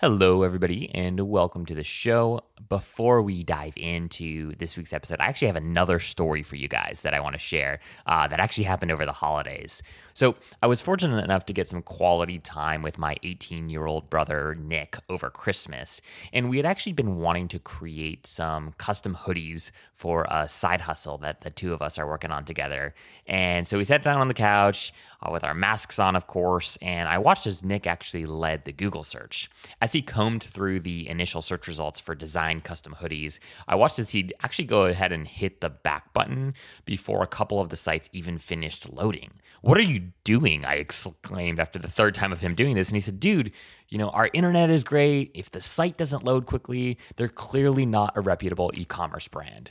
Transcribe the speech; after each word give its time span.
Hello, 0.00 0.44
everybody, 0.44 0.90
and 0.94 1.20
welcome 1.28 1.66
to 1.66 1.74
the 1.74 1.84
show. 1.84 2.40
Before 2.70 3.20
we 3.20 3.44
dive 3.44 3.74
into 3.76 4.54
this 4.54 4.78
week's 4.78 4.94
episode, 4.94 5.20
I 5.20 5.26
actually 5.26 5.48
have 5.48 5.56
another 5.56 5.98
story 5.98 6.42
for 6.42 6.56
you 6.56 6.68
guys 6.68 7.02
that 7.02 7.12
I 7.12 7.20
want 7.20 7.34
to 7.34 7.38
share 7.38 7.80
uh, 8.06 8.26
that 8.28 8.40
actually 8.40 8.64
happened 8.64 8.92
over 8.92 9.04
the 9.04 9.12
holidays. 9.12 9.82
So, 10.14 10.36
I 10.62 10.68
was 10.68 10.80
fortunate 10.80 11.22
enough 11.22 11.44
to 11.46 11.52
get 11.52 11.66
some 11.66 11.82
quality 11.82 12.38
time 12.38 12.80
with 12.80 12.96
my 12.96 13.16
18 13.24 13.68
year 13.68 13.84
old 13.84 14.08
brother, 14.08 14.54
Nick, 14.54 14.96
over 15.10 15.28
Christmas. 15.28 16.00
And 16.32 16.48
we 16.48 16.56
had 16.56 16.64
actually 16.64 16.94
been 16.94 17.16
wanting 17.16 17.48
to 17.48 17.58
create 17.58 18.26
some 18.26 18.72
custom 18.78 19.14
hoodies 19.14 19.70
for 19.92 20.26
a 20.30 20.48
side 20.48 20.80
hustle 20.80 21.18
that 21.18 21.42
the 21.42 21.50
two 21.50 21.74
of 21.74 21.82
us 21.82 21.98
are 21.98 22.06
working 22.06 22.30
on 22.30 22.46
together. 22.46 22.94
And 23.26 23.68
so 23.68 23.76
we 23.76 23.84
sat 23.84 24.00
down 24.00 24.18
on 24.18 24.28
the 24.28 24.34
couch 24.34 24.94
uh, 25.22 25.30
with 25.30 25.44
our 25.44 25.54
masks 25.54 25.98
on, 25.98 26.16
of 26.16 26.26
course, 26.26 26.78
and 26.80 27.08
I 27.08 27.18
watched 27.18 27.46
as 27.46 27.64
Nick 27.64 27.86
actually 27.86 28.26
led 28.26 28.64
the 28.64 28.72
Google 28.72 29.04
search. 29.04 29.50
As 29.80 29.92
he 29.92 30.02
combed 30.02 30.42
through 30.42 30.80
the 30.80 31.08
initial 31.08 31.42
search 31.42 31.68
results 31.68 32.00
for 32.00 32.14
design 32.14 32.60
custom 32.60 32.96
hoodies, 33.00 33.38
I 33.68 33.74
watched 33.74 33.98
as 33.98 34.10
he'd 34.10 34.34
actually 34.42 34.66
go 34.66 34.84
ahead 34.84 35.12
and 35.12 35.26
hit 35.26 35.60
the 35.60 35.70
back 35.70 36.12
button 36.12 36.54
before 36.84 37.22
a 37.22 37.28
couple 37.28 37.60
of 37.60 37.68
the 37.68 37.76
sites 37.76 38.08
even 38.12 38.38
finished 38.38 38.90
loading. 38.92 39.32
What 39.62 39.76
are 39.76 39.82
you 39.82 40.12
doing? 40.24 40.64
I 40.64 40.76
exclaimed 40.76 41.60
after 41.60 41.78
the 41.78 41.88
third 41.88 42.14
time 42.14 42.32
of 42.32 42.40
him 42.40 42.54
doing 42.54 42.74
this. 42.74 42.88
And 42.88 42.96
he 42.96 43.00
said, 43.00 43.20
Dude, 43.20 43.52
you 43.88 43.98
know, 43.98 44.08
our 44.10 44.30
internet 44.32 44.70
is 44.70 44.84
great. 44.84 45.32
If 45.34 45.50
the 45.50 45.60
site 45.60 45.96
doesn't 45.96 46.24
load 46.24 46.46
quickly, 46.46 46.96
they're 47.16 47.28
clearly 47.28 47.84
not 47.84 48.16
a 48.16 48.20
reputable 48.20 48.70
e 48.74 48.84
commerce 48.84 49.28
brand. 49.28 49.70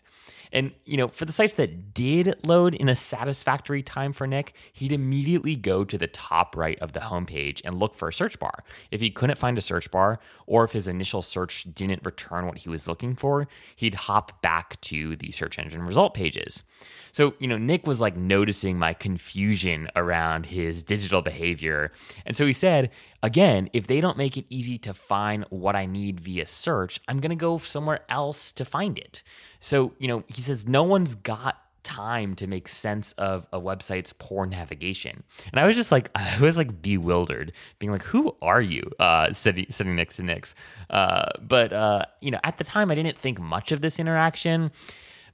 And, 0.52 0.72
you 0.86 0.98
know, 0.98 1.08
for 1.08 1.26
the 1.26 1.32
sites 1.32 1.54
that 1.54 1.94
did 1.94 2.36
load 2.46 2.74
in 2.74 2.90
a 2.90 2.96
satisfactory 2.96 3.84
time 3.84 4.14
for 4.14 4.26
Nick, 4.26 4.54
he'd 4.74 4.92
immediately 4.92 5.56
go 5.56 5.84
to 5.84 5.98
the 5.98 6.08
top 6.08 6.58
right 6.58 6.80
of 6.80 6.94
the 6.94 7.02
homepage 7.02 7.62
and 7.64 7.80
look 7.80 7.94
for 7.94 8.08
a 8.08 8.14
search 8.14 8.40
bar. 8.40 8.60
If 8.90 9.00
he 9.00 9.12
couldn't 9.12 9.38
find 9.38 9.58
a 9.58 9.62
search 9.62 9.92
bar, 9.92 10.20
or 10.48 10.64
if 10.64 10.72
his 10.72 10.88
initial 10.88 11.22
search 11.22 11.64
didn't 11.76 12.06
return 12.06 12.48
what 12.48 12.60
he 12.60 12.70
was 12.70 12.88
looking 12.88 13.16
for, 13.16 13.48
he'd 13.76 13.94
hop 13.94 14.42
back 14.42 14.82
to 14.82 15.16
the 15.16 15.32
search 15.32 15.60
engine 15.60 15.84
result 15.84 16.14
pages. 16.14 16.64
So, 17.12 17.34
you 17.40 17.48
know, 17.48 17.58
Nick 17.58 17.86
was 17.88 18.00
like 18.00 18.16
noticing 18.16 18.78
my 18.78 18.94
confusion 18.94 19.90
around 19.96 20.48
his 20.48 20.84
digital 20.84 21.22
behavior. 21.22 21.92
And 22.26 22.36
so 22.36 22.46
he 22.46 22.54
said, 22.54 22.92
again, 23.24 23.70
if 23.74 23.88
they 23.88 24.02
don't 24.02 24.18
make 24.18 24.38
it 24.38 24.46
easy 24.50 24.78
to 24.80 24.94
find 24.94 25.46
what 25.50 25.76
I 25.76 25.86
need 25.86 26.20
via 26.20 26.46
search, 26.46 27.00
I'm 27.08 27.20
going 27.20 27.32
to 27.32 27.36
go 27.36 27.58
somewhere 27.58 28.02
else 28.10 28.52
to 28.54 28.66
find 28.66 28.98
it. 28.98 29.24
So, 29.60 29.94
you 30.00 30.08
know, 30.08 30.24
he 30.28 30.42
says, 30.42 30.68
no 30.68 30.84
one's 30.84 31.16
got 31.16 31.62
time 31.84 32.36
to 32.36 32.46
make 32.46 32.68
sense 32.68 33.14
of 33.14 33.48
a 33.52 33.60
website's 33.60 34.14
poor 34.14 34.46
navigation. 34.46 35.24
And 35.52 35.60
I 35.60 35.66
was 35.66 35.76
just 35.76 35.92
like, 35.92 36.12
I 36.16 36.40
was 36.40 36.58
like 36.58 36.82
bewildered, 36.82 37.54
being 37.80 37.92
like, 37.92 38.04
who 38.04 38.36
are 38.42 38.62
you? 38.62 38.90
Uh, 39.00 39.32
sitting, 39.32 39.66
sitting 39.70 39.96
next 39.96 40.18
to 40.18 40.24
Nick's. 40.24 40.56
Uh, 40.90 41.30
but, 41.42 41.74
uh, 41.74 42.06
you 42.22 42.32
know, 42.32 42.40
at 42.44 42.58
the 42.58 42.64
time, 42.64 42.92
I 42.92 42.96
didn't 42.96 43.18
think 43.18 43.40
much 43.40 43.72
of 43.72 43.82
this 43.82 44.00
interaction. 44.00 44.72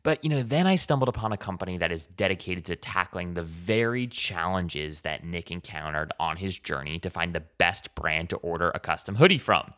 But, 0.04 0.24
you 0.24 0.30
know, 0.30 0.44
then 0.44 0.68
I 0.68 0.76
stumbled 0.76 1.10
upon 1.10 1.34
a 1.34 1.38
company 1.38 1.80
that 1.80 1.92
is 1.92 2.06
dedicated 2.06 2.66
to 2.66 2.76
tackling 2.76 3.34
the 3.34 3.42
very 3.42 4.06
challenges 4.06 5.02
that 5.02 5.24
Nick 5.24 5.50
encountered 5.50 6.14
on 6.20 6.38
his 6.38 6.56
journey 6.56 7.00
to 7.00 7.10
find 7.10 7.34
the 7.34 7.40
best 7.40 7.96
brand 7.96 8.30
to 8.30 8.36
order 8.38 8.72
a 8.76 8.80
custom 8.80 9.16
hoodie 9.16 9.40
from. 9.40 9.74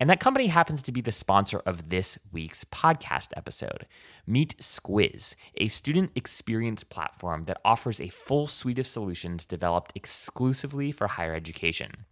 And 0.00 0.08
that 0.08 0.20
company 0.20 0.46
happens 0.46 0.82
to 0.82 0.92
be 0.92 1.00
the 1.00 1.10
sponsor 1.10 1.60
of 1.66 1.88
this 1.88 2.18
week's 2.32 2.64
podcast 2.64 3.28
episode. 3.36 3.86
Meet 4.26 4.56
Squiz, 4.58 5.34
a 5.56 5.68
student 5.68 6.12
experience 6.14 6.84
platform 6.84 7.44
that 7.44 7.60
offers 7.64 8.00
a 8.00 8.08
full 8.08 8.46
suite 8.46 8.78
of 8.78 8.86
solutions 8.86 9.44
developed 9.44 9.92
exclusively 9.96 10.92
for 10.92 11.08
higher 11.08 11.34
education. 11.34 12.06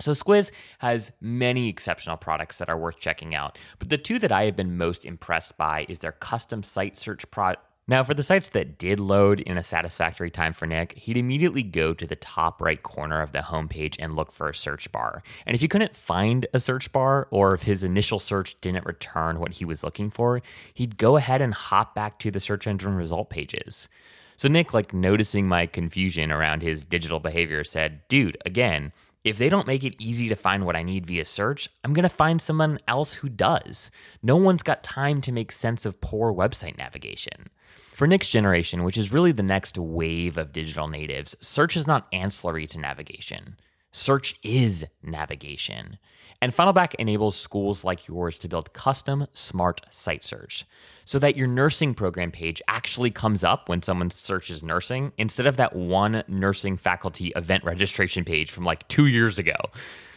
So 0.00 0.12
Squiz 0.12 0.50
has 0.78 1.12
many 1.20 1.68
exceptional 1.68 2.16
products 2.16 2.58
that 2.58 2.68
are 2.68 2.78
worth 2.78 3.00
checking 3.00 3.34
out, 3.34 3.58
but 3.78 3.88
the 3.88 3.98
two 3.98 4.18
that 4.18 4.32
I 4.32 4.44
have 4.44 4.56
been 4.56 4.76
most 4.76 5.04
impressed 5.04 5.56
by 5.56 5.86
is 5.88 5.98
their 6.00 6.12
custom 6.12 6.62
site 6.62 6.96
search 6.96 7.30
product. 7.30 7.62
Now, 7.88 8.02
for 8.02 8.14
the 8.14 8.24
sites 8.24 8.48
that 8.48 8.78
did 8.78 8.98
load 8.98 9.38
in 9.38 9.56
a 9.56 9.62
satisfactory 9.62 10.28
time 10.28 10.52
for 10.52 10.66
Nick, 10.66 10.94
he'd 10.98 11.16
immediately 11.16 11.62
go 11.62 11.94
to 11.94 12.04
the 12.04 12.16
top 12.16 12.60
right 12.60 12.82
corner 12.82 13.22
of 13.22 13.30
the 13.30 13.38
homepage 13.38 13.94
and 14.00 14.16
look 14.16 14.32
for 14.32 14.48
a 14.48 14.54
search 14.54 14.90
bar. 14.90 15.22
And 15.46 15.54
if 15.54 15.60
he 15.60 15.68
couldn't 15.68 15.94
find 15.94 16.46
a 16.52 16.58
search 16.58 16.90
bar, 16.90 17.28
or 17.30 17.54
if 17.54 17.62
his 17.62 17.84
initial 17.84 18.18
search 18.18 18.60
didn't 18.60 18.86
return 18.86 19.38
what 19.38 19.54
he 19.54 19.64
was 19.64 19.84
looking 19.84 20.10
for, 20.10 20.42
he'd 20.74 20.98
go 20.98 21.16
ahead 21.16 21.40
and 21.40 21.54
hop 21.54 21.94
back 21.94 22.18
to 22.18 22.32
the 22.32 22.40
search 22.40 22.66
engine 22.66 22.96
result 22.96 23.30
pages. 23.30 23.88
So 24.36 24.48
Nick, 24.48 24.74
like 24.74 24.92
noticing 24.92 25.46
my 25.46 25.66
confusion 25.66 26.32
around 26.32 26.62
his 26.62 26.82
digital 26.82 27.20
behavior, 27.20 27.62
said, 27.62 28.00
Dude, 28.08 28.36
again, 28.44 28.92
if 29.22 29.38
they 29.38 29.48
don't 29.48 29.66
make 29.66 29.84
it 29.84 29.94
easy 30.00 30.28
to 30.28 30.34
find 30.34 30.66
what 30.66 30.76
I 30.76 30.82
need 30.82 31.06
via 31.06 31.24
search, 31.24 31.68
I'm 31.84 31.94
going 31.94 32.02
to 32.02 32.08
find 32.08 32.42
someone 32.42 32.80
else 32.88 33.14
who 33.14 33.28
does. 33.28 33.92
No 34.24 34.36
one's 34.36 34.64
got 34.64 34.82
time 34.82 35.20
to 35.20 35.30
make 35.30 35.52
sense 35.52 35.86
of 35.86 36.00
poor 36.00 36.32
website 36.32 36.78
navigation. 36.78 37.48
For 37.96 38.06
next 38.06 38.28
generation, 38.28 38.84
which 38.84 38.98
is 38.98 39.10
really 39.10 39.32
the 39.32 39.42
next 39.42 39.78
wave 39.78 40.36
of 40.36 40.52
digital 40.52 40.86
natives, 40.86 41.34
search 41.40 41.76
is 41.76 41.86
not 41.86 42.08
ancillary 42.12 42.66
to 42.66 42.78
navigation. 42.78 43.56
Search 43.90 44.38
is 44.42 44.84
navigation. 45.02 45.96
And 46.42 46.52
Funnelback 46.52 46.94
enables 46.96 47.36
schools 47.36 47.84
like 47.84 48.06
yours 48.06 48.36
to 48.40 48.48
build 48.48 48.74
custom 48.74 49.26
smart 49.32 49.80
site 49.88 50.24
search 50.24 50.66
so 51.06 51.18
that 51.20 51.38
your 51.38 51.46
nursing 51.46 51.94
program 51.94 52.30
page 52.30 52.60
actually 52.68 53.10
comes 53.10 53.42
up 53.42 53.70
when 53.70 53.80
someone 53.80 54.10
searches 54.10 54.62
nursing 54.62 55.12
instead 55.16 55.46
of 55.46 55.56
that 55.56 55.74
one 55.74 56.22
nursing 56.28 56.76
faculty 56.76 57.28
event 57.34 57.64
registration 57.64 58.26
page 58.26 58.50
from 58.50 58.66
like 58.66 58.86
two 58.88 59.06
years 59.06 59.38
ago. 59.38 59.56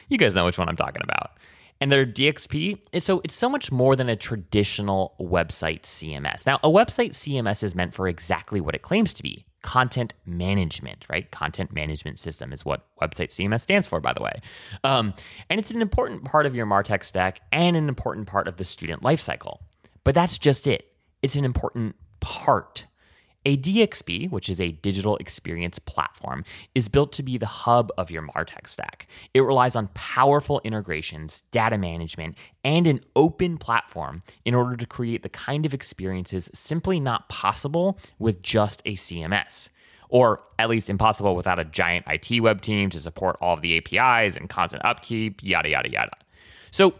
You 0.09 0.17
guys 0.17 0.35
know 0.35 0.43
which 0.43 0.57
one 0.57 0.67
I'm 0.67 0.75
talking 0.75 1.01
about. 1.01 1.31
And 1.81 1.91
their 1.91 2.05
DXP 2.05 2.79
is 2.91 3.05
so 3.05 3.21
it's 3.23 3.33
so 3.33 3.49
much 3.49 3.71
more 3.71 3.95
than 3.95 4.09
a 4.09 4.15
traditional 4.15 5.15
website 5.19 5.83
CMS. 5.83 6.45
Now, 6.45 6.59
a 6.63 6.69
website 6.69 7.11
CMS 7.11 7.63
is 7.63 7.73
meant 7.73 7.93
for 7.93 8.07
exactly 8.07 8.59
what 8.59 8.75
it 8.75 8.81
claims 8.81 9.13
to 9.13 9.23
be 9.23 9.45
content 9.61 10.13
management, 10.25 11.05
right? 11.09 11.29
Content 11.31 11.73
management 11.73 12.19
system 12.19 12.53
is 12.53 12.65
what 12.65 12.85
website 13.01 13.29
CMS 13.29 13.61
stands 13.61 13.87
for, 13.87 13.99
by 13.99 14.13
the 14.13 14.21
way. 14.21 14.41
Um, 14.83 15.13
and 15.49 15.59
it's 15.59 15.71
an 15.71 15.81
important 15.81 16.25
part 16.25 16.45
of 16.45 16.55
your 16.55 16.65
MarTech 16.65 17.03
stack 17.03 17.41
and 17.51 17.75
an 17.75 17.89
important 17.89 18.27
part 18.27 18.47
of 18.47 18.57
the 18.57 18.65
student 18.65 19.01
lifecycle. 19.01 19.59
But 20.03 20.15
that's 20.15 20.37
just 20.37 20.67
it. 20.67 20.91
It's 21.21 21.35
an 21.35 21.45
important 21.45 21.95
part 22.19 22.85
a 23.45 23.57
DXP, 23.57 24.29
which 24.31 24.49
is 24.49 24.59
a 24.59 24.71
digital 24.71 25.17
experience 25.17 25.79
platform, 25.79 26.43
is 26.75 26.89
built 26.89 27.11
to 27.13 27.23
be 27.23 27.37
the 27.37 27.45
hub 27.45 27.91
of 27.97 28.11
your 28.11 28.21
MarTech 28.21 28.67
stack. 28.67 29.07
It 29.33 29.41
relies 29.41 29.75
on 29.75 29.87
powerful 29.93 30.61
integrations, 30.63 31.43
data 31.51 31.77
management, 31.77 32.37
and 32.63 32.85
an 32.85 32.99
open 33.15 33.57
platform 33.57 34.21
in 34.45 34.53
order 34.53 34.75
to 34.75 34.85
create 34.85 35.23
the 35.23 35.29
kind 35.29 35.65
of 35.65 35.73
experiences 35.73 36.49
simply 36.53 36.99
not 36.99 37.29
possible 37.29 37.97
with 38.19 38.41
just 38.41 38.81
a 38.85 38.93
CMS. 38.93 39.69
Or 40.09 40.41
at 40.57 40.69
least 40.69 40.89
impossible 40.89 41.35
without 41.35 41.59
a 41.59 41.65
giant 41.65 42.05
IT 42.07 42.41
web 42.41 42.61
team 42.61 42.89
to 42.89 42.99
support 42.99 43.37
all 43.41 43.53
of 43.53 43.61
the 43.61 43.77
APIs 43.77 44.35
and 44.35 44.49
constant 44.49 44.83
upkeep, 44.83 45.43
yada, 45.43 45.69
yada, 45.69 45.89
yada. 45.89 46.11
So, 46.71 46.95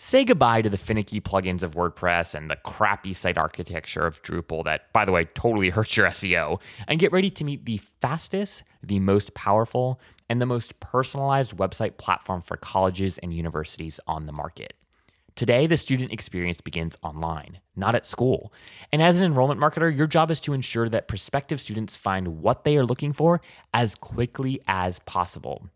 say 0.00 0.24
goodbye 0.24 0.62
to 0.62 0.70
the 0.70 0.78
finicky 0.78 1.20
plugins 1.20 1.62
of 1.62 1.74
WordPress 1.74 2.34
and 2.34 2.50
the 2.50 2.56
crappy 2.56 3.12
site 3.12 3.36
architecture 3.36 4.06
of 4.06 4.22
Drupal 4.22 4.64
that, 4.64 4.90
by 4.94 5.04
the 5.04 5.12
way, 5.12 5.26
totally 5.34 5.68
hurts 5.70 5.94
your 5.94 6.06
SEO, 6.06 6.58
and 6.88 6.98
get 6.98 7.12
ready 7.12 7.28
to 7.28 7.44
meet 7.44 7.66
the 7.66 7.82
fastest, 8.00 8.62
the 8.82 8.98
most 8.98 9.34
powerful, 9.34 10.00
and 10.30 10.40
the 10.40 10.46
most 10.46 10.80
personalized 10.80 11.58
website 11.58 11.98
platform 11.98 12.40
for 12.40 12.56
colleges 12.56 13.18
and 13.18 13.34
universities 13.34 14.00
on 14.06 14.24
the 14.24 14.32
market. 14.32 14.72
Today, 15.34 15.66
the 15.66 15.76
student 15.76 16.12
experience 16.12 16.62
begins 16.62 16.96
online, 17.02 17.60
not 17.76 17.94
at 17.94 18.06
school. 18.06 18.54
And 18.92 19.02
as 19.02 19.18
an 19.18 19.24
enrollment 19.24 19.60
marketer, 19.60 19.94
your 19.94 20.06
job 20.06 20.30
is 20.30 20.40
to 20.40 20.54
ensure 20.54 20.88
that 20.88 21.08
prospective 21.08 21.60
students 21.60 21.96
find 21.96 22.40
what 22.40 22.64
they 22.64 22.78
are 22.78 22.86
looking 22.86 23.12
for 23.12 23.42
as 23.74 23.94
quickly 23.94 24.62
as 24.66 24.98
possible. 25.00 25.68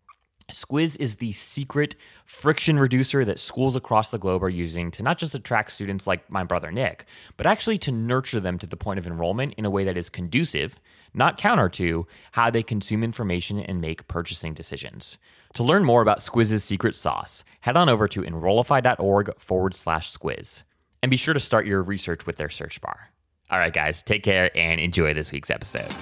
Squiz 0.50 0.98
is 1.00 1.16
the 1.16 1.32
secret 1.32 1.96
friction 2.24 2.78
reducer 2.78 3.24
that 3.24 3.38
schools 3.38 3.76
across 3.76 4.10
the 4.10 4.18
globe 4.18 4.42
are 4.42 4.50
using 4.50 4.90
to 4.90 5.02
not 5.02 5.18
just 5.18 5.34
attract 5.34 5.72
students 5.72 6.06
like 6.06 6.30
my 6.30 6.44
brother 6.44 6.70
Nick, 6.70 7.06
but 7.36 7.46
actually 7.46 7.78
to 7.78 7.92
nurture 7.92 8.40
them 8.40 8.58
to 8.58 8.66
the 8.66 8.76
point 8.76 8.98
of 8.98 9.06
enrollment 9.06 9.54
in 9.54 9.64
a 9.64 9.70
way 9.70 9.84
that 9.84 9.96
is 9.96 10.08
conducive, 10.08 10.76
not 11.14 11.38
counter 11.38 11.68
to, 11.70 12.06
how 12.32 12.50
they 12.50 12.62
consume 12.62 13.02
information 13.02 13.58
and 13.58 13.80
make 13.80 14.06
purchasing 14.06 14.52
decisions. 14.52 15.18
To 15.54 15.62
learn 15.62 15.84
more 15.84 16.02
about 16.02 16.18
Squiz's 16.18 16.64
secret 16.64 16.96
sauce, 16.96 17.44
head 17.60 17.76
on 17.76 17.88
over 17.88 18.08
to 18.08 18.22
enrollify.org 18.22 19.38
forward 19.38 19.74
slash 19.74 20.12
squiz. 20.12 20.64
And 21.02 21.10
be 21.10 21.16
sure 21.16 21.34
to 21.34 21.40
start 21.40 21.66
your 21.66 21.82
research 21.82 22.26
with 22.26 22.36
their 22.36 22.50
search 22.50 22.80
bar. 22.80 23.10
All 23.50 23.58
right, 23.58 23.72
guys, 23.72 24.02
take 24.02 24.22
care 24.22 24.50
and 24.56 24.80
enjoy 24.80 25.14
this 25.14 25.32
week's 25.32 25.50
episode. 25.50 25.94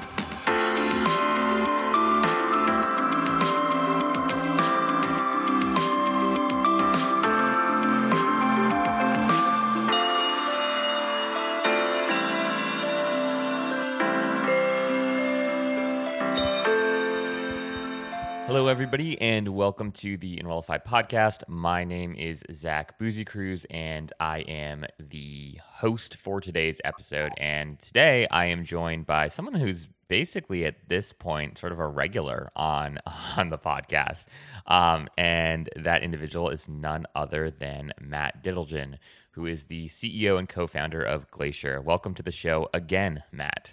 Everybody, 18.52 19.18
and 19.18 19.48
welcome 19.48 19.90
to 19.92 20.18
the 20.18 20.38
Enrollify 20.38 20.76
podcast. 20.76 21.42
My 21.48 21.84
name 21.84 22.14
is 22.14 22.44
Zach 22.52 22.98
Busekrus, 22.98 23.64
and 23.70 24.12
I 24.20 24.40
am 24.40 24.84
the 25.00 25.58
host 25.64 26.16
for 26.16 26.38
today's 26.38 26.78
episode. 26.84 27.32
And 27.38 27.78
today 27.78 28.26
I 28.30 28.44
am 28.44 28.62
joined 28.62 29.06
by 29.06 29.28
someone 29.28 29.54
who's 29.54 29.88
basically 30.06 30.66
at 30.66 30.86
this 30.86 31.14
point 31.14 31.56
sort 31.56 31.72
of 31.72 31.78
a 31.78 31.88
regular 31.88 32.50
on 32.54 32.98
on 33.38 33.48
the 33.48 33.56
podcast, 33.56 34.26
um, 34.66 35.08
and 35.16 35.70
that 35.74 36.02
individual 36.02 36.50
is 36.50 36.68
none 36.68 37.06
other 37.14 37.50
than 37.50 37.90
Matt 38.02 38.44
Diteljan, 38.44 38.98
who 39.30 39.46
is 39.46 39.64
the 39.64 39.86
CEO 39.86 40.38
and 40.38 40.46
co-founder 40.46 41.02
of 41.02 41.30
Glacier. 41.30 41.80
Welcome 41.80 42.12
to 42.14 42.22
the 42.22 42.30
show 42.30 42.68
again, 42.74 43.22
Matt. 43.32 43.72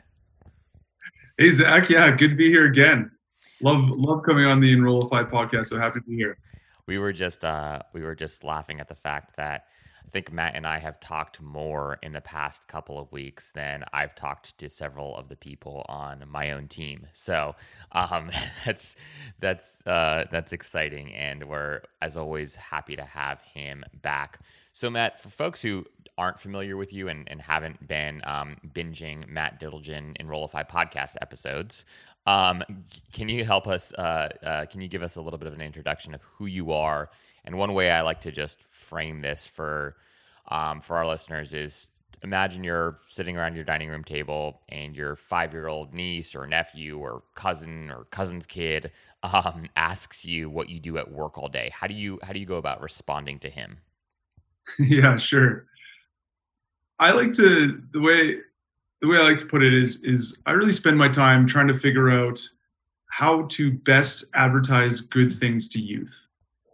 Hey 1.37 1.51
Zach, 1.51 1.89
yeah, 1.89 2.15
good 2.15 2.29
to 2.29 2.35
be 2.35 2.47
here 2.47 2.65
again 2.65 3.11
love 3.61 3.89
love 3.89 4.23
coming 4.23 4.45
on 4.45 4.59
the 4.59 4.71
Enrollify 4.71 5.23
podcast. 5.23 5.65
So 5.67 5.79
happy 5.79 5.99
to 5.99 6.05
be 6.05 6.15
here. 6.15 6.37
We 6.87 6.97
were 6.97 7.13
just 7.13 7.45
uh, 7.45 7.81
we 7.93 8.01
were 8.01 8.15
just 8.15 8.43
laughing 8.43 8.79
at 8.79 8.87
the 8.87 8.95
fact 8.95 9.35
that 9.37 9.65
I 10.09 10.11
think 10.11 10.33
Matt 10.33 10.55
and 10.55 10.65
I 10.65 10.79
have 10.79 10.99
talked 10.99 11.39
more 11.39 11.99
in 12.01 12.13
the 12.13 12.21
past 12.21 12.67
couple 12.67 12.97
of 12.97 13.11
weeks 13.11 13.51
than 13.51 13.83
I've 13.93 14.15
talked 14.15 14.57
to 14.57 14.67
several 14.67 15.15
of 15.15 15.29
the 15.29 15.35
people 15.35 15.85
on 15.87 16.23
my 16.27 16.49
own 16.49 16.67
team. 16.67 17.05
So 17.13 17.55
um, 17.91 18.31
that's 18.65 18.95
that's 19.39 19.77
uh, 19.85 20.25
that's 20.31 20.51
exciting, 20.51 21.13
and 21.13 21.43
we're 21.43 21.81
as 22.01 22.17
always 22.17 22.55
happy 22.55 22.95
to 22.95 23.03
have 23.03 23.43
him 23.43 23.85
back. 24.01 24.39
So 24.71 24.89
Matt, 24.89 25.21
for 25.21 25.29
folks 25.29 25.61
who 25.61 25.85
aren't 26.17 26.39
familiar 26.39 26.75
with 26.75 26.91
you 26.91 27.07
and, 27.07 27.29
and 27.29 27.39
haven't 27.39 27.87
been 27.87 28.23
um, 28.25 28.55
binging 28.73 29.27
Matt 29.29 29.61
Diteljan 29.61 30.19
Enrollify 30.19 30.63
podcast 30.63 31.17
episodes, 31.21 31.85
um, 32.25 32.63
can 33.13 33.29
you 33.29 33.45
help 33.45 33.67
us? 33.67 33.93
Uh, 33.93 34.29
uh, 34.43 34.65
can 34.65 34.81
you 34.81 34.87
give 34.87 35.03
us 35.03 35.17
a 35.17 35.21
little 35.21 35.37
bit 35.37 35.47
of 35.47 35.53
an 35.53 35.61
introduction 35.61 36.15
of 36.15 36.21
who 36.23 36.47
you 36.47 36.71
are? 36.71 37.11
And 37.49 37.57
one 37.57 37.73
way 37.73 37.89
I 37.89 38.01
like 38.01 38.21
to 38.21 38.31
just 38.31 38.63
frame 38.63 39.21
this 39.21 39.47
for 39.47 39.95
um, 40.49 40.81
for 40.81 40.97
our 40.97 41.07
listeners 41.07 41.55
is 41.55 41.87
imagine 42.21 42.63
you're 42.63 42.99
sitting 43.07 43.37
around 43.37 43.55
your 43.55 43.63
dining 43.63 43.89
room 43.89 44.03
table 44.03 44.61
and 44.69 44.95
your 44.95 45.15
five 45.15 45.51
year 45.51 45.67
old 45.67 45.91
niece 45.91 46.35
or 46.35 46.45
nephew 46.45 46.99
or 46.99 47.23
cousin 47.33 47.89
or 47.89 48.03
cousin's 48.11 48.45
kid 48.45 48.91
um, 49.23 49.65
asks 49.75 50.23
you 50.23 50.47
what 50.47 50.69
you 50.69 50.79
do 50.79 50.99
at 50.99 51.11
work 51.11 51.39
all 51.39 51.49
day. 51.49 51.71
How 51.73 51.87
do 51.87 51.95
you 51.95 52.19
how 52.21 52.33
do 52.33 52.39
you 52.39 52.45
go 52.45 52.57
about 52.57 52.83
responding 52.83 53.39
to 53.39 53.49
him? 53.49 53.79
yeah, 54.77 55.17
sure. 55.17 55.65
I 56.99 57.13
like 57.13 57.33
to 57.33 57.81
the 57.93 57.99
way 57.99 58.35
the 59.01 59.07
way 59.07 59.17
I 59.17 59.21
like 59.21 59.39
to 59.39 59.47
put 59.47 59.63
it 59.63 59.73
is 59.73 60.03
is 60.03 60.37
I 60.45 60.51
really 60.51 60.71
spend 60.71 60.99
my 60.99 61.09
time 61.09 61.47
trying 61.47 61.67
to 61.69 61.73
figure 61.73 62.11
out 62.11 62.39
how 63.09 63.47
to 63.47 63.71
best 63.71 64.25
advertise 64.35 65.01
good 65.01 65.31
things 65.31 65.67
to 65.69 65.79
youth. 65.79 66.27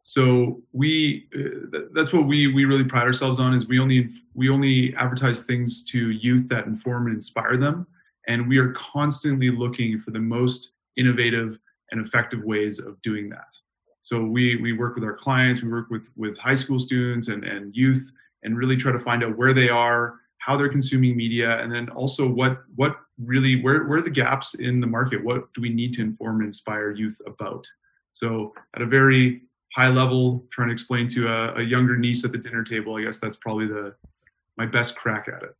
So 0.07 0.62
we 0.72 1.28
uh, 1.36 1.80
that's 1.96 2.13
what 2.13 2.28
we 2.28 2.54
we 2.54 2.66
really 2.66 2.84
pride 2.84 3.07
ourselves 3.07 3.40
on 3.40 3.56
is 3.56 3.68
we 3.68 3.80
only 3.80 4.10
we 4.36 4.50
only 4.50 4.94
advertise 4.98 5.48
things 5.48 5.84
to 5.86 6.12
youth 6.12 6.48
that 6.50 6.68
inform 6.68 7.07
and 7.07 7.16
inspire 7.16 7.57
them 7.57 7.88
and 8.28 8.48
we 8.48 8.60
are 8.60 8.72
constantly 8.74 9.50
looking 9.50 10.00
for 10.00 10.12
the 10.12 10.19
most 10.19 10.74
innovative 10.96 11.57
and 11.90 12.06
effective 12.06 12.44
ways 12.44 12.78
of 12.78 13.02
doing 13.02 13.30
that. 13.30 13.52
So 14.04 14.24
we 14.24 14.57
we 14.57 14.74
work 14.74 14.94
with 14.94 15.04
our 15.04 15.16
clients, 15.16 15.63
we 15.63 15.72
work 15.72 15.90
with 15.90 16.12
with 16.16 16.38
high 16.38 16.54
school 16.54 16.80
students 16.80 17.28
and 17.28 17.44
and 17.44 17.75
youth 17.75 18.12
and 18.44 18.56
really 18.56 18.78
try 18.78 18.92
to 18.92 19.00
find 19.00 19.24
out 19.24 19.36
where 19.36 19.54
they 19.54 19.69
are 19.69 20.19
how 20.38 20.56
they're 20.56 20.69
consuming 20.69 21.18
media, 21.18 21.58
and 21.62 21.72
then 21.72 21.90
also 21.90 22.28
what 22.28 22.60
what 22.75 22.98
really 23.18 23.63
where 23.63 23.86
where 23.86 23.98
are 23.98 24.04
the 24.04 24.12
gaps 24.12 24.54
in 24.54 24.80
the 24.80 24.86
market? 24.86 25.24
What 25.24 25.51
do 25.56 25.62
we 25.62 25.69
need 25.69 25.94
to 25.94 26.01
inform 26.01 26.42
and 26.42 26.46
inspire 26.46 26.92
youth 26.92 27.19
about? 27.25 27.66
So 28.13 28.54
at 28.75 28.84
a 28.84 28.86
very 28.86 29.42
high 29.75 29.89
level, 29.89 30.45
trying 30.51 30.69
to 30.69 30.74
explain 30.74 31.06
to 31.07 31.27
a, 31.27 31.56
a 31.56 31.62
younger 31.62 31.98
niece 31.98 32.24
at 32.24 32.31
the 32.31 32.38
dinner 32.38 32.63
table, 32.63 32.95
I 32.95 33.04
guess 33.04 33.19
that's 33.19 33.38
probably 33.38 33.68
the 33.68 33.94
my 34.57 34.66
best 34.66 34.95
crack 34.95 35.27
at 35.27 35.44
it. 35.44 35.54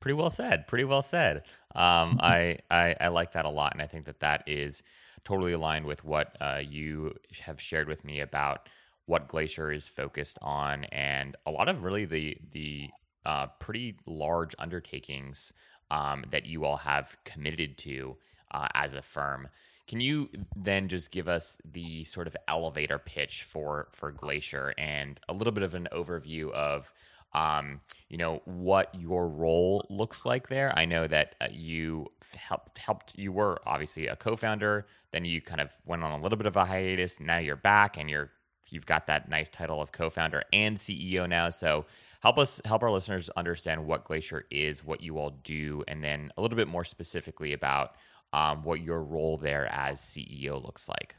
Pretty 0.00 0.14
well 0.14 0.30
said. 0.30 0.66
Pretty 0.66 0.84
well 0.84 1.02
said. 1.02 1.42
Um, 1.74 2.18
I, 2.20 2.58
I, 2.70 2.96
I 2.98 3.08
like 3.08 3.32
that 3.32 3.44
a 3.44 3.50
lot, 3.50 3.74
and 3.74 3.82
I 3.82 3.86
think 3.86 4.06
that 4.06 4.20
that 4.20 4.42
is 4.46 4.82
totally 5.22 5.52
aligned 5.52 5.84
with 5.84 6.02
what 6.02 6.34
uh, 6.40 6.62
you 6.66 7.14
have 7.42 7.60
shared 7.60 7.88
with 7.88 8.04
me 8.04 8.20
about 8.20 8.70
what 9.04 9.28
Glacier 9.28 9.70
is 9.70 9.86
focused 9.86 10.38
on, 10.40 10.84
and 10.84 11.36
a 11.44 11.50
lot 11.50 11.68
of 11.68 11.84
really 11.84 12.06
the 12.06 12.38
the 12.52 12.88
uh, 13.26 13.48
pretty 13.60 13.96
large 14.06 14.54
undertakings 14.58 15.52
um, 15.90 16.24
that 16.30 16.46
you 16.46 16.64
all 16.64 16.78
have 16.78 17.18
committed 17.24 17.76
to 17.78 18.16
uh, 18.50 18.68
as 18.74 18.94
a 18.94 19.02
firm. 19.02 19.46
Can 19.88 20.00
you 20.00 20.30
then 20.56 20.88
just 20.88 21.10
give 21.10 21.28
us 21.28 21.58
the 21.64 22.04
sort 22.04 22.26
of 22.26 22.36
elevator 22.48 22.98
pitch 22.98 23.42
for 23.42 23.88
for 23.92 24.12
Glacier 24.12 24.74
and 24.78 25.20
a 25.28 25.32
little 25.32 25.52
bit 25.52 25.64
of 25.64 25.74
an 25.74 25.88
overview 25.92 26.50
of 26.52 26.92
um, 27.34 27.80
you 28.08 28.18
know 28.18 28.42
what 28.44 28.94
your 28.94 29.28
role 29.28 29.86
looks 29.90 30.24
like 30.24 30.48
there? 30.48 30.72
I 30.76 30.84
know 30.84 31.06
that 31.08 31.34
uh, 31.40 31.48
you 31.50 32.06
helped 32.34 32.78
helped 32.78 33.18
you 33.18 33.32
were 33.32 33.60
obviously 33.66 34.06
a 34.06 34.16
co-founder, 34.16 34.86
then 35.10 35.24
you 35.24 35.40
kind 35.40 35.60
of 35.60 35.70
went 35.86 36.04
on 36.04 36.12
a 36.12 36.22
little 36.22 36.38
bit 36.38 36.46
of 36.46 36.56
a 36.56 36.64
hiatus. 36.64 37.20
Now 37.20 37.38
you're 37.38 37.56
back 37.56 37.98
and 37.98 38.08
you're 38.08 38.30
you've 38.70 38.86
got 38.86 39.06
that 39.06 39.28
nice 39.28 39.48
title 39.48 39.80
of 39.80 39.92
co-founder 39.92 40.44
and 40.52 40.76
CEO 40.76 41.28
now. 41.28 41.50
So 41.50 41.86
help 42.20 42.38
us 42.38 42.60
help 42.64 42.82
our 42.82 42.90
listeners 42.90 43.30
understand 43.30 43.84
what 43.84 44.04
Glacier 44.04 44.44
is, 44.50 44.84
what 44.84 45.02
you 45.02 45.18
all 45.18 45.30
do, 45.42 45.82
and 45.88 46.02
then 46.02 46.32
a 46.36 46.42
little 46.42 46.56
bit 46.56 46.68
more 46.68 46.84
specifically 46.84 47.52
about 47.52 47.96
um, 48.32 48.62
what 48.62 48.80
your 48.80 49.02
role 49.02 49.36
there 49.36 49.66
as 49.72 50.00
CEO 50.00 50.62
looks 50.62 50.88
like. 50.88 51.14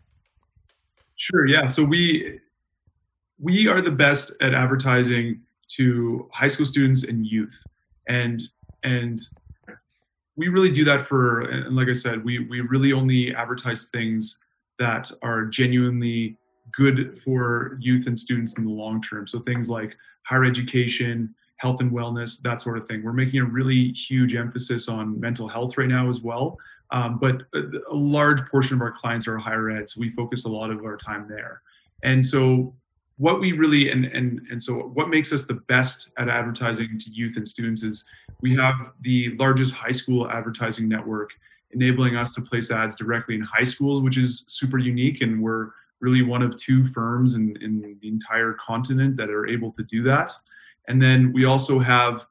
Sure. 1.16 1.46
Yeah. 1.48 1.68
So 1.68 1.84
we 1.84 2.40
we 3.40 3.68
are 3.68 3.82
the 3.82 3.92
best 3.92 4.34
at 4.42 4.54
advertising 4.54 5.42
to 5.70 6.30
high 6.32 6.48
school 6.48 6.66
students 6.66 7.04
and 7.04 7.26
youth, 7.26 7.64
and 8.08 8.42
and 8.84 9.22
we 10.36 10.48
really 10.48 10.72
do 10.72 10.84
that 10.86 11.02
for 11.02 11.42
and 11.42 11.76
like 11.76 11.88
I 11.88 11.94
said, 11.94 12.24
we 12.24 12.40
we 12.40 12.62
really 12.62 12.94
only 12.94 13.34
advertise 13.36 13.88
things 13.88 14.40
that 14.80 15.12
are 15.22 15.46
genuinely 15.46 16.38
good 16.72 17.20
for 17.20 17.78
youth 17.80 18.08
and 18.08 18.18
students 18.18 18.58
in 18.58 18.66
the 18.66 18.72
long 18.72 19.02
term. 19.02 19.28
So 19.28 19.40
things 19.40 19.70
like 19.70 19.96
higher 20.26 20.44
education, 20.44 21.34
health 21.58 21.80
and 21.80 21.92
wellness, 21.92 22.42
that 22.42 22.62
sort 22.62 22.78
of 22.78 22.88
thing. 22.88 23.04
We're 23.04 23.14
making 23.14 23.42
a 23.42 23.46
really 23.46 23.92
huge 23.92 24.36
emphasis 24.36 24.90
on 24.90 25.20
mental 25.20 25.48
health 25.48 25.78
right 25.78 25.88
now 25.88 26.10
as 26.10 26.22
well. 26.22 26.58
Um, 26.94 27.18
but 27.20 27.42
a, 27.54 27.64
a, 27.92 27.96
large 27.96 28.48
portion 28.50 28.76
of 28.76 28.82
our 28.82 28.92
clients 28.92 29.28
are 29.28 29.38
higher 29.38 29.72
ed, 29.72 29.90
so 29.90 30.00
we 30.00 30.10
focus 30.10 30.46
a 30.46 30.50
lot 30.50 30.70
of 30.70 30.86
our 30.86 30.96
time 30.96 31.26
there. 31.28 31.62
And 32.04 32.24
so, 32.24 32.76
what 33.18 33.40
we 33.40 33.52
really 33.52 33.92
and 33.92 34.06
and 34.06 34.42
and 34.50 34.62
so 34.62 34.76
what 34.76 35.10
makes 35.10 35.34
us 35.34 35.46
the 35.46 35.56
best 35.68 36.14
at 36.18 36.30
advertising 36.30 37.00
to 37.00 37.12
youth 37.12 37.38
and 37.38 37.48
students 37.48 37.84
is 37.84 38.06
we 38.42 38.56
have 38.56 38.92
the 39.02 39.36
largest 39.38 39.74
high 39.74 39.92
school 39.92 40.30
advertising 40.30 40.88
network, 40.88 41.32
enabling 41.72 42.16
us 42.16 42.34
to 42.36 42.42
place 42.42 42.72
ads 42.72 42.96
directly 42.96 43.36
in 43.36 43.42
high 43.42 43.64
schools, 43.64 44.04
which 44.04 44.18
is 44.18 44.46
super 44.48 44.78
unique, 44.78 45.22
and 45.22 45.42
we're 45.42 45.70
really 46.04 46.22
one 46.22 46.42
of 46.42 46.56
two 46.58 46.86
firms 46.86 47.36
in, 47.36 47.58
in 47.62 47.98
the 48.02 48.08
entire 48.08 48.54
continent 48.64 49.16
that 49.16 49.30
are 49.30 49.48
able 49.48 49.72
to 49.72 49.84
do 49.84 50.04
that. 50.04 50.34
And 50.90 51.02
then 51.02 51.32
we 51.32 51.46
also 51.46 51.80
have, 51.80 52.28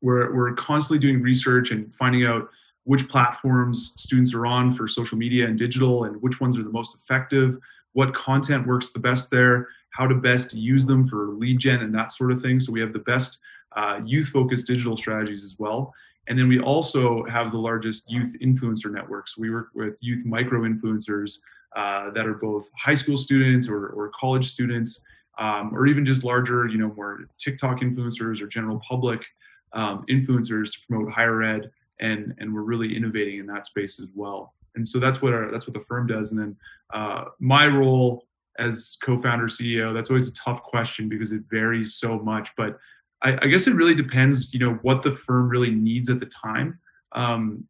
we're, 0.00 0.34
we're 0.34 0.54
constantly 0.54 1.06
doing 1.06 1.22
research 1.22 1.72
and 1.72 1.94
finding 1.94 2.24
out 2.24 2.48
which 2.86 3.08
platforms 3.08 3.92
students 3.96 4.32
are 4.32 4.46
on 4.46 4.72
for 4.72 4.86
social 4.86 5.18
media 5.18 5.44
and 5.44 5.58
digital 5.58 6.04
and 6.04 6.22
which 6.22 6.40
ones 6.40 6.56
are 6.56 6.62
the 6.62 6.70
most 6.70 6.94
effective, 6.94 7.58
what 7.94 8.14
content 8.14 8.64
works 8.64 8.92
the 8.92 8.98
best 9.00 9.28
there, 9.28 9.68
how 9.90 10.06
to 10.06 10.14
best 10.14 10.54
use 10.54 10.84
them 10.84 11.06
for 11.08 11.30
lead 11.34 11.58
gen 11.58 11.80
and 11.80 11.92
that 11.92 12.12
sort 12.12 12.30
of 12.30 12.40
thing. 12.40 12.60
So 12.60 12.70
we 12.70 12.80
have 12.80 12.92
the 12.92 13.00
best 13.00 13.40
uh, 13.76 13.98
youth 14.04 14.28
focused 14.28 14.68
digital 14.68 14.96
strategies 14.96 15.42
as 15.42 15.56
well. 15.58 15.92
And 16.28 16.38
then 16.38 16.46
we 16.46 16.60
also 16.60 17.24
have 17.24 17.50
the 17.50 17.58
largest 17.58 18.08
youth 18.08 18.32
influencer 18.40 18.92
networks. 18.92 19.36
We 19.36 19.50
work 19.50 19.70
with 19.74 19.96
youth 20.00 20.24
micro 20.24 20.60
influencers 20.60 21.38
uh, 21.74 22.10
that 22.12 22.24
are 22.24 22.34
both 22.34 22.68
high 22.78 22.94
school 22.94 23.16
students 23.16 23.68
or, 23.68 23.88
or 23.88 24.12
college 24.18 24.46
students, 24.46 25.02
um, 25.38 25.74
or 25.74 25.88
even 25.88 26.04
just 26.04 26.22
larger, 26.22 26.68
you 26.68 26.78
know, 26.78 26.92
more 26.94 27.26
TikTok 27.36 27.80
influencers 27.80 28.40
or 28.40 28.46
general 28.46 28.80
public 28.88 29.24
um, 29.72 30.04
influencers 30.08 30.72
to 30.72 30.78
promote 30.88 31.12
higher 31.12 31.42
ed, 31.42 31.70
and 32.00 32.34
and 32.38 32.52
we're 32.52 32.62
really 32.62 32.96
innovating 32.96 33.38
in 33.38 33.46
that 33.46 33.66
space 33.66 34.00
as 34.00 34.08
well. 34.14 34.54
And 34.74 34.86
so 34.86 34.98
that's 34.98 35.22
what 35.22 35.32
our 35.32 35.50
that's 35.50 35.66
what 35.66 35.74
the 35.74 35.84
firm 35.84 36.06
does. 36.06 36.32
And 36.32 36.40
then 36.40 36.56
uh, 36.92 37.24
my 37.40 37.66
role 37.66 38.26
as 38.58 38.96
co-founder 39.02 39.46
CEO, 39.46 39.92
that's 39.92 40.10
always 40.10 40.28
a 40.28 40.34
tough 40.34 40.62
question 40.62 41.08
because 41.08 41.32
it 41.32 41.42
varies 41.50 41.94
so 41.94 42.18
much. 42.18 42.50
But 42.56 42.78
I, 43.22 43.36
I 43.42 43.46
guess 43.46 43.66
it 43.66 43.74
really 43.74 43.94
depends, 43.94 44.52
you 44.52 44.60
know, 44.60 44.74
what 44.82 45.02
the 45.02 45.12
firm 45.12 45.48
really 45.48 45.70
needs 45.70 46.08
at 46.08 46.20
the 46.20 46.26
time. 46.26 46.78
Um, 47.12 47.64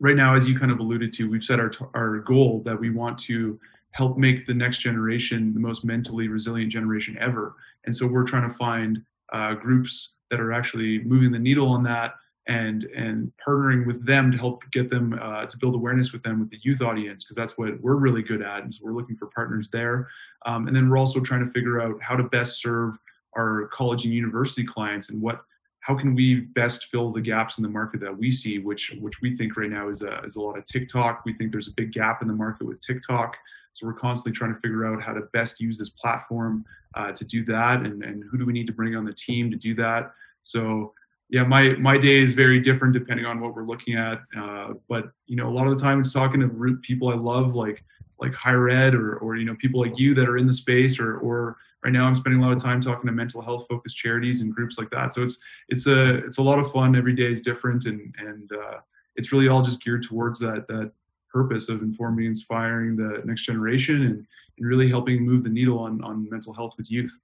right 0.00 0.16
now, 0.16 0.34
as 0.34 0.48
you 0.48 0.58
kind 0.58 0.70
of 0.70 0.78
alluded 0.78 1.12
to, 1.14 1.28
we've 1.28 1.44
set 1.44 1.60
our, 1.60 1.70
our 1.94 2.18
goal 2.20 2.62
that 2.64 2.78
we 2.78 2.90
want 2.90 3.18
to 3.18 3.58
help 3.92 4.18
make 4.18 4.46
the 4.46 4.54
next 4.54 4.78
generation 4.78 5.54
the 5.54 5.60
most 5.60 5.84
mentally 5.84 6.28
resilient 6.28 6.72
generation 6.72 7.16
ever. 7.20 7.54
And 7.84 7.94
so 7.94 8.06
we're 8.06 8.24
trying 8.24 8.48
to 8.48 8.54
find 8.54 9.02
uh, 9.32 9.54
groups 9.54 10.16
that 10.30 10.40
are 10.40 10.52
actually 10.52 11.02
moving 11.04 11.30
the 11.30 11.38
needle 11.38 11.68
on 11.68 11.82
that 11.84 12.14
and 12.46 12.84
and 12.84 13.32
partnering 13.46 13.86
with 13.86 14.04
them 14.04 14.30
to 14.30 14.36
help 14.36 14.62
get 14.70 14.90
them 14.90 15.18
uh, 15.20 15.46
to 15.46 15.56
build 15.58 15.74
awareness 15.74 16.12
with 16.12 16.22
them 16.22 16.40
with 16.40 16.50
the 16.50 16.58
youth 16.62 16.82
audience 16.82 17.24
because 17.24 17.36
that's 17.36 17.56
what 17.56 17.80
we're 17.80 17.96
really 17.96 18.22
good 18.22 18.42
at 18.42 18.62
and 18.62 18.74
so 18.74 18.82
we're 18.84 18.92
looking 18.92 19.16
for 19.16 19.28
partners 19.28 19.70
there. 19.70 20.08
Um, 20.44 20.66
and 20.66 20.76
then 20.76 20.88
we're 20.88 20.98
also 20.98 21.20
trying 21.20 21.44
to 21.44 21.52
figure 21.52 21.80
out 21.80 21.96
how 22.02 22.16
to 22.16 22.24
best 22.24 22.60
serve 22.60 22.98
our 23.36 23.68
college 23.72 24.04
and 24.04 24.12
university 24.12 24.64
clients 24.64 25.10
and 25.10 25.20
what 25.20 25.42
how 25.80 25.94
can 25.94 26.14
we 26.14 26.40
best 26.40 26.86
fill 26.86 27.12
the 27.12 27.20
gaps 27.20 27.58
in 27.58 27.62
the 27.62 27.68
market 27.68 28.00
that 28.00 28.16
we 28.16 28.30
see 28.30 28.58
which 28.58 28.94
which 29.00 29.20
we 29.20 29.34
think 29.34 29.56
right 29.56 29.70
now 29.70 29.88
is 29.88 30.02
a, 30.02 30.20
is 30.24 30.36
a 30.36 30.40
lot 30.40 30.58
of 30.58 30.64
tiktok. 30.66 31.24
We 31.24 31.32
think 31.34 31.50
there's 31.50 31.68
a 31.68 31.74
big 31.76 31.92
gap 31.92 32.22
in 32.22 32.28
the 32.28 32.34
market 32.34 32.66
with 32.66 32.80
tiktok. 32.80 33.36
So 33.72 33.86
we're 33.86 33.94
constantly 33.94 34.36
trying 34.36 34.54
to 34.54 34.60
figure 34.60 34.86
out 34.86 35.02
how 35.02 35.12
to 35.12 35.22
best 35.32 35.60
use 35.60 35.78
this 35.78 35.90
platform 35.90 36.64
uh, 36.94 37.12
to 37.12 37.24
do 37.24 37.44
that 37.46 37.80
and, 37.80 38.04
and 38.04 38.22
who 38.30 38.38
do 38.38 38.46
we 38.46 38.52
need 38.52 38.66
to 38.68 38.72
bring 38.72 38.94
on 38.94 39.04
the 39.04 39.12
team 39.12 39.50
to 39.50 39.56
do 39.56 39.74
that. 39.74 40.12
So 40.44 40.94
yeah, 41.30 41.42
my 41.44 41.70
my 41.76 41.98
day 41.98 42.22
is 42.22 42.34
very 42.34 42.60
different 42.60 42.94
depending 42.94 43.26
on 43.26 43.40
what 43.40 43.54
we're 43.54 43.64
looking 43.64 43.94
at. 43.94 44.20
Uh, 44.36 44.74
but 44.88 45.10
you 45.26 45.36
know, 45.36 45.48
a 45.48 45.54
lot 45.54 45.66
of 45.66 45.76
the 45.76 45.82
time 45.82 46.00
it's 46.00 46.12
talking 46.12 46.40
to 46.40 46.78
people 46.82 47.08
I 47.08 47.14
love, 47.14 47.54
like 47.54 47.82
like 48.20 48.34
higher 48.34 48.68
ed, 48.68 48.94
or 48.94 49.16
or 49.16 49.36
you 49.36 49.44
know, 49.44 49.56
people 49.56 49.80
like 49.80 49.98
you 49.98 50.14
that 50.14 50.28
are 50.28 50.38
in 50.38 50.46
the 50.46 50.52
space, 50.52 51.00
or 51.00 51.18
or 51.18 51.56
right 51.82 51.92
now 51.92 52.06
I'm 52.06 52.14
spending 52.14 52.40
a 52.40 52.44
lot 52.44 52.52
of 52.52 52.62
time 52.62 52.80
talking 52.80 53.06
to 53.06 53.12
mental 53.12 53.42
health 53.42 53.66
focused 53.68 53.96
charities 53.96 54.42
and 54.42 54.54
groups 54.54 54.78
like 54.78 54.90
that. 54.90 55.14
So 55.14 55.22
it's 55.22 55.40
it's 55.68 55.86
a 55.86 56.16
it's 56.18 56.38
a 56.38 56.42
lot 56.42 56.58
of 56.58 56.70
fun. 56.70 56.96
Every 56.96 57.14
day 57.14 57.32
is 57.32 57.40
different, 57.40 57.86
and 57.86 58.14
and 58.18 58.50
uh, 58.52 58.78
it's 59.16 59.32
really 59.32 59.48
all 59.48 59.62
just 59.62 59.82
geared 59.82 60.02
towards 60.02 60.40
that 60.40 60.66
that 60.68 60.92
purpose 61.32 61.68
of 61.68 61.82
informing, 61.82 62.26
inspiring 62.26 62.96
the 62.96 63.22
next 63.24 63.44
generation, 63.44 64.02
and 64.02 64.26
and 64.58 64.66
really 64.66 64.88
helping 64.88 65.24
move 65.24 65.44
the 65.44 65.50
needle 65.50 65.78
on 65.78 66.02
on 66.04 66.28
mental 66.30 66.52
health 66.52 66.74
with 66.76 66.90
youth. 66.90 67.18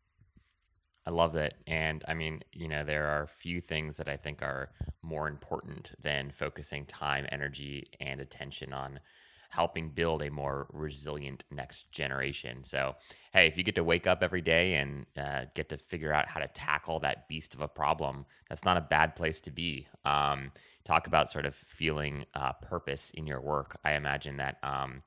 I 1.11 1.13
love 1.13 1.33
that. 1.33 1.55
And 1.67 2.05
I 2.07 2.15
mean, 2.15 2.41
you 2.53 2.69
know, 2.69 2.85
there 2.85 3.07
are 3.07 3.27
few 3.27 3.61
things 3.61 3.97
that 3.97 4.09
I 4.09 4.17
think 4.17 4.43
are 4.43 4.71
more 5.03 5.27
important 5.27 5.93
than 6.01 6.31
focusing 6.31 6.87
time, 6.87 7.27
energy, 7.33 7.85
and 7.99 8.21
attention 8.21 8.73
on 8.73 9.01
helping 9.49 9.89
build 9.89 10.23
a 10.23 10.31
more 10.31 10.69
resilient 10.73 11.43
next 11.51 11.91
generation. 11.91 12.63
So, 12.63 12.95
hey, 13.33 13.49
if 13.49 13.59
you 13.59 13.65
get 13.65 13.75
to 13.75 13.83
wake 13.83 14.07
up 14.07 14.23
every 14.23 14.41
day 14.41 14.75
and 14.75 15.05
uh, 15.19 15.47
get 15.57 15.69
to 15.71 15.79
figure 15.79 16.13
out 16.13 16.29
how 16.29 16.39
to 16.39 16.47
tackle 16.47 17.01
that 17.01 17.29
beast 17.29 17.55
of 17.57 17.61
a 17.61 17.67
problem, 17.67 18.25
that's 18.49 18.65
not 18.65 18.77
a 18.77 18.81
bad 18.81 19.17
place 19.17 19.41
to 19.41 19.51
be. 19.51 19.89
Um, 20.05 20.53
talk 20.85 21.09
about 21.09 21.29
sort 21.29 21.45
of 21.45 21.57
feeling 21.57 22.25
uh, 22.35 22.53
purpose 22.53 23.11
in 23.11 23.27
your 23.27 23.41
work. 23.41 23.81
I 23.85 23.95
imagine 23.95 24.37
that, 24.37 24.59
um, 24.63 25.03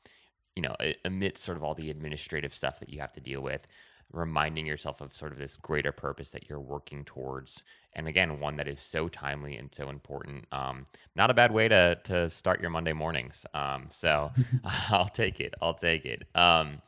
you 0.53 0.63
know, 0.63 0.75
amidst 1.05 1.45
sort 1.45 1.57
of 1.57 1.63
all 1.63 1.75
the 1.75 1.89
administrative 1.89 2.53
stuff 2.53 2.81
that 2.81 2.89
you 2.89 2.99
have 2.99 3.13
to 3.13 3.21
deal 3.21 3.39
with, 3.39 3.65
reminding 4.13 4.65
yourself 4.65 5.01
of 5.01 5.13
sort 5.13 5.31
of 5.31 5.39
this 5.39 5.57
greater 5.57 5.91
purpose 5.91 6.31
that 6.31 6.47
you're 6.47 6.59
working 6.59 7.03
towards 7.03 7.63
and 7.93 8.07
again 8.07 8.39
one 8.39 8.55
that 8.55 8.67
is 8.67 8.79
so 8.79 9.07
timely 9.07 9.57
and 9.57 9.73
so 9.73 9.89
important 9.89 10.45
um, 10.51 10.85
not 11.15 11.29
a 11.29 11.33
bad 11.33 11.51
way 11.51 11.67
to 11.67 11.97
to 12.03 12.29
start 12.29 12.61
your 12.61 12.69
monday 12.69 12.93
mornings 12.93 13.45
um, 13.53 13.87
so 13.89 14.31
i'll 14.89 15.07
take 15.07 15.39
it 15.39 15.53
i'll 15.61 15.73
take 15.73 16.05
it. 16.05 16.23
Um, 16.35 16.81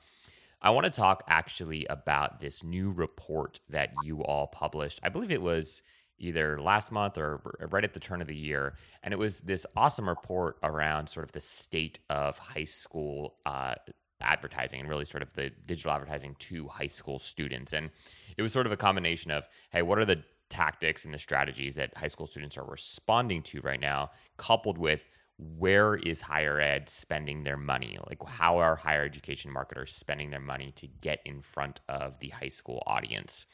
i 0.62 0.70
want 0.70 0.86
to 0.86 0.92
talk 0.92 1.24
actually 1.28 1.86
about 1.90 2.40
this 2.40 2.64
new 2.64 2.92
report 2.92 3.60
that 3.70 3.92
you 4.04 4.24
all 4.24 4.48
published. 4.48 5.00
I 5.04 5.10
believe 5.10 5.32
it 5.32 5.42
was 5.42 5.82
either 6.18 6.58
last 6.60 6.92
month 6.92 7.18
or 7.18 7.42
right 7.72 7.84
at 7.84 7.94
the 7.94 8.00
turn 8.00 8.22
of 8.22 8.28
the 8.28 8.36
year 8.36 8.76
and 9.04 9.14
it 9.14 9.18
was 9.18 9.42
this 9.42 9.66
awesome 9.76 10.08
report 10.08 10.58
around 10.64 11.08
sort 11.10 11.26
of 11.26 11.32
the 11.34 11.42
state 11.42 12.00
of 12.10 12.38
high 12.38 12.64
school 12.64 13.36
uh, 13.46 13.76
advertising 14.22 14.80
and 14.80 14.90
really 14.90 15.06
sort 15.06 15.24
of 15.24 15.32
the 15.34 15.52
digital 15.66 15.92
advertising 15.92 16.36
to 16.40 16.68
high 16.68 16.88
school 16.88 17.20
students. 17.20 17.74
And 17.74 17.90
it 18.38 18.42
was 18.42 18.54
sort 18.54 18.66
of 18.66 18.72
a 18.72 18.78
combination 18.78 19.32
of, 19.32 19.48
hey, 19.72 19.82
what 19.82 20.00
are 20.00 20.06
the 20.06 20.24
tactics 20.50 21.06
and 21.06 21.14
the 21.14 21.20
strategies 21.20 21.76
that 21.76 21.96
high 21.98 22.08
school 22.08 22.28
students 22.28 22.58
are 22.58 22.66
responding 22.66 23.42
to 23.44 23.62
right 23.62 23.80
now, 23.80 24.12
coupled 24.38 24.78
with 24.78 25.10
where 25.38 25.96
is 25.96 26.22
higher 26.22 26.60
ed 26.60 26.90
spending 26.90 27.44
their 27.44 27.58
money? 27.58 27.98
Like, 28.08 28.24
how 28.28 28.58
are 28.58 28.76
higher 28.76 29.04
education 29.04 29.52
marketers 29.52 29.94
spending 29.94 30.30
their 30.30 30.40
money 30.40 30.72
to 30.78 30.88
get 31.02 31.20
in 31.26 31.42
front 31.42 31.82
of 31.90 32.20
the 32.20 32.30
high 32.30 32.48
school 32.48 32.84
audience? 32.88 33.48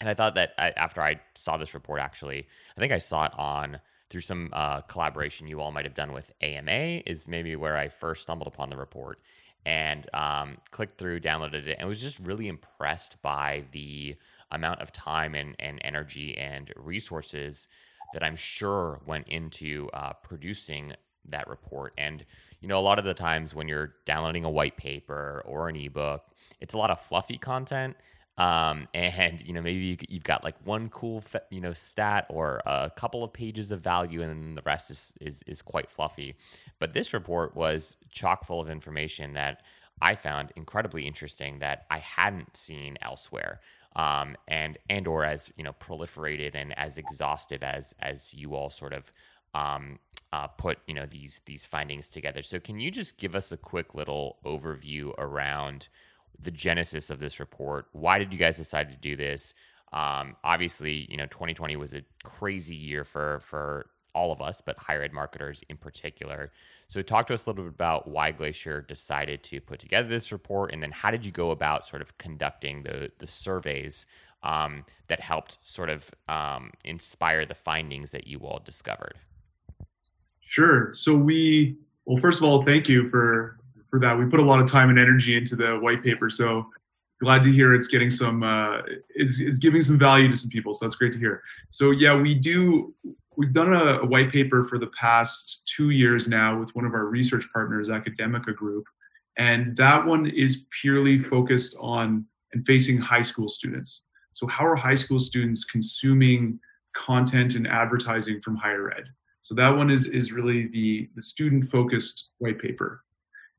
And 0.00 0.10
I 0.10 0.14
thought 0.14 0.34
that 0.34 0.54
I, 0.58 0.70
after 0.70 1.00
I 1.00 1.20
saw 1.36 1.56
this 1.56 1.74
report, 1.74 2.00
actually, 2.00 2.48
I 2.76 2.80
think 2.80 2.92
I 2.92 2.98
saw 2.98 3.26
it 3.26 3.32
on 3.38 3.80
through 4.10 4.22
some 4.22 4.50
uh, 4.52 4.80
collaboration 4.82 5.46
you 5.46 5.60
all 5.60 5.72
might 5.72 5.84
have 5.84 5.94
done 5.94 6.12
with 6.12 6.32
AMA, 6.40 7.02
is 7.06 7.28
maybe 7.28 7.56
where 7.56 7.76
I 7.76 7.88
first 7.88 8.22
stumbled 8.22 8.48
upon 8.48 8.70
the 8.70 8.76
report 8.76 9.20
and 9.66 10.06
um, 10.14 10.58
clicked 10.70 10.98
through, 10.98 11.20
downloaded 11.20 11.66
it, 11.66 11.76
and 11.78 11.88
was 11.88 12.02
just 12.02 12.18
really 12.20 12.48
impressed 12.48 13.20
by 13.22 13.64
the 13.72 14.16
amount 14.50 14.80
of 14.80 14.92
time 14.92 15.34
and, 15.34 15.56
and 15.58 15.80
energy 15.82 16.36
and 16.36 16.72
resources 16.76 17.68
that 18.12 18.22
I'm 18.22 18.36
sure 18.36 19.00
went 19.06 19.28
into 19.28 19.88
uh, 19.92 20.12
producing 20.12 20.94
that 21.30 21.48
report. 21.48 21.94
And, 21.96 22.24
you 22.60 22.68
know, 22.68 22.78
a 22.78 22.80
lot 22.80 22.98
of 22.98 23.04
the 23.04 23.14
times 23.14 23.54
when 23.54 23.66
you're 23.66 23.94
downloading 24.04 24.44
a 24.44 24.50
white 24.50 24.76
paper 24.76 25.42
or 25.46 25.68
an 25.68 25.76
ebook, 25.76 26.22
it's 26.60 26.74
a 26.74 26.78
lot 26.78 26.90
of 26.90 27.00
fluffy 27.00 27.38
content 27.38 27.96
um, 28.38 28.88
and 28.94 29.40
you 29.46 29.52
know 29.52 29.62
maybe 29.62 29.98
you've 30.08 30.24
got 30.24 30.42
like 30.42 30.56
one 30.64 30.88
cool 30.88 31.22
you 31.50 31.60
know 31.60 31.72
stat 31.72 32.26
or 32.28 32.60
a 32.66 32.90
couple 32.96 33.22
of 33.22 33.32
pages 33.32 33.70
of 33.70 33.80
value 33.80 34.22
and 34.22 34.56
the 34.56 34.62
rest 34.62 34.90
is, 34.90 35.14
is 35.20 35.42
is 35.46 35.62
quite 35.62 35.90
fluffy. 35.90 36.34
But 36.78 36.94
this 36.94 37.12
report 37.12 37.54
was 37.56 37.96
chock 38.10 38.44
full 38.44 38.60
of 38.60 38.70
information 38.70 39.34
that 39.34 39.62
i 40.02 40.14
found 40.14 40.52
incredibly 40.56 41.06
interesting 41.06 41.60
that 41.60 41.86
i 41.88 41.98
hadn't 41.98 42.56
seen 42.56 42.98
elsewhere 43.00 43.60
um, 43.96 44.36
and 44.48 44.78
and 44.90 45.06
or 45.06 45.24
as 45.24 45.52
you 45.56 45.64
know 45.64 45.72
proliferated 45.74 46.54
and 46.54 46.76
as 46.78 46.98
exhaustive 46.98 47.62
as 47.62 47.94
as 48.00 48.34
you 48.34 48.54
all 48.54 48.70
sort 48.70 48.92
of 48.92 49.10
um, 49.54 49.98
uh, 50.32 50.48
put 50.48 50.78
you 50.86 50.94
know 50.94 51.06
these 51.06 51.40
these 51.46 51.64
findings 51.64 52.08
together. 52.08 52.42
So 52.42 52.58
can 52.58 52.80
you 52.80 52.90
just 52.90 53.18
give 53.18 53.36
us 53.36 53.52
a 53.52 53.56
quick 53.56 53.94
little 53.94 54.38
overview 54.44 55.12
around 55.18 55.88
the 56.40 56.50
genesis 56.50 57.10
of 57.10 57.18
this 57.18 57.40
report. 57.40 57.86
Why 57.92 58.18
did 58.18 58.32
you 58.32 58.38
guys 58.38 58.56
decide 58.56 58.90
to 58.90 58.96
do 58.96 59.16
this? 59.16 59.54
Um, 59.92 60.36
obviously, 60.42 61.06
you 61.10 61.16
know, 61.16 61.26
2020 61.26 61.76
was 61.76 61.94
a 61.94 62.02
crazy 62.24 62.74
year 62.74 63.04
for 63.04 63.40
for 63.40 63.86
all 64.14 64.32
of 64.32 64.40
us, 64.40 64.60
but 64.60 64.78
higher 64.78 65.02
ed 65.02 65.12
marketers 65.12 65.62
in 65.68 65.76
particular. 65.76 66.52
So, 66.88 67.02
talk 67.02 67.26
to 67.28 67.34
us 67.34 67.46
a 67.46 67.50
little 67.50 67.64
bit 67.64 67.74
about 67.74 68.08
why 68.08 68.30
Glacier 68.30 68.80
decided 68.80 69.42
to 69.44 69.60
put 69.60 69.78
together 69.78 70.08
this 70.08 70.32
report, 70.32 70.72
and 70.72 70.82
then 70.82 70.92
how 70.92 71.10
did 71.10 71.26
you 71.26 71.32
go 71.32 71.50
about 71.50 71.86
sort 71.86 72.02
of 72.02 72.16
conducting 72.18 72.82
the 72.82 73.10
the 73.18 73.26
surveys 73.26 74.06
um, 74.42 74.84
that 75.08 75.20
helped 75.20 75.58
sort 75.62 75.90
of 75.90 76.12
um, 76.28 76.70
inspire 76.84 77.44
the 77.44 77.54
findings 77.54 78.10
that 78.10 78.26
you 78.26 78.38
all 78.40 78.60
discovered? 78.64 79.14
Sure. 80.40 80.92
So 80.94 81.14
we 81.14 81.76
well, 82.04 82.18
first 82.18 82.40
of 82.40 82.48
all, 82.48 82.62
thank 82.62 82.88
you 82.88 83.08
for 83.08 83.58
for 83.94 84.00
that. 84.00 84.18
We 84.18 84.26
put 84.26 84.40
a 84.40 84.44
lot 84.44 84.58
of 84.58 84.66
time 84.66 84.90
and 84.90 84.98
energy 84.98 85.36
into 85.36 85.54
the 85.54 85.78
white 85.78 86.02
paper, 86.02 86.28
so 86.28 86.68
glad 87.22 87.44
to 87.44 87.52
hear 87.52 87.74
it's 87.74 87.86
getting 87.86 88.10
some 88.10 88.42
uh, 88.42 88.78
it's, 89.10 89.38
it's 89.38 89.58
giving 89.58 89.82
some 89.82 90.00
value 90.00 90.28
to 90.28 90.36
some 90.36 90.50
people. 90.50 90.74
So 90.74 90.84
that's 90.84 90.96
great 90.96 91.12
to 91.12 91.18
hear. 91.20 91.44
So 91.70 91.92
yeah, 91.92 92.20
we 92.20 92.34
do. 92.34 92.92
We've 93.36 93.52
done 93.52 93.72
a, 93.72 94.00
a 94.00 94.04
white 94.04 94.32
paper 94.32 94.64
for 94.64 94.80
the 94.80 94.88
past 95.00 95.70
two 95.76 95.90
years 95.90 96.26
now 96.26 96.58
with 96.58 96.74
one 96.74 96.84
of 96.84 96.92
our 96.92 97.04
research 97.04 97.44
partners, 97.52 97.88
Academica 97.88 98.52
Group, 98.52 98.84
and 99.38 99.76
that 99.76 100.04
one 100.04 100.26
is 100.26 100.66
purely 100.80 101.16
focused 101.16 101.76
on 101.78 102.26
and 102.52 102.66
facing 102.66 102.98
high 102.98 103.22
school 103.22 103.48
students. 103.48 104.06
So 104.32 104.48
how 104.48 104.66
are 104.66 104.74
high 104.74 104.96
school 104.96 105.20
students 105.20 105.62
consuming 105.62 106.58
content 106.96 107.54
and 107.54 107.68
advertising 107.68 108.40
from 108.44 108.56
higher 108.56 108.90
ed? 108.90 109.04
So 109.40 109.54
that 109.54 109.68
one 109.68 109.88
is 109.88 110.08
is 110.08 110.32
really 110.32 110.66
the 110.66 111.08
the 111.14 111.22
student 111.22 111.70
focused 111.70 112.32
white 112.38 112.58
paper. 112.58 113.03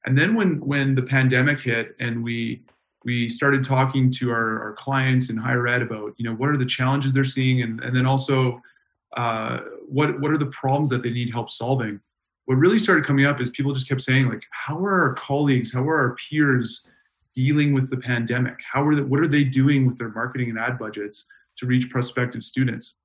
And 0.05 0.17
then 0.17 0.35
when 0.35 0.59
when 0.59 0.95
the 0.95 1.01
pandemic 1.01 1.59
hit 1.59 1.95
and 1.99 2.23
we 2.23 2.61
we 3.03 3.29
started 3.29 3.63
talking 3.63 4.11
to 4.11 4.31
our, 4.31 4.61
our 4.63 4.73
clients 4.73 5.29
in 5.29 5.37
higher 5.37 5.67
ed 5.67 5.81
about 5.81 6.13
you 6.17 6.25
know 6.25 6.35
what 6.35 6.49
are 6.49 6.57
the 6.57 6.65
challenges 6.65 7.13
they're 7.13 7.23
seeing 7.23 7.61
and, 7.61 7.81
and 7.81 7.95
then 7.95 8.05
also 8.05 8.61
uh, 9.17 9.59
what 9.87 10.19
what 10.19 10.31
are 10.31 10.37
the 10.37 10.47
problems 10.47 10.89
that 10.89 11.03
they 11.03 11.11
need 11.11 11.31
help 11.31 11.49
solving 11.49 11.99
what 12.45 12.55
really 12.55 12.77
started 12.77 13.05
coming 13.05 13.25
up 13.25 13.41
is 13.41 13.49
people 13.51 13.73
just 13.73 13.87
kept 13.87 14.01
saying 14.01 14.27
like 14.29 14.43
how 14.51 14.77
are 14.77 15.01
our 15.01 15.13
colleagues 15.15 15.73
how 15.73 15.87
are 15.87 15.97
our 15.97 16.15
peers 16.15 16.87
dealing 17.35 17.73
with 17.73 17.89
the 17.89 17.97
pandemic? 17.97 18.55
How 18.71 18.87
are 18.87 18.95
they, 18.95 19.01
what 19.01 19.19
are 19.19 19.27
they 19.27 19.43
doing 19.43 19.85
with 19.85 19.97
their 19.97 20.09
marketing 20.09 20.49
and 20.49 20.57
ad 20.57 20.79
budgets 20.79 21.27
to 21.57 21.65
reach 21.65 21.89
prospective 21.89 22.43
students? 22.43 22.95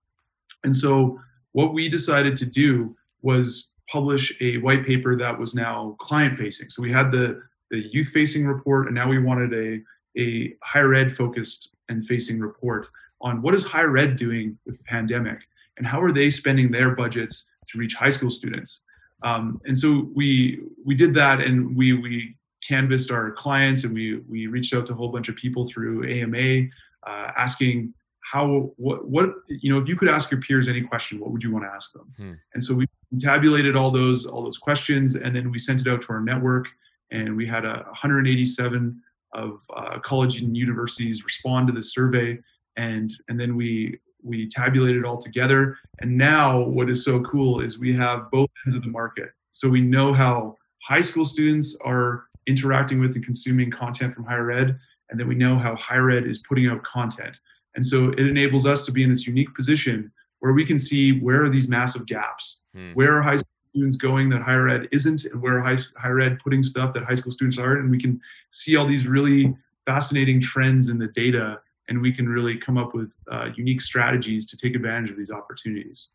And 0.64 0.75
so 0.75 1.21
what 1.52 1.75
we 1.75 1.88
decided 1.88 2.37
to 2.37 2.47
do 2.47 2.97
was 3.23 3.73
publish 3.90 4.35
a 4.40 4.59
white 4.59 4.87
paper 4.87 5.16
that 5.16 5.38
was 5.38 5.54
now 5.54 5.97
client 6.00 6.38
facing. 6.38 6.70
So 6.70 6.82
we 6.82 6.92
had 6.92 7.11
the, 7.11 7.42
the 7.70 7.80
youth 7.92 8.09
facing 8.09 8.47
report, 8.47 8.87
and 8.87 8.94
now 8.94 9.09
we 9.09 9.18
wanted 9.18 9.52
a, 9.52 10.20
a 10.20 10.54
higher 10.62 10.94
ed 10.94 11.11
focused 11.11 11.75
and 11.88 12.06
facing 12.06 12.40
report 12.40 12.87
on 13.20 13.42
what 13.42 13.54
is 13.54 13.64
higher 13.64 13.97
ed 13.99 14.16
doing 14.16 14.59
with 14.64 14.78
the 14.78 14.85
pandemic 14.85 15.40
and 15.76 15.87
how 15.87 16.00
are 16.00 16.12
they 16.12 16.30
spending 16.30 16.70
their 16.70 16.94
budgets 16.94 17.49
to 17.68 17.78
reach 17.78 17.94
high 17.94 18.11
school 18.11 18.30
students. 18.30 18.85
Um, 19.23 19.61
and 19.64 19.76
so 19.76 20.09
we 20.14 20.61
we 20.85 20.94
did 20.94 21.14
that, 21.14 21.40
and 21.40 21.76
we 21.76 21.92
we 21.92 22.37
canvassed 22.66 23.11
our 23.11 23.32
clients, 23.32 23.85
and 23.85 23.92
we 23.92 24.18
we 24.28 24.47
reached 24.47 24.75
out 24.75 24.87
to 24.87 24.92
a 24.92 24.97
whole 24.97 25.09
bunch 25.11 25.28
of 25.28 25.37
people 25.37 25.64
through 25.66 26.09
AMA, 26.09 26.68
uh, 27.06 27.32
asking 27.37 27.92
how 28.32 28.73
what 28.76 29.09
what 29.09 29.30
you 29.49 29.73
know 29.73 29.78
if 29.78 29.88
you 29.88 29.97
could 29.97 30.09
ask 30.09 30.30
your 30.30 30.40
peers 30.40 30.68
any 30.68 30.80
question 30.80 31.18
what 31.18 31.30
would 31.32 31.42
you 31.42 31.52
want 31.52 31.64
to 31.64 31.70
ask 31.70 31.92
them 31.92 32.06
Hmm. 32.16 32.32
and 32.54 32.62
so 32.62 32.75
we 32.75 32.87
tabulated 33.19 33.76
all 33.76 33.90
those 33.90 34.25
all 34.26 34.43
those 34.45 34.59
questions 34.59 35.17
and 35.17 35.35
then 35.35 35.50
we 35.50 35.59
sent 35.59 35.81
it 35.81 35.88
out 35.88 36.00
to 36.00 36.12
our 36.12 36.21
network 36.21 36.67
and 37.11 37.37
we 37.37 37.47
had 37.47 37.64
a 37.64 37.83
187 37.88 39.02
of 39.35 39.61
uh, 39.76 39.99
college 40.00 40.40
and 40.40 40.57
universities 40.57 41.25
respond 41.25 41.67
to 41.67 41.73
the 41.73 41.83
survey 41.83 42.38
and 42.76 43.12
and 43.29 43.38
then 43.38 43.57
we 43.57 43.99
we 44.23 44.49
tabulated 44.49 44.99
it 44.99 45.05
all 45.05 45.19
together. 45.19 45.76
And 46.00 46.17
now 46.17 46.61
what 46.61 46.90
is 46.90 47.05
so 47.05 47.21
cool 47.21 47.61
is 47.61 47.79
we 47.79 47.95
have 47.97 48.31
both 48.31 48.50
ends 48.67 48.76
of 48.76 48.83
the 48.83 48.90
market. 48.90 49.31
So 49.52 49.69
we 49.69 49.81
know 49.81 50.12
how 50.12 50.57
high 50.83 51.00
school 51.00 51.25
students 51.25 51.79
are 51.85 52.26
interacting 52.47 53.00
with 53.00 53.14
and 53.14 53.25
consuming 53.25 53.71
content 53.71 54.14
from 54.14 54.25
higher 54.25 54.50
ed 54.50 54.79
and 55.11 55.19
then 55.19 55.29
we 55.29 55.35
know 55.35 55.59
how 55.59 55.75
higher 55.76 56.11
ed 56.11 56.26
is 56.26 56.43
putting 56.49 56.69
out 56.69 56.83
content. 56.85 57.40
And 57.75 57.85
so 57.85 58.11
it 58.11 58.21
enables 58.21 58.67
us 58.67 58.85
to 58.87 58.93
be 58.93 59.02
in 59.02 59.09
this 59.09 59.26
unique 59.26 59.55
position 59.55 60.11
where 60.40 60.52
we 60.52 60.64
can 60.66 60.78
see 60.78 61.20
where 61.20 61.44
are 61.44 61.50
these 61.50 61.68
massive 61.68 62.06
gaps 62.06 62.62
Hmm. 62.75 62.92
where 62.92 63.16
are 63.16 63.23
high 63.23 63.37
school 63.37 63.49
students 63.62 63.97
going 63.97 64.28
that 64.30 64.42
higher 64.42 64.68
ed 64.68 64.88
isn't 64.92 65.25
and 65.26 65.40
where 65.40 65.59
are 65.59 65.62
high, 65.62 65.78
higher 65.97 66.20
ed 66.20 66.38
putting 66.42 66.62
stuff 66.64 66.92
that 66.94 67.04
high 67.04 67.14
school 67.14 67.32
students 67.32 67.59
aren't, 67.59 67.80
and 67.80 67.90
we 67.90 67.99
can 67.99 68.20
see 68.50 68.76
all 68.76 68.87
these 68.87 69.06
really 69.06 69.54
fascinating 69.87 70.40
trends 70.40 70.88
in 70.88 70.99
the 70.99 71.09
data 71.09 71.61
and 71.88 72.00
we 72.00 72.12
can 72.12 72.28
really 72.28 72.56
come 72.56 72.78
up 72.78 72.94
with 72.94 73.16
uh, 73.32 73.49
unique 73.56 73.80
strategies 73.80 74.49
to 74.49 74.56
take 74.56 74.75
advantage 74.76 75.11
of 75.11 75.16
these 75.16 75.30
opportunities 75.30 76.09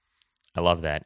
I 0.55 0.61
love 0.61 0.81
that. 0.83 1.05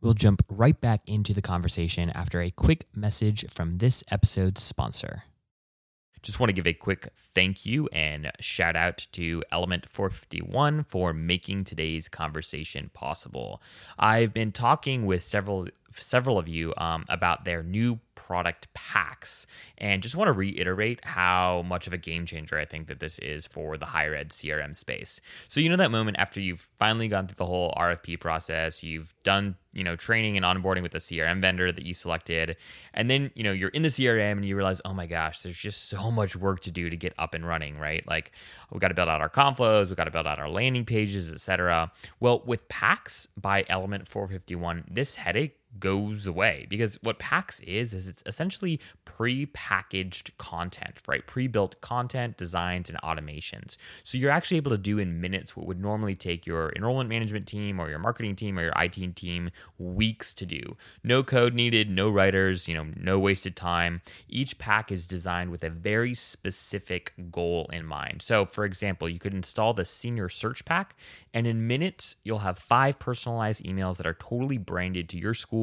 We'll 0.00 0.14
jump 0.14 0.42
right 0.48 0.78
back 0.80 1.02
into 1.06 1.32
the 1.34 1.42
conversation 1.42 2.10
after 2.10 2.40
a 2.40 2.50
quick 2.50 2.86
message 2.96 3.44
from 3.50 3.78
this 3.78 4.02
episode's 4.10 4.62
sponsor. 4.62 5.24
Just 6.22 6.38
want 6.38 6.48
to 6.48 6.54
give 6.54 6.66
a 6.66 6.72
quick 6.72 7.08
thank 7.16 7.66
you 7.66 7.88
and 7.92 8.30
shout 8.38 8.76
out 8.76 9.06
to 9.12 9.42
Element 9.50 9.88
451 9.88 10.84
for 10.84 11.12
making 11.12 11.64
today's 11.64 12.08
conversation 12.08 12.90
possible. 12.94 13.60
I've 13.98 14.32
been 14.32 14.52
talking 14.52 15.04
with 15.04 15.22
several 15.22 15.66
several 15.94 16.38
of 16.38 16.48
you 16.48 16.72
um, 16.76 17.04
about 17.08 17.44
their 17.44 17.62
new 17.62 17.98
product 18.24 18.72
packs 18.72 19.48
and 19.78 20.00
just 20.00 20.14
want 20.14 20.28
to 20.28 20.32
reiterate 20.32 21.04
how 21.04 21.62
much 21.66 21.88
of 21.88 21.92
a 21.92 21.98
game 21.98 22.24
changer 22.24 22.56
I 22.56 22.64
think 22.64 22.86
that 22.86 23.00
this 23.00 23.18
is 23.18 23.48
for 23.48 23.76
the 23.76 23.86
higher 23.86 24.14
ed 24.14 24.30
CRM 24.30 24.76
space. 24.76 25.20
So 25.48 25.58
you 25.58 25.68
know 25.68 25.76
that 25.76 25.90
moment 25.90 26.18
after 26.18 26.40
you've 26.40 26.68
finally 26.78 27.08
gone 27.08 27.26
through 27.26 27.36
the 27.36 27.46
whole 27.46 27.74
RFP 27.76 28.20
process, 28.20 28.82
you've 28.82 29.12
done 29.24 29.56
you 29.72 29.82
know 29.82 29.96
training 29.96 30.36
and 30.36 30.46
onboarding 30.46 30.82
with 30.82 30.92
the 30.92 30.98
CRM 30.98 31.40
vendor 31.40 31.72
that 31.72 31.84
you 31.84 31.94
selected, 31.94 32.56
and 32.94 33.10
then 33.10 33.30
you 33.34 33.42
know 33.42 33.52
you're 33.52 33.70
in 33.70 33.82
the 33.82 33.88
CRM 33.88 34.32
and 34.32 34.44
you 34.44 34.54
realize, 34.54 34.80
oh 34.84 34.94
my 34.94 35.06
gosh, 35.06 35.42
there's 35.42 35.56
just 35.56 35.88
so 35.88 36.10
much 36.10 36.36
work 36.36 36.60
to 36.60 36.70
do 36.70 36.88
to 36.90 36.96
get 36.96 37.12
up 37.18 37.34
and 37.34 37.46
running, 37.46 37.76
right? 37.76 38.06
Like 38.06 38.32
we 38.70 38.78
got 38.78 38.88
to 38.88 38.94
build 38.94 39.08
out 39.08 39.20
our 39.20 39.30
conflows, 39.30 39.88
we 39.88 39.96
got 39.96 40.04
to 40.04 40.10
build 40.10 40.26
out 40.26 40.38
our 40.38 40.48
landing 40.48 40.84
pages, 40.84 41.32
etc. 41.32 41.90
Well, 42.20 42.42
with 42.46 42.68
Packs 42.68 43.26
by 43.36 43.64
Element 43.68 44.06
451, 44.06 44.84
this 44.88 45.16
headache 45.16 45.58
goes 45.78 46.26
away 46.26 46.66
because 46.68 46.98
what 47.02 47.18
Packs 47.18 47.60
is 47.60 47.94
is 47.94 48.08
it's 48.08 48.22
essentially 48.26 48.80
pre-packaged 49.04 50.36
content, 50.38 51.00
right? 51.06 51.26
Pre-built 51.26 51.80
content, 51.80 52.36
designs, 52.36 52.90
and 52.90 53.00
automations. 53.02 53.76
So 54.02 54.18
you're 54.18 54.30
actually 54.30 54.56
able 54.56 54.70
to 54.72 54.78
do 54.78 54.98
in 54.98 55.20
minutes 55.20 55.56
what 55.56 55.66
would 55.66 55.80
normally 55.80 56.14
take 56.14 56.46
your 56.46 56.72
enrollment 56.74 57.08
management 57.08 57.46
team 57.46 57.80
or 57.80 57.88
your 57.88 57.98
marketing 57.98 58.36
team 58.36 58.58
or 58.58 58.62
your 58.62 58.72
IT 58.76 59.16
team 59.16 59.50
weeks 59.78 60.34
to 60.34 60.46
do. 60.46 60.76
No 61.02 61.22
code 61.22 61.54
needed, 61.54 61.90
no 61.90 62.10
writers, 62.10 62.68
you 62.68 62.74
know, 62.74 62.86
no 62.96 63.18
wasted 63.18 63.56
time. 63.56 64.02
Each 64.28 64.58
pack 64.58 64.90
is 64.90 65.06
designed 65.06 65.50
with 65.50 65.64
a 65.64 65.70
very 65.70 66.14
specific 66.14 67.12
goal 67.30 67.68
in 67.72 67.86
mind. 67.86 68.22
So, 68.22 68.46
for 68.46 68.64
example, 68.64 69.08
you 69.08 69.18
could 69.18 69.34
install 69.34 69.74
the 69.74 69.84
senior 69.84 70.28
search 70.28 70.64
pack 70.64 70.96
and 71.34 71.46
in 71.46 71.66
minutes 71.66 72.16
you'll 72.24 72.38
have 72.38 72.58
five 72.58 72.98
personalized 72.98 73.64
emails 73.64 73.96
that 73.96 74.06
are 74.06 74.14
totally 74.14 74.58
branded 74.58 75.08
to 75.10 75.18
your 75.18 75.34
school, 75.34 75.61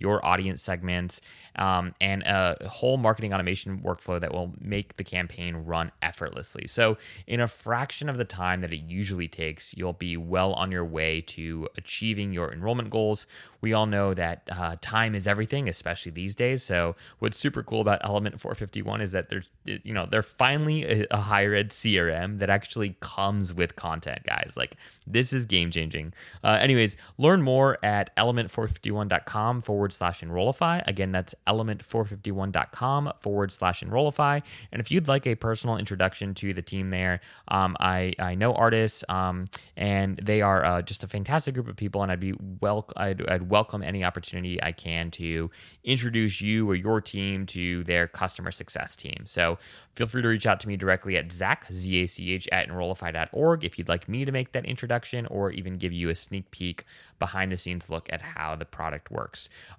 your 0.00 0.24
audience 0.24 0.62
segments, 0.62 1.20
um, 1.56 1.94
and 2.00 2.22
a 2.22 2.56
whole 2.68 2.96
marketing 2.96 3.34
automation 3.34 3.80
workflow 3.80 4.20
that 4.20 4.32
will 4.32 4.54
make 4.60 4.96
the 4.96 5.04
campaign 5.04 5.56
run 5.56 5.92
effortlessly. 6.00 6.66
So, 6.66 6.96
in 7.26 7.40
a 7.40 7.48
fraction 7.48 8.08
of 8.08 8.16
the 8.16 8.24
time 8.24 8.62
that 8.62 8.72
it 8.72 8.80
usually 8.80 9.28
takes, 9.28 9.74
you'll 9.76 9.92
be 9.92 10.16
well 10.16 10.54
on 10.54 10.72
your 10.72 10.84
way 10.84 11.20
to 11.22 11.68
achieving 11.76 12.32
your 12.32 12.52
enrollment 12.52 12.90
goals. 12.90 13.26
We 13.60 13.72
all 13.74 13.86
know 13.86 14.14
that 14.14 14.48
uh, 14.50 14.76
time 14.80 15.14
is 15.14 15.26
everything, 15.26 15.68
especially 15.68 16.12
these 16.12 16.34
days. 16.34 16.62
So, 16.62 16.96
what's 17.18 17.38
super 17.38 17.62
cool 17.62 17.80
about 17.80 18.00
Element 18.02 18.40
451 18.40 19.02
is 19.02 19.12
that 19.12 19.28
there's, 19.28 19.50
you 19.64 19.92
know, 19.92 20.06
they're 20.06 20.22
finally 20.22 20.84
a, 20.84 21.06
a 21.10 21.18
higher 21.18 21.54
ed 21.54 21.70
CRM 21.70 22.38
that 22.38 22.48
actually 22.48 22.96
comes 23.00 23.52
with 23.52 23.76
content, 23.76 24.20
guys. 24.24 24.54
Like, 24.56 24.76
this 25.06 25.32
is 25.32 25.44
game 25.44 25.70
changing. 25.70 26.14
Uh, 26.42 26.58
anyways, 26.60 26.96
learn 27.18 27.42
more 27.42 27.78
at 27.84 28.14
element451.com 28.16 29.29
forward 29.62 29.92
slash 29.92 30.22
enrollify. 30.22 30.80
Again, 30.86 31.12
that's 31.12 31.34
element451.com 31.46 33.12
forward 33.20 33.52
slash 33.52 33.82
enrollify. 33.82 34.40
And 34.72 34.80
if 34.80 34.90
you'd 34.90 35.08
like 35.08 35.26
a 35.26 35.34
personal 35.34 35.76
introduction 35.76 36.34
to 36.34 36.52
the 36.52 36.62
team 36.62 36.90
there, 36.90 37.20
um, 37.48 37.76
I, 37.80 38.12
I 38.18 38.34
know 38.34 38.52
Ardis 38.52 39.08
um, 39.08 39.46
and 39.76 40.18
they 40.22 40.42
are 40.42 40.64
uh, 40.64 40.82
just 40.82 41.04
a 41.04 41.08
fantastic 41.08 41.54
group 41.54 41.68
of 41.68 41.76
people. 41.76 42.02
And 42.02 42.10
I'd 42.12 42.20
be 42.20 42.34
well, 42.60 42.88
I'd, 42.96 43.28
I'd 43.28 43.50
welcome 43.50 43.82
any 43.82 44.04
opportunity 44.04 44.62
I 44.62 44.72
can 44.72 45.10
to 45.12 45.50
introduce 45.84 46.40
you 46.40 46.68
or 46.68 46.74
your 46.74 47.00
team 47.00 47.46
to 47.46 47.84
their 47.84 48.08
customer 48.08 48.50
success 48.50 48.96
team. 48.96 49.22
So 49.24 49.58
feel 49.94 50.06
free 50.06 50.22
to 50.22 50.28
reach 50.28 50.46
out 50.46 50.60
to 50.60 50.68
me 50.68 50.76
directly 50.76 51.16
at 51.16 51.30
Zach, 51.32 51.66
Z 51.72 52.02
A 52.02 52.06
C 52.06 52.32
H, 52.32 52.48
at 52.52 52.68
enrollify.org 52.68 53.64
if 53.64 53.78
you'd 53.78 53.88
like 53.88 54.08
me 54.08 54.24
to 54.24 54.32
make 54.32 54.52
that 54.52 54.64
introduction 54.64 55.26
or 55.26 55.50
even 55.52 55.78
give 55.78 55.92
you 55.92 56.08
a 56.08 56.14
sneak 56.14 56.50
peek 56.50 56.84
behind 57.18 57.52
the 57.52 57.56
scenes 57.56 57.90
look 57.90 58.08
at 58.12 58.22
how 58.22 58.56
the 58.56 58.64
product 58.64 59.10
works. 59.10 59.19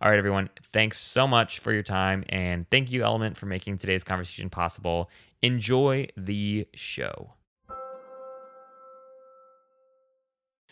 All 0.01 0.09
right, 0.09 0.17
everyone, 0.17 0.49
thanks 0.71 0.97
so 0.99 1.27
much 1.27 1.59
for 1.59 1.71
your 1.71 1.83
time 1.83 2.23
and 2.29 2.69
thank 2.69 2.91
you, 2.91 3.03
Element, 3.03 3.37
for 3.37 3.45
making 3.45 3.77
today's 3.77 4.03
conversation 4.03 4.49
possible. 4.49 5.09
Enjoy 5.41 6.07
the 6.15 6.67
show. 6.73 7.33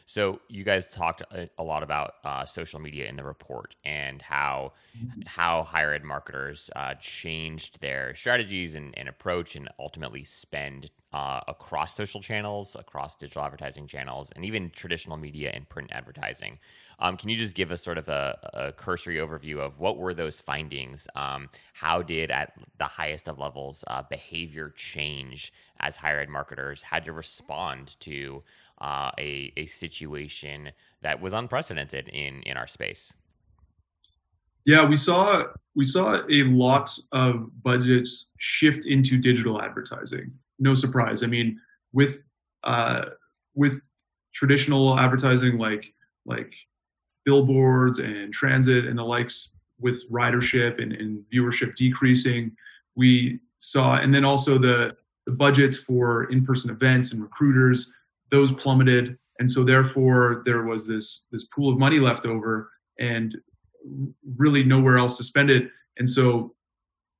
So 0.09 0.39
you 0.47 0.63
guys 0.63 0.87
talked 0.87 1.21
a, 1.21 1.47
a 1.59 1.63
lot 1.63 1.83
about 1.83 2.15
uh, 2.23 2.43
social 2.43 2.79
media 2.79 3.05
in 3.05 3.15
the 3.15 3.23
report 3.23 3.75
and 3.85 4.19
how 4.23 4.73
how 5.27 5.61
higher 5.61 5.93
ed 5.93 6.03
marketers 6.03 6.71
uh, 6.75 6.95
changed 6.95 7.79
their 7.79 8.15
strategies 8.15 8.73
and, 8.73 8.97
and 8.97 9.07
approach 9.07 9.55
and 9.55 9.69
ultimately 9.77 10.23
spend 10.23 10.89
uh, 11.13 11.41
across 11.47 11.95
social 11.95 12.21
channels, 12.21 12.75
across 12.75 13.15
digital 13.15 13.43
advertising 13.43 13.87
channels, 13.87 14.31
and 14.35 14.45
even 14.45 14.71
traditional 14.71 15.17
media 15.17 15.51
and 15.53 15.67
print 15.69 15.89
advertising. 15.91 16.57
Um, 16.99 17.15
can 17.17 17.29
you 17.29 17.37
just 17.37 17.55
give 17.55 17.71
us 17.71 17.83
sort 17.83 17.97
of 17.97 18.09
a, 18.09 18.37
a 18.53 18.71
cursory 18.71 19.17
overview 19.17 19.57
of 19.59 19.79
what 19.79 19.97
were 19.97 20.13
those 20.13 20.39
findings? 20.39 21.07
Um, 21.15 21.49
how 21.73 22.01
did 22.01 22.29
at 22.31 22.53
the 22.77 22.85
highest 22.85 23.27
of 23.27 23.39
levels 23.39 23.83
uh, 23.87 24.03
behavior 24.03 24.73
change 24.75 25.53
as 25.79 25.97
higher 25.97 26.19
ed 26.19 26.29
marketers 26.29 26.83
had 26.83 27.05
to 27.05 27.13
respond 27.13 27.99
to 28.01 28.41
uh, 28.81 29.11
a, 29.19 29.51
a 29.57 29.65
situation 29.65 30.71
that 31.01 31.19
was 31.21 31.33
unprecedented 31.33 32.07
in 32.09 32.41
in 32.43 32.57
our 32.57 32.67
space. 32.67 33.15
Yeah, 34.65 34.85
we 34.85 34.95
saw 34.95 35.45
we 35.75 35.83
saw 35.83 36.21
a 36.29 36.43
lot 36.43 36.95
of 37.11 37.49
budgets 37.63 38.33
shift 38.37 38.85
into 38.85 39.17
digital 39.17 39.61
advertising. 39.61 40.31
No 40.59 40.73
surprise. 40.73 41.23
I 41.23 41.27
mean, 41.27 41.59
with 41.93 42.23
uh, 42.63 43.05
with 43.55 43.81
traditional 44.33 44.99
advertising 44.99 45.57
like 45.57 45.93
like 46.25 46.53
billboards 47.25 47.99
and 47.99 48.33
transit 48.33 48.85
and 48.85 48.97
the 48.97 49.03
likes, 49.03 49.55
with 49.79 50.09
ridership 50.11 50.81
and, 50.81 50.93
and 50.93 51.23
viewership 51.33 51.75
decreasing, 51.75 52.51
we 52.95 53.39
saw, 53.59 53.95
and 53.95 54.13
then 54.13 54.25
also 54.25 54.57
the 54.57 54.95
the 55.25 55.31
budgets 55.31 55.77
for 55.77 56.23
in-person 56.31 56.71
events 56.71 57.13
and 57.13 57.21
recruiters 57.21 57.91
those 58.31 58.51
plummeted. 58.51 59.17
And 59.39 59.49
so 59.49 59.63
therefore 59.63 60.43
there 60.45 60.63
was 60.63 60.87
this 60.87 61.27
this 61.31 61.45
pool 61.45 61.71
of 61.71 61.77
money 61.77 61.99
left 61.99 62.25
over 62.25 62.71
and 62.99 63.37
really 64.37 64.63
nowhere 64.63 64.97
else 64.97 65.17
to 65.17 65.23
spend 65.23 65.49
it. 65.49 65.69
And 65.97 66.09
so 66.09 66.53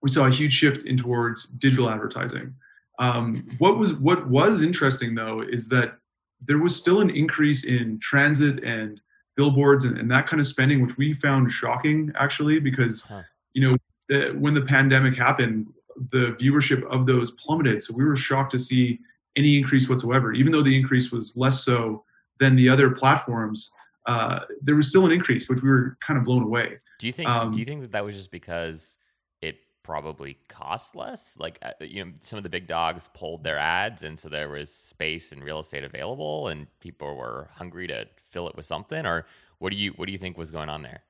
we 0.01 0.09
saw 0.09 0.25
a 0.27 0.31
huge 0.31 0.53
shift 0.53 0.85
in 0.85 0.97
towards 0.97 1.47
digital 1.47 1.89
advertising. 1.89 2.53
Um, 2.99 3.47
what 3.59 3.77
was 3.77 3.93
what 3.93 4.29
was 4.29 4.61
interesting 4.61 5.15
though 5.15 5.41
is 5.41 5.69
that 5.69 5.97
there 6.45 6.57
was 6.57 6.75
still 6.75 7.01
an 7.01 7.09
increase 7.09 7.65
in 7.65 7.99
transit 8.01 8.63
and 8.63 8.99
billboards 9.35 9.85
and, 9.85 9.97
and 9.97 10.11
that 10.11 10.27
kind 10.27 10.39
of 10.39 10.47
spending 10.47 10.81
which 10.81 10.97
we 10.97 11.13
found 11.13 11.51
shocking 11.51 12.11
actually 12.19 12.59
because 12.59 13.03
Huh. 13.03 13.21
you 13.53 13.69
know 13.69 13.77
the, 14.09 14.31
when 14.37 14.53
the 14.53 14.61
pandemic 14.61 15.15
happened 15.17 15.67
the 16.11 16.35
viewership 16.41 16.83
of 16.91 17.05
those 17.05 17.31
plummeted. 17.31 17.81
So 17.81 17.93
we 17.93 18.03
were 18.05 18.15
shocked 18.15 18.51
to 18.51 18.59
see 18.59 18.99
any 19.35 19.57
increase 19.57 19.89
whatsoever. 19.89 20.33
Even 20.33 20.51
though 20.51 20.63
the 20.63 20.75
increase 20.75 21.11
was 21.11 21.35
less 21.35 21.63
so 21.63 22.03
than 22.39 22.55
the 22.55 22.69
other 22.69 22.91
platforms, 22.91 23.71
uh, 24.05 24.39
there 24.61 24.75
was 24.75 24.87
still 24.87 25.05
an 25.05 25.11
increase, 25.11 25.49
which 25.49 25.61
we 25.61 25.69
were 25.69 25.97
kind 26.05 26.17
of 26.17 26.25
blown 26.25 26.43
away. 26.43 26.77
Do 26.99 27.07
you 27.07 27.13
think? 27.13 27.29
Um, 27.29 27.51
do 27.51 27.59
you 27.59 27.65
think 27.65 27.81
that 27.81 27.91
that 27.91 28.03
was 28.03 28.15
just 28.15 28.31
because 28.31 28.97
it 29.41 29.57
probably 29.83 30.37
cost 30.47 30.95
less. 30.95 31.37
Like 31.39 31.59
uh, 31.61 31.71
you 31.79 32.03
know, 32.03 32.11
some 32.21 32.37
of 32.37 32.43
the 32.43 32.49
big 32.49 32.67
dogs 32.67 33.09
pulled 33.13 33.43
their 33.43 33.57
ads, 33.57 34.03
and 34.03 34.19
so 34.19 34.29
there 34.29 34.49
was 34.49 34.73
space 34.73 35.31
and 35.31 35.43
real 35.43 35.59
estate 35.59 35.83
available, 35.83 36.47
and 36.47 36.67
people 36.79 37.15
were 37.15 37.49
hungry 37.55 37.87
to 37.87 38.07
fill 38.29 38.47
it 38.47 38.55
with 38.55 38.65
something. 38.65 39.05
Or 39.05 39.25
what 39.59 39.71
do 39.71 39.77
you 39.77 39.91
what 39.91 40.05
do 40.05 40.11
you 40.11 40.17
think 40.17 40.37
was 40.37 40.51
going 40.51 40.69
on 40.69 40.81
there? 40.81 41.03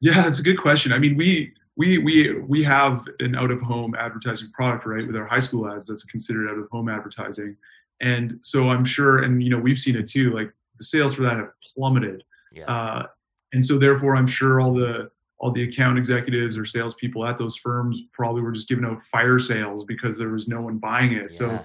Yeah, 0.00 0.22
that's 0.22 0.38
a 0.38 0.42
good 0.42 0.58
question. 0.58 0.92
I 0.92 0.98
mean, 0.98 1.16
we 1.16 1.54
we 1.78 1.96
we 1.98 2.40
we 2.40 2.62
have 2.64 3.04
an 3.20 3.36
out 3.36 3.50
of 3.50 3.62
home 3.62 3.94
advertising 3.94 4.50
product, 4.52 4.84
right? 4.84 5.06
With 5.06 5.16
our 5.16 5.26
high 5.26 5.38
school 5.38 5.72
ads, 5.72 5.86
that's 5.86 6.04
considered 6.04 6.50
out 6.50 6.58
of 6.58 6.68
home 6.70 6.88
advertising, 6.88 7.56
and 8.00 8.38
so 8.42 8.68
I'm 8.68 8.84
sure, 8.84 9.22
and 9.22 9.42
you 9.42 9.48
know, 9.48 9.58
we've 9.58 9.78
seen 9.78 9.96
it 9.96 10.08
too. 10.08 10.34
Like 10.34 10.52
the 10.78 10.84
sales 10.84 11.14
for 11.14 11.22
that 11.22 11.36
have 11.36 11.52
plummeted, 11.74 12.24
yeah. 12.52 12.64
uh, 12.64 13.06
and 13.52 13.64
so 13.64 13.78
therefore, 13.78 14.16
I'm 14.16 14.26
sure 14.26 14.60
all 14.60 14.74
the 14.74 15.10
all 15.38 15.52
the 15.52 15.62
account 15.62 15.98
executives 15.98 16.58
or 16.58 16.64
salespeople 16.64 17.24
at 17.24 17.38
those 17.38 17.56
firms 17.56 18.02
probably 18.12 18.42
were 18.42 18.50
just 18.50 18.68
giving 18.68 18.84
out 18.84 19.00
fire 19.04 19.38
sales 19.38 19.84
because 19.84 20.18
there 20.18 20.30
was 20.30 20.48
no 20.48 20.60
one 20.60 20.78
buying 20.78 21.12
it. 21.12 21.28
Yeah. 21.30 21.38
So 21.38 21.50
it 21.54 21.62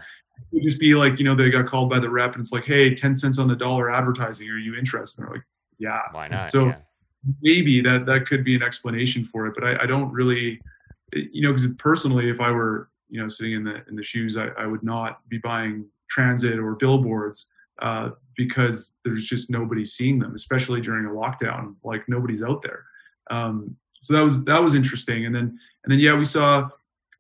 would 0.52 0.64
just 0.64 0.80
be 0.80 0.94
like, 0.94 1.18
you 1.18 1.26
know, 1.26 1.36
they 1.36 1.50
got 1.50 1.66
called 1.66 1.90
by 1.90 2.00
the 2.00 2.08
rep 2.08 2.34
and 2.34 2.42
it's 2.42 2.52
like, 2.52 2.66
hey, 2.66 2.94
10 2.94 3.16
cents 3.16 3.40
on 3.40 3.48
the 3.48 3.56
dollar 3.56 3.90
advertising. 3.90 4.48
Are 4.48 4.60
you 4.60 4.76
interested? 4.76 5.22
And 5.22 5.28
they're 5.28 5.36
like, 5.38 5.46
yeah. 5.80 6.02
Why 6.12 6.28
not? 6.28 6.52
So 6.52 6.68
yeah. 6.68 6.76
Maybe 7.42 7.82
that 7.82 8.06
that 8.06 8.26
could 8.26 8.44
be 8.44 8.56
an 8.56 8.64
explanation 8.64 9.26
for 9.26 9.48
it. 9.48 9.54
But 9.56 9.64
I, 9.64 9.84
I 9.84 9.86
don't 9.86 10.12
really, 10.12 10.62
you 11.14 11.42
know, 11.42 11.54
because 11.54 11.74
personally, 11.80 12.30
if 12.30 12.40
I 12.40 12.52
were, 12.52 12.90
you 13.10 13.22
know, 13.22 13.28
sitting 13.28 13.54
in 13.54 13.64
the 13.64 13.84
in 13.88 13.96
the 13.96 14.04
shoes, 14.04 14.38
I, 14.38 14.48
I 14.58 14.66
would 14.66 14.84
not 14.84 15.28
be 15.30 15.38
buying 15.38 15.86
transit 16.10 16.60
or 16.60 16.76
billboards 16.76 17.50
uh, 17.82 18.10
because 18.36 19.00
there's 19.04 19.26
just 19.26 19.50
nobody 19.50 19.86
seeing 19.86 20.20
them, 20.20 20.36
especially 20.36 20.82
during 20.82 21.06
a 21.06 21.10
lockdown. 21.10 21.76
Like 21.84 22.04
nobody's 22.08 22.44
out 22.44 22.62
there. 22.62 22.86
Um, 23.32 23.76
so 24.02 24.14
that 24.14 24.22
was 24.22 24.44
that 24.46 24.62
was 24.62 24.76
interesting. 24.76 25.26
And 25.26 25.34
then 25.34 25.60
and 25.84 25.92
then 25.92 26.00
yeah, 26.00 26.16
we 26.16 26.26
saw 26.26 26.70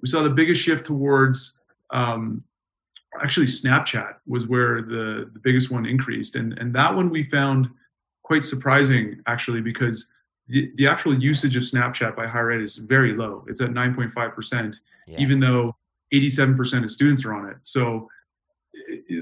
we 0.01 0.09
saw 0.09 0.21
the 0.23 0.29
biggest 0.29 0.61
shift 0.61 0.85
towards 0.85 1.59
um, 1.93 2.43
actually 3.21 3.45
Snapchat 3.45 4.15
was 4.27 4.47
where 4.47 4.81
the 4.81 5.29
the 5.33 5.39
biggest 5.43 5.71
one 5.71 5.85
increased, 5.85 6.35
and 6.35 6.57
and 6.57 6.73
that 6.75 6.93
one 6.93 7.09
we 7.09 7.23
found 7.29 7.69
quite 8.33 8.43
surprising 8.43 9.21
actually 9.27 9.61
because 9.61 10.11
the, 10.47 10.71
the 10.75 10.87
actual 10.87 11.17
usage 11.17 11.55
of 11.55 11.63
Snapchat 11.63 12.15
by 12.15 12.27
higher 12.27 12.51
ed 12.51 12.61
is 12.61 12.77
very 12.77 13.13
low. 13.15 13.45
It's 13.47 13.61
at 13.61 13.69
9.5 13.69 14.35
percent, 14.35 14.79
even 15.07 15.39
though 15.39 15.75
87 16.11 16.57
percent 16.57 16.83
of 16.85 16.91
students 16.91 17.25
are 17.25 17.33
on 17.33 17.49
it. 17.49 17.57
So 17.63 18.09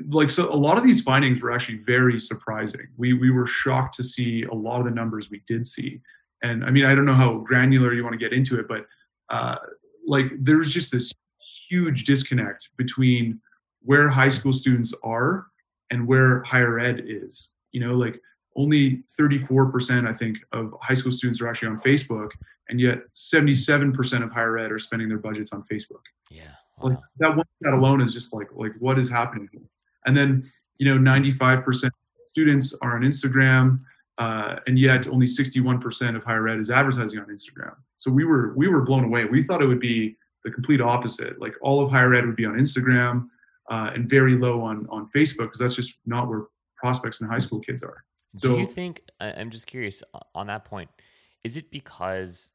like 0.10 0.32
so 0.32 0.52
a 0.52 0.56
lot 0.56 0.78
of 0.78 0.84
these 0.84 1.02
findings 1.04 1.41
were 1.41 1.52
actually 1.52 1.80
very 1.86 2.19
surprising 2.19 2.88
we 2.97 3.13
we 3.13 3.30
were 3.30 3.45
shocked 3.45 3.93
to 3.95 4.04
see 4.04 4.43
a 4.43 4.54
lot 4.54 4.80
of 4.80 4.86
the 4.86 4.91
numbers 4.91 5.30
we 5.30 5.41
did 5.47 5.65
see 5.65 6.02
and 6.43 6.65
I 6.65 6.71
mean, 6.71 6.86
I 6.86 6.95
don't 6.95 7.06
know 7.06 7.13
how 7.13 7.38
granular 7.39 7.93
you 7.93 8.04
want 8.04 8.13
to 8.13 8.19
get 8.19 8.34
into 8.34 8.60
it, 8.60 8.67
but 8.67 8.86
uh, 9.30 9.56
like 10.06 10.26
there's 10.39 10.74
just 10.74 10.91
this 10.91 11.13
huge 11.69 12.06
disconnect 12.06 12.69
between 12.78 13.39
where 13.82 14.10
high 14.10 14.28
school 14.28 14.52
students 14.52 14.93
are 15.04 15.47
and 15.91 16.08
where 16.08 16.43
higher 16.43 16.80
ed 16.80 17.04
is. 17.06 17.54
You 17.71 17.82
know, 17.82 17.93
like 17.93 18.19
only 18.56 19.04
34% 19.20 20.08
I 20.08 20.14
think 20.14 20.38
of 20.52 20.74
high 20.82 20.94
school 20.94 21.12
students 21.12 21.42
are 21.42 21.48
actually 21.48 21.70
on 21.70 21.80
Facebook, 21.80 22.30
and 22.70 22.80
yet 22.80 23.00
77% 23.16 24.24
of 24.24 24.32
higher 24.32 24.58
ed 24.58 24.72
are 24.72 24.80
spending 24.80 25.08
their 25.08 25.18
budgets 25.18 25.54
on 25.54 25.64
Facebook. 25.64 26.02
Yeah, 26.30 26.44
wow. 26.80 26.90
like 26.90 26.98
that 27.20 27.36
one 27.36 27.46
that 27.62 27.74
alone 27.74 28.02
is 28.02 28.14
just 28.14 28.34
like 28.34 28.48
like 28.54 28.74
what 28.80 29.00
is 29.00 29.10
happening 29.10 29.48
here? 29.52 29.62
And 30.06 30.16
then 30.18 30.52
you 30.78 30.94
know 30.94 31.00
95% 31.00 31.90
students 32.24 32.76
are 32.82 32.96
on 32.96 33.02
Instagram 33.02 33.80
uh, 34.18 34.58
and 34.68 34.78
yet 34.78 35.08
only 35.08 35.26
61% 35.26 36.16
of 36.16 36.24
higher 36.24 36.48
ed 36.48 36.60
is 36.60 36.70
advertising 36.70 37.20
on 37.20 37.26
Instagram. 37.26 37.74
So 37.98 38.12
we 38.12 38.24
were 38.24 38.54
we 38.56 38.68
were 38.68 38.82
blown 38.82 39.04
away. 39.04 39.26
We 39.26 39.44
thought 39.44 39.62
it 39.62 39.68
would 39.68 39.80
be 39.80 40.16
the 40.44 40.52
complete 40.52 40.82
opposite. 40.82 41.40
Like 41.40 41.54
all 41.62 41.84
of 41.84 41.90
higher 41.90 42.14
ed 42.14 42.26
would 42.26 42.36
be 42.36 42.46
on 42.46 42.54
Instagram 42.54 43.28
uh, 43.72 43.92
and 43.96 44.10
very 44.10 44.38
low 44.38 44.62
on 44.62 44.86
on 44.90 45.08
Facebook 45.16 45.46
because 45.46 45.60
that's 45.60 45.76
just 45.76 46.00
not 46.06 46.28
where 46.28 46.44
prospects 46.78 47.22
and 47.22 47.32
high 47.32 47.40
school 47.40 47.60
kids 47.60 47.84
are. 47.84 48.04
So, 48.36 48.56
Do 48.56 48.62
you 48.62 48.67
think? 48.67 49.02
I'm 49.20 49.50
just 49.50 49.67
curious 49.67 50.04
on 50.34 50.48
that 50.48 50.65
point. 50.65 50.89
Is 51.44 51.58
it 51.58 51.72
because 51.72 52.52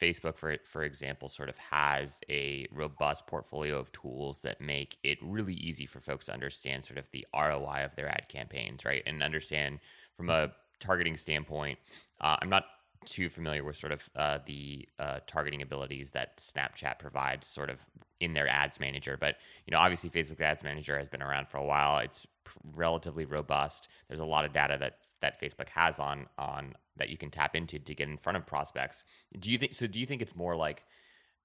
Facebook, 0.00 0.36
for 0.36 0.56
for 0.64 0.82
example, 0.82 1.28
sort 1.28 1.48
of 1.48 1.56
has 1.56 2.20
a 2.28 2.66
robust 2.72 3.26
portfolio 3.26 3.78
of 3.78 3.92
tools 3.92 4.42
that 4.42 4.60
make 4.60 4.96
it 5.02 5.18
really 5.22 5.54
easy 5.54 5.86
for 5.86 6.00
folks 6.00 6.26
to 6.26 6.32
understand 6.32 6.84
sort 6.84 6.98
of 6.98 7.10
the 7.10 7.26
ROI 7.34 7.84
of 7.84 7.94
their 7.96 8.08
ad 8.08 8.26
campaigns, 8.28 8.84
right? 8.84 9.02
And 9.06 9.22
understand 9.22 9.80
from 10.16 10.30
a 10.30 10.52
targeting 10.80 11.16
standpoint, 11.16 11.78
uh, 12.20 12.36
I'm 12.40 12.50
not 12.50 12.64
too 13.04 13.28
familiar 13.28 13.62
with 13.62 13.76
sort 13.76 13.92
of 13.92 14.08
uh, 14.16 14.38
the 14.46 14.88
uh, 14.98 15.20
targeting 15.26 15.62
abilities 15.62 16.12
that 16.12 16.38
Snapchat 16.38 16.98
provides, 16.98 17.46
sort 17.46 17.70
of 17.70 17.84
in 18.20 18.32
their 18.32 18.48
ads 18.48 18.80
manager. 18.80 19.16
But 19.18 19.36
you 19.66 19.72
know, 19.72 19.78
obviously, 19.78 20.10
Facebook's 20.10 20.40
ads 20.40 20.64
manager 20.64 20.98
has 20.98 21.08
been 21.08 21.22
around 21.22 21.48
for 21.48 21.58
a 21.58 21.64
while. 21.64 21.98
It's 21.98 22.26
relatively 22.74 23.24
robust. 23.24 23.88
There's 24.08 24.20
a 24.20 24.24
lot 24.24 24.44
of 24.44 24.52
data 24.52 24.76
that 24.80 24.98
that 25.20 25.40
Facebook 25.40 25.68
has 25.70 25.98
on 25.98 26.26
on 26.38 26.74
that 26.96 27.08
you 27.08 27.16
can 27.16 27.30
tap 27.30 27.56
into 27.56 27.78
to 27.78 27.94
get 27.94 28.08
in 28.08 28.18
front 28.18 28.36
of 28.36 28.46
prospects. 28.46 29.04
Do 29.38 29.50
you 29.50 29.58
think 29.58 29.74
so? 29.74 29.86
Do 29.86 30.00
you 30.00 30.06
think 30.06 30.22
it's 30.22 30.36
more 30.36 30.56
like 30.56 30.84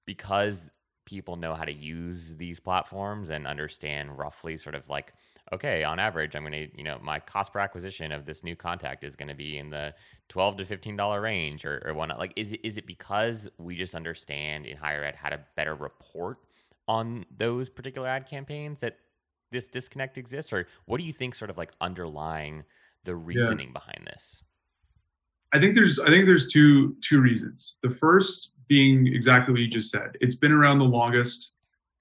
because 0.06 0.70
people 1.06 1.36
know 1.36 1.54
how 1.54 1.64
to 1.64 1.72
use 1.72 2.36
these 2.36 2.60
platforms 2.60 3.30
and 3.30 3.46
understand 3.46 4.16
roughly 4.16 4.56
sort 4.56 4.74
of 4.74 4.88
like 4.88 5.14
okay, 5.52 5.82
on 5.82 5.98
average, 5.98 6.36
I'm 6.36 6.42
going 6.42 6.52
to, 6.52 6.76
you 6.76 6.84
know, 6.84 6.98
my 7.02 7.18
cost 7.18 7.52
per 7.52 7.58
acquisition 7.58 8.12
of 8.12 8.24
this 8.24 8.44
new 8.44 8.54
contact 8.54 9.02
is 9.02 9.16
going 9.16 9.28
to 9.28 9.34
be 9.34 9.58
in 9.58 9.70
the 9.70 9.94
12 10.28 10.58
to 10.58 10.64
$15 10.64 11.22
range 11.22 11.64
or, 11.64 11.82
or 11.84 11.94
whatnot. 11.94 12.18
Like, 12.18 12.32
is 12.36 12.52
it, 12.52 12.60
is 12.62 12.78
it 12.78 12.86
because 12.86 13.48
we 13.58 13.74
just 13.74 13.94
understand 13.94 14.66
in 14.66 14.76
higher 14.76 15.02
ed 15.02 15.16
how 15.16 15.28
to 15.30 15.40
better 15.56 15.74
report 15.74 16.38
on 16.86 17.24
those 17.36 17.68
particular 17.68 18.08
ad 18.08 18.26
campaigns 18.26 18.80
that 18.80 18.98
this 19.50 19.68
disconnect 19.68 20.18
exists? 20.18 20.52
Or 20.52 20.66
what 20.86 20.98
do 21.00 21.04
you 21.04 21.12
think 21.12 21.34
sort 21.34 21.50
of 21.50 21.58
like 21.58 21.72
underlying 21.80 22.64
the 23.04 23.14
reasoning 23.14 23.68
yeah. 23.68 23.72
behind 23.72 24.06
this? 24.06 24.42
I 25.52 25.58
think 25.58 25.74
there's 25.74 25.98
I 25.98 26.08
think 26.08 26.26
there's 26.26 26.50
two 26.52 26.96
two 27.02 27.20
reasons. 27.20 27.78
The 27.82 27.90
first 27.90 28.52
being 28.68 29.08
exactly 29.08 29.52
what 29.52 29.60
you 29.60 29.68
just 29.68 29.90
said. 29.90 30.16
It's 30.20 30.36
been 30.36 30.52
around 30.52 30.78
the 30.78 30.84
longest 30.84 31.52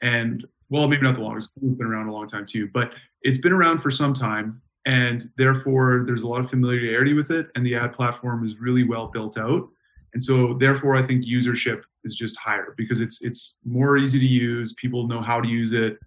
and 0.02 0.46
well, 0.70 0.88
maybe 0.88 1.02
not 1.02 1.16
the 1.16 1.22
longest. 1.22 1.50
It's 1.64 1.78
been 1.78 1.88
around 1.88 2.08
a 2.08 2.14
long 2.14 2.28
time 2.28 2.46
too, 2.46 2.70
but 2.74 2.92
it's 3.24 3.40
been 3.40 3.52
around 3.52 3.80
for 3.80 3.90
some 3.90 4.14
time, 4.14 4.62
and 4.86 5.30
therefore 5.36 6.04
there's 6.06 6.22
a 6.22 6.28
lot 6.28 6.40
of 6.40 6.50
familiarity 6.50 7.14
with 7.14 7.32
it, 7.32 7.48
and 7.56 7.66
the 7.66 7.76
ad 7.76 7.94
platform 7.94 8.46
is 8.46 8.60
really 8.60 8.84
well 8.84 9.08
built 9.08 9.38
out, 9.38 9.68
and 10.14 10.24
so 10.24 10.54
therefore 10.60 10.96
I 10.96 11.02
think 11.02 11.26
usership 11.26 11.82
is 12.04 12.16
just 12.16 12.38
higher 12.38 12.76
because 12.78 13.02
it's 13.02 13.24
it's 13.24 13.60
more 13.66 13.98
easy 13.98 14.20
to 14.20 14.26
use. 14.26 14.74
People 14.76 15.08
know 15.08 15.22
how 15.22 15.42
to 15.42 15.48
use 15.48 15.74
it. 15.74 15.98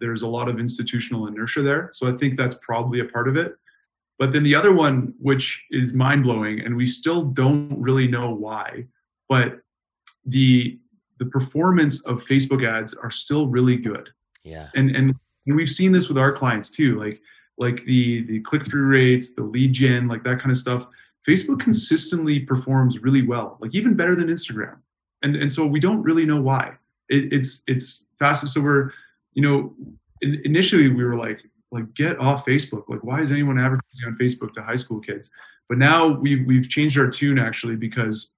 There's 0.00 0.22
a 0.22 0.28
lot 0.28 0.48
of 0.48 0.58
institutional 0.58 1.26
inertia 1.26 1.62
there, 1.62 1.90
so 1.92 2.08
I 2.08 2.12
think 2.12 2.36
that's 2.36 2.58
probably 2.62 3.00
a 3.00 3.04
part 3.04 3.28
of 3.28 3.36
it. 3.36 3.56
But 4.18 4.32
then 4.32 4.42
the 4.42 4.54
other 4.54 4.72
one, 4.72 5.14
which 5.18 5.64
is 5.70 5.94
mind 5.94 6.24
blowing, 6.24 6.60
and 6.60 6.76
we 6.76 6.86
still 6.86 7.24
don't 7.24 7.80
really 7.80 8.06
know 8.06 8.30
why, 8.34 8.86
but 9.28 9.60
the 10.26 10.78
the 11.18 11.26
performance 11.26 12.04
of 12.06 12.16
Facebook 12.22 12.66
ads 12.66 12.94
are 12.94 13.10
still 13.10 13.46
really 13.46 13.76
good. 13.76 14.08
Yeah. 14.42 14.68
And 14.74 14.90
and, 14.94 15.14
and 15.46 15.56
we've 15.56 15.70
seen 15.70 15.92
this 15.92 16.08
with 16.08 16.18
our 16.18 16.32
clients 16.32 16.70
too, 16.70 16.98
like 16.98 17.20
like 17.58 17.84
the 17.84 18.24
the 18.24 18.40
click 18.40 18.66
through 18.66 18.86
rates, 18.86 19.34
the 19.34 19.42
lead 19.42 19.72
gen, 19.72 20.08
like 20.08 20.24
that 20.24 20.38
kind 20.38 20.50
of 20.50 20.56
stuff. 20.56 20.86
Facebook 21.28 21.60
consistently 21.60 22.40
performs 22.40 23.02
really 23.02 23.22
well, 23.22 23.58
like 23.60 23.74
even 23.74 23.94
better 23.94 24.16
than 24.16 24.28
Instagram. 24.28 24.76
And 25.22 25.36
and 25.36 25.52
so 25.52 25.66
we 25.66 25.80
don't 25.80 26.02
really 26.02 26.24
know 26.24 26.40
why. 26.40 26.72
It, 27.08 27.32
it's 27.32 27.62
it's 27.66 28.06
fast. 28.18 28.46
So 28.48 28.60
we're 28.60 28.90
you 29.34 29.42
know 29.42 29.74
in, 30.22 30.40
initially 30.44 30.88
we 30.88 31.04
were 31.04 31.16
like 31.16 31.40
like 31.72 31.92
get 31.94 32.18
off 32.18 32.44
Facebook. 32.44 32.84
Like 32.88 33.04
why 33.04 33.20
is 33.20 33.30
anyone 33.30 33.58
advertising 33.58 34.08
on 34.08 34.18
Facebook 34.20 34.52
to 34.54 34.62
high 34.62 34.74
school 34.74 35.00
kids? 35.00 35.30
But 35.68 35.78
now 35.78 36.08
we've 36.08 36.46
we've 36.46 36.68
changed 36.68 36.98
our 36.98 37.08
tune 37.08 37.38
actually 37.38 37.76
because 37.76 38.32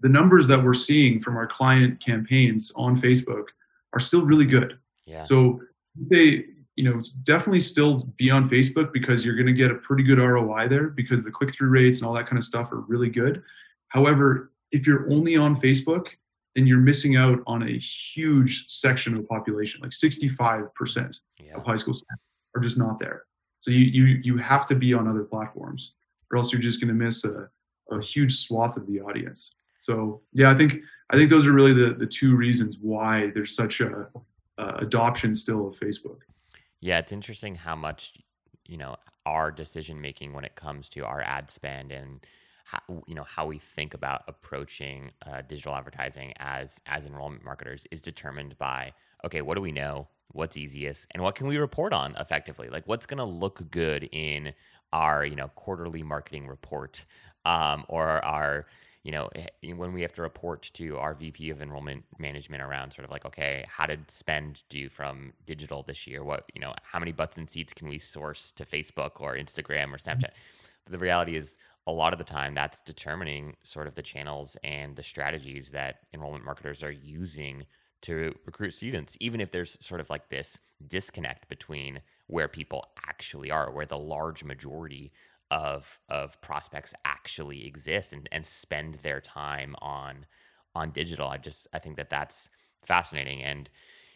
the 0.00 0.08
numbers 0.08 0.48
that 0.48 0.62
we're 0.62 0.74
seeing 0.74 1.20
from 1.20 1.36
our 1.36 1.46
client 1.46 2.04
campaigns 2.04 2.72
on 2.76 2.96
Facebook 2.96 3.46
are 3.92 4.00
still 4.00 4.24
really 4.24 4.44
good. 4.44 4.78
Yeah. 5.06 5.22
So 5.22 5.60
say, 6.00 6.46
you 6.76 6.84
know, 6.84 7.00
definitely 7.22 7.60
still 7.60 8.08
be 8.16 8.30
on 8.30 8.48
Facebook 8.48 8.92
because 8.92 9.24
you're 9.24 9.36
going 9.36 9.46
to 9.46 9.52
get 9.52 9.70
a 9.70 9.76
pretty 9.76 10.02
good 10.02 10.18
ROI 10.18 10.68
there 10.68 10.88
because 10.88 11.22
the 11.22 11.30
click 11.30 11.52
through 11.52 11.68
rates 11.68 11.98
and 11.98 12.08
all 12.08 12.14
that 12.14 12.26
kind 12.26 12.38
of 12.38 12.44
stuff 12.44 12.72
are 12.72 12.80
really 12.80 13.10
good. 13.10 13.42
However, 13.88 14.50
if 14.72 14.86
you're 14.86 15.08
only 15.10 15.36
on 15.36 15.54
Facebook, 15.54 16.08
then 16.54 16.66
you're 16.66 16.78
missing 16.78 17.16
out 17.16 17.38
on 17.46 17.62
a 17.62 17.78
huge 17.78 18.66
section 18.68 19.14
of 19.14 19.22
the 19.22 19.26
population. 19.26 19.80
Like 19.80 19.92
65% 19.92 21.18
yeah. 21.42 21.54
of 21.54 21.64
high 21.64 21.76
school 21.76 21.94
students 21.94 22.22
are 22.54 22.60
just 22.60 22.78
not 22.78 22.98
there. 22.98 23.24
So 23.58 23.70
you, 23.70 23.78
you, 23.78 24.04
you 24.22 24.36
have 24.38 24.66
to 24.66 24.74
be 24.74 24.92
on 24.92 25.08
other 25.08 25.24
platforms 25.24 25.94
or 26.30 26.38
else 26.38 26.52
you're 26.52 26.60
just 26.60 26.80
going 26.80 26.88
to 26.88 26.94
miss 26.94 27.24
a, 27.24 27.48
a 27.90 28.02
huge 28.02 28.34
swath 28.34 28.76
of 28.76 28.86
the 28.86 29.00
audience. 29.00 29.54
So 29.78 30.22
yeah, 30.32 30.50
I 30.50 30.56
think 30.56 30.78
I 31.10 31.16
think 31.16 31.28
those 31.28 31.46
are 31.46 31.52
really 31.52 31.72
the 31.72 31.96
the 31.98 32.06
two 32.06 32.36
reasons 32.36 32.78
why 32.80 33.32
there's 33.34 33.56
such 33.56 33.80
a, 33.80 34.06
a 34.56 34.66
adoption 34.76 35.34
still 35.34 35.66
of 35.66 35.78
Facebook. 35.78 36.18
Yeah, 36.80 36.98
it's 36.98 37.10
interesting 37.10 37.56
how 37.56 37.74
much 37.74 38.14
you 38.68 38.76
know 38.76 38.96
our 39.26 39.50
decision 39.50 40.00
making 40.00 40.34
when 40.34 40.44
it 40.44 40.54
comes 40.54 40.88
to 40.90 41.04
our 41.04 41.20
ad 41.22 41.50
spend 41.50 41.90
and 41.90 42.24
how, 42.64 43.02
you 43.06 43.14
know 43.14 43.24
how 43.24 43.46
we 43.46 43.58
think 43.58 43.94
about 43.94 44.22
approaching 44.28 45.10
uh, 45.26 45.42
digital 45.42 45.74
advertising 45.74 46.32
as 46.38 46.80
as 46.86 47.06
enrollment 47.06 47.44
marketers 47.44 47.86
is 47.90 48.00
determined 48.00 48.56
by 48.58 48.92
okay 49.24 49.42
what 49.42 49.54
do 49.54 49.60
we 49.60 49.72
know? 49.72 50.08
What's 50.32 50.56
easiest? 50.56 51.06
And 51.10 51.22
what 51.22 51.34
can 51.34 51.46
we 51.46 51.58
report 51.58 51.92
on 51.92 52.14
effectively? 52.18 52.68
Like 52.68 52.86
what's 52.86 53.06
going 53.06 53.18
to 53.18 53.24
look 53.24 53.70
good 53.70 54.08
in 54.12 54.54
our 54.92 55.24
you 55.24 55.36
know 55.36 55.48
quarterly 55.54 56.02
marketing 56.02 56.46
report 56.46 57.04
um, 57.44 57.84
or 57.88 58.24
our 58.24 58.66
you 59.02 59.12
know 59.12 59.28
eh, 59.34 59.72
when 59.74 59.92
we 59.92 60.02
have 60.02 60.12
to 60.12 60.22
report 60.22 60.70
to 60.74 60.96
our 60.98 61.14
vp 61.14 61.50
of 61.50 61.60
enrollment 61.60 62.04
management 62.18 62.62
around 62.62 62.92
sort 62.92 63.04
of 63.04 63.10
like 63.10 63.24
okay 63.24 63.64
how 63.68 63.86
did 63.86 64.10
spend 64.10 64.62
do 64.68 64.88
from 64.88 65.32
digital 65.46 65.82
this 65.82 66.06
year? 66.06 66.22
What 66.22 66.44
you 66.54 66.60
know 66.60 66.74
how 66.82 66.98
many 66.98 67.12
butts 67.12 67.38
and 67.38 67.48
seats 67.48 67.72
can 67.72 67.88
we 67.88 67.98
source 67.98 68.52
to 68.52 68.64
facebook 68.64 69.20
or 69.20 69.36
instagram 69.36 69.92
or 69.92 69.98
snapchat? 69.98 70.30
The 70.90 70.98
reality 70.98 71.36
is 71.36 71.56
a 71.86 71.92
lot 71.92 72.12
of 72.12 72.18
the 72.18 72.24
time 72.24 72.54
that's 72.54 72.80
determining 72.82 73.56
sort 73.62 73.86
of 73.86 73.94
the 73.94 74.02
channels 74.02 74.56
and 74.62 74.94
the 74.96 75.02
strategies 75.02 75.70
that 75.72 76.00
enrollment 76.14 76.44
marketers 76.44 76.82
are 76.82 76.92
using 76.92 77.64
to 78.02 78.34
recruit 78.46 78.72
students 78.72 79.16
even 79.20 79.40
if 79.40 79.50
there's 79.50 79.78
sort 79.84 80.00
of 80.00 80.10
like 80.10 80.28
this 80.28 80.58
disconnect 80.86 81.48
between 81.48 82.00
where 82.26 82.48
people 82.48 82.86
actually 83.06 83.50
are 83.50 83.70
where 83.70 83.86
the 83.86 83.98
large 83.98 84.44
majority 84.44 85.12
of 85.52 86.00
of 86.08 86.40
prospects 86.40 86.94
actually 87.04 87.66
exist 87.66 88.12
and, 88.12 88.28
and 88.32 88.44
spend 88.44 88.94
their 88.96 89.20
time 89.20 89.76
on 89.82 90.24
on 90.74 90.90
digital. 90.90 91.28
I 91.28 91.36
just 91.36 91.68
i 91.72 91.78
think 91.78 91.96
that 91.96 92.10
that's 92.10 92.48
fascinating. 92.84 93.42
And 93.42 93.70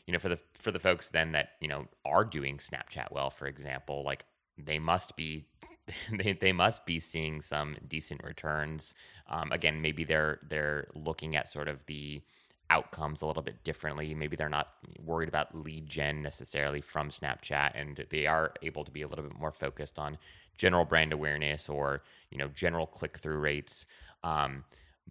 you 0.06 0.12
know 0.12 0.18
for 0.18 0.30
the 0.30 0.40
for 0.54 0.72
the 0.72 0.80
folks 0.80 1.10
then 1.10 1.32
that 1.32 1.50
you 1.60 1.68
know 1.68 1.86
are 2.04 2.24
doing 2.24 2.58
snapchat 2.58 3.10
well 3.10 3.28
for 3.28 3.46
example 3.46 4.04
like 4.04 4.24
they 4.56 4.78
must 4.78 5.16
be 5.16 5.46
they, 6.12 6.32
they 6.32 6.52
must 6.52 6.86
be 6.86 6.98
seeing 6.98 7.40
some 7.40 7.76
decent 7.86 8.22
returns 8.24 8.94
um, 9.28 9.52
again 9.52 9.80
maybe 9.80 10.04
they're 10.04 10.38
they're 10.48 10.88
looking 10.94 11.36
at 11.36 11.48
sort 11.48 11.68
of 11.68 11.84
the 11.86 12.22
outcomes 12.70 13.22
a 13.22 13.26
little 13.26 13.42
bit 13.42 13.62
differently. 13.64 14.14
Maybe 14.14 14.36
they're 14.36 14.48
not 14.48 14.68
worried 15.04 15.28
about 15.28 15.54
lead 15.54 15.88
gen 15.88 16.22
necessarily 16.22 16.80
from 16.80 17.10
Snapchat 17.10 17.72
and 17.74 18.04
they 18.10 18.26
are 18.26 18.52
able 18.62 18.84
to 18.84 18.90
be 18.90 19.02
a 19.02 19.08
little 19.08 19.24
bit 19.24 19.38
more 19.38 19.52
focused 19.52 19.98
on 19.98 20.18
general 20.58 20.84
brand 20.84 21.12
awareness 21.12 21.68
or, 21.68 22.02
you 22.30 22.38
know, 22.38 22.48
general 22.48 22.86
click 22.86 23.18
through 23.18 23.38
rates. 23.38 23.86
Um, 24.24 24.64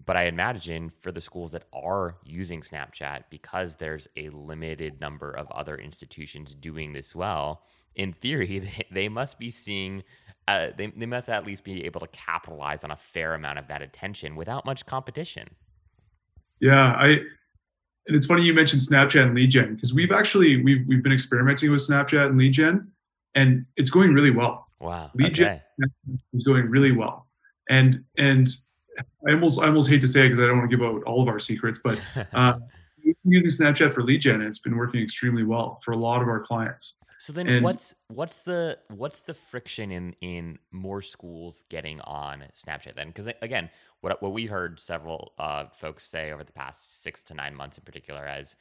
but 0.05 0.17
I 0.17 0.23
imagine 0.23 0.89
for 0.89 1.11
the 1.11 1.21
schools 1.21 1.53
that 1.53 1.67
are 1.71 2.17
using 2.25 2.59
Snapchat, 2.61 3.25
because 3.29 3.77
there's 3.77 4.07
a 4.17 4.29
limited 4.29 4.99
number 4.99 5.31
of 5.31 5.49
other 5.51 5.77
institutions 5.77 6.53
doing 6.53 6.91
this 6.91 7.15
well, 7.15 7.63
in 7.95 8.11
theory, 8.11 8.59
they, 8.59 8.85
they 8.91 9.09
must 9.09 9.39
be 9.39 9.51
seeing, 9.51 10.03
uh, 10.47 10.67
they, 10.77 10.87
they 10.87 11.05
must 11.05 11.29
at 11.29 11.45
least 11.45 11.63
be 11.63 11.85
able 11.85 11.99
to 11.99 12.07
capitalize 12.07 12.83
on 12.83 12.91
a 12.91 12.95
fair 12.95 13.33
amount 13.33 13.59
of 13.59 13.67
that 13.67 13.81
attention 13.81 14.35
without 14.35 14.65
much 14.65 14.85
competition. 14.85 15.47
Yeah, 16.59 16.93
I 16.93 17.19
and 18.07 18.15
it's 18.15 18.27
funny 18.27 18.43
you 18.43 18.53
mentioned 18.53 18.81
Snapchat 18.81 19.23
and 19.23 19.35
lead 19.35 19.49
gen 19.49 19.75
because 19.75 19.93
we've 19.93 20.11
actually 20.11 20.63
we've 20.63 20.85
we've 20.87 21.03
been 21.03 21.11
experimenting 21.11 21.71
with 21.71 21.81
Snapchat 21.81 22.27
and 22.27 22.37
lead 22.37 22.53
gen, 22.53 22.91
and 23.33 23.65
it's 23.75 23.89
going 23.89 24.13
really 24.13 24.31
well. 24.31 24.67
Wow, 24.79 25.09
lead 25.15 25.39
okay. 25.39 25.61
gen 25.79 26.19
is 26.33 26.43
going 26.43 26.69
really 26.69 26.91
well, 26.91 27.27
and 27.69 28.03
and 28.17 28.47
I 29.27 29.31
almost 29.31 29.61
I 29.61 29.65
almost 29.65 29.89
hate 29.89 30.01
to 30.01 30.07
say 30.07 30.21
it 30.21 30.29
because 30.29 30.39
I 30.39 30.47
don't 30.47 30.59
want 30.59 30.69
to 30.69 30.77
give 30.77 30.85
out 30.85 31.03
all 31.03 31.21
of 31.21 31.27
our 31.27 31.39
secrets, 31.39 31.79
but 31.83 31.99
uh, 32.33 32.59
using 33.23 33.65
Snapchat 33.65 33.93
for 33.93 34.03
lead 34.03 34.21
gen, 34.21 34.35
and 34.35 34.43
it's 34.43 34.59
been 34.59 34.77
working 34.77 35.01
extremely 35.01 35.43
well 35.43 35.79
for 35.83 35.91
a 35.91 35.97
lot 35.97 36.21
of 36.21 36.27
our 36.27 36.41
clients. 36.41 36.95
So 37.25 37.33
then, 37.33 37.47
and, 37.47 37.63
what's 37.63 37.95
what's 38.07 38.37
the 38.39 38.77
what's 38.89 39.21
the 39.21 39.33
friction 39.33 39.89
in 39.89 40.15
in 40.21 40.59
more 40.71 41.01
schools 41.01 41.63
getting 41.69 41.99
on 42.01 42.43
Snapchat 42.53 42.95
then? 42.95 43.07
Because 43.07 43.25
again, 43.41 43.71
what 44.01 44.21
what 44.21 44.31
we 44.31 44.45
heard 44.45 44.79
several 44.79 45.33
uh, 45.39 45.65
folks 45.73 46.03
say 46.03 46.31
over 46.31 46.43
the 46.43 46.53
past 46.53 47.01
six 47.01 47.23
to 47.23 47.33
nine 47.33 47.55
months 47.55 47.79
in 47.79 47.83
particular, 47.83 48.27
as 48.27 48.55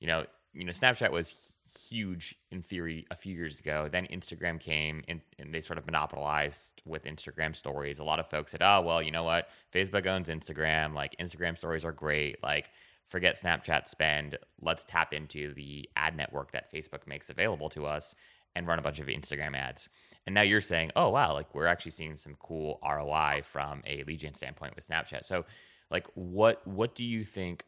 you 0.00 0.06
know, 0.06 0.24
you 0.54 0.64
know, 0.64 0.72
Snapchat 0.72 1.10
was 1.10 1.52
huge 1.90 2.34
in 2.50 2.62
theory 2.62 3.06
a 3.10 3.16
few 3.16 3.34
years 3.34 3.60
ago. 3.60 3.86
Then 3.92 4.06
Instagram 4.06 4.58
came 4.58 5.04
and, 5.08 5.20
and 5.38 5.52
they 5.52 5.60
sort 5.60 5.78
of 5.78 5.84
monopolized 5.84 6.80
with 6.86 7.04
Instagram 7.04 7.54
stories. 7.54 7.98
A 7.98 8.04
lot 8.04 8.18
of 8.18 8.26
folks 8.30 8.52
said, 8.52 8.62
"Oh, 8.62 8.80
well, 8.80 9.02
you 9.02 9.10
know 9.10 9.24
what? 9.24 9.50
Facebook 9.74 10.06
owns 10.06 10.30
Instagram. 10.30 10.94
Like 10.94 11.14
Instagram 11.20 11.58
stories 11.58 11.84
are 11.84 11.92
great. 11.92 12.42
Like." 12.42 12.70
Forget 13.08 13.40
Snapchat 13.40 13.88
spend. 13.88 14.38
Let's 14.60 14.84
tap 14.84 15.12
into 15.12 15.54
the 15.54 15.88
ad 15.96 16.16
network 16.16 16.52
that 16.52 16.72
Facebook 16.72 17.06
makes 17.06 17.30
available 17.30 17.68
to 17.70 17.86
us 17.86 18.14
and 18.56 18.66
run 18.66 18.78
a 18.78 18.82
bunch 18.82 19.00
of 19.00 19.06
Instagram 19.06 19.54
ads. 19.54 19.88
And 20.26 20.34
now 20.34 20.42
you're 20.42 20.60
saying, 20.60 20.90
oh, 20.96 21.10
wow, 21.10 21.34
like 21.34 21.54
we're 21.54 21.66
actually 21.66 21.92
seeing 21.92 22.16
some 22.16 22.34
cool 22.40 22.80
ROI 22.82 23.42
from 23.44 23.82
a 23.86 24.02
lead 24.04 24.20
gen 24.20 24.34
standpoint 24.34 24.74
with 24.74 24.88
Snapchat. 24.88 25.24
So, 25.24 25.44
like, 25.90 26.08
what 26.14 26.66
what 26.66 26.94
do 26.96 27.04
you 27.04 27.22
think? 27.22 27.64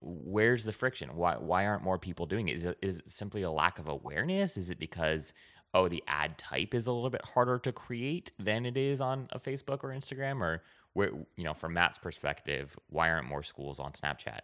Where's 0.00 0.64
the 0.64 0.72
friction? 0.72 1.14
Why 1.16 1.36
why 1.36 1.66
aren't 1.66 1.84
more 1.84 1.98
people 1.98 2.26
doing 2.26 2.48
it? 2.48 2.56
Is 2.56 2.64
it, 2.64 2.78
is 2.82 2.98
it 2.98 3.08
simply 3.08 3.42
a 3.42 3.50
lack 3.50 3.78
of 3.78 3.88
awareness? 3.88 4.56
Is 4.58 4.70
it 4.70 4.78
because 4.78 5.32
oh 5.72 5.88
the 5.88 6.02
ad 6.06 6.36
type 6.36 6.74
is 6.74 6.86
a 6.88 6.92
little 6.92 7.08
bit 7.08 7.24
harder 7.24 7.58
to 7.60 7.72
create 7.72 8.32
than 8.38 8.66
it 8.66 8.76
is 8.76 9.00
on 9.00 9.28
a 9.30 9.40
Facebook 9.40 9.82
or 9.82 9.90
Instagram? 9.90 10.40
Or 10.40 10.62
where 10.94 11.10
you 11.36 11.44
know 11.44 11.54
from 11.54 11.74
Matt's 11.74 11.98
perspective, 11.98 12.76
why 12.88 13.10
aren't 13.10 13.26
more 13.26 13.42
schools 13.42 13.80
on 13.80 13.92
Snapchat? 13.92 14.40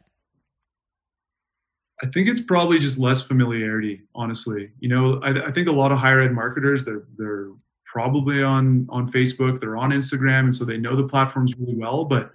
I 2.03 2.07
think 2.07 2.29
it's 2.29 2.41
probably 2.41 2.79
just 2.79 2.99
less 2.99 3.27
familiarity, 3.27 4.03
honestly. 4.15 4.71
You 4.79 4.89
know, 4.89 5.21
I, 5.23 5.47
I, 5.47 5.51
think 5.51 5.69
a 5.69 5.73
lot 5.73 5.91
of 5.91 5.99
higher 5.99 6.21
ed 6.21 6.33
marketers 6.33 6.85
they're 6.85 7.05
they're 7.17 7.49
probably 7.85 8.43
on 8.43 8.87
on 8.91 9.11
Facebook, 9.11 9.61
they're 9.61 9.77
on 9.77 9.91
Instagram, 9.91 10.41
and 10.41 10.55
so 10.55 10.65
they 10.65 10.79
know 10.79 10.95
the 10.95 11.09
platforms 11.09 11.55
really 11.59 11.75
well. 11.75 12.05
But 12.05 12.31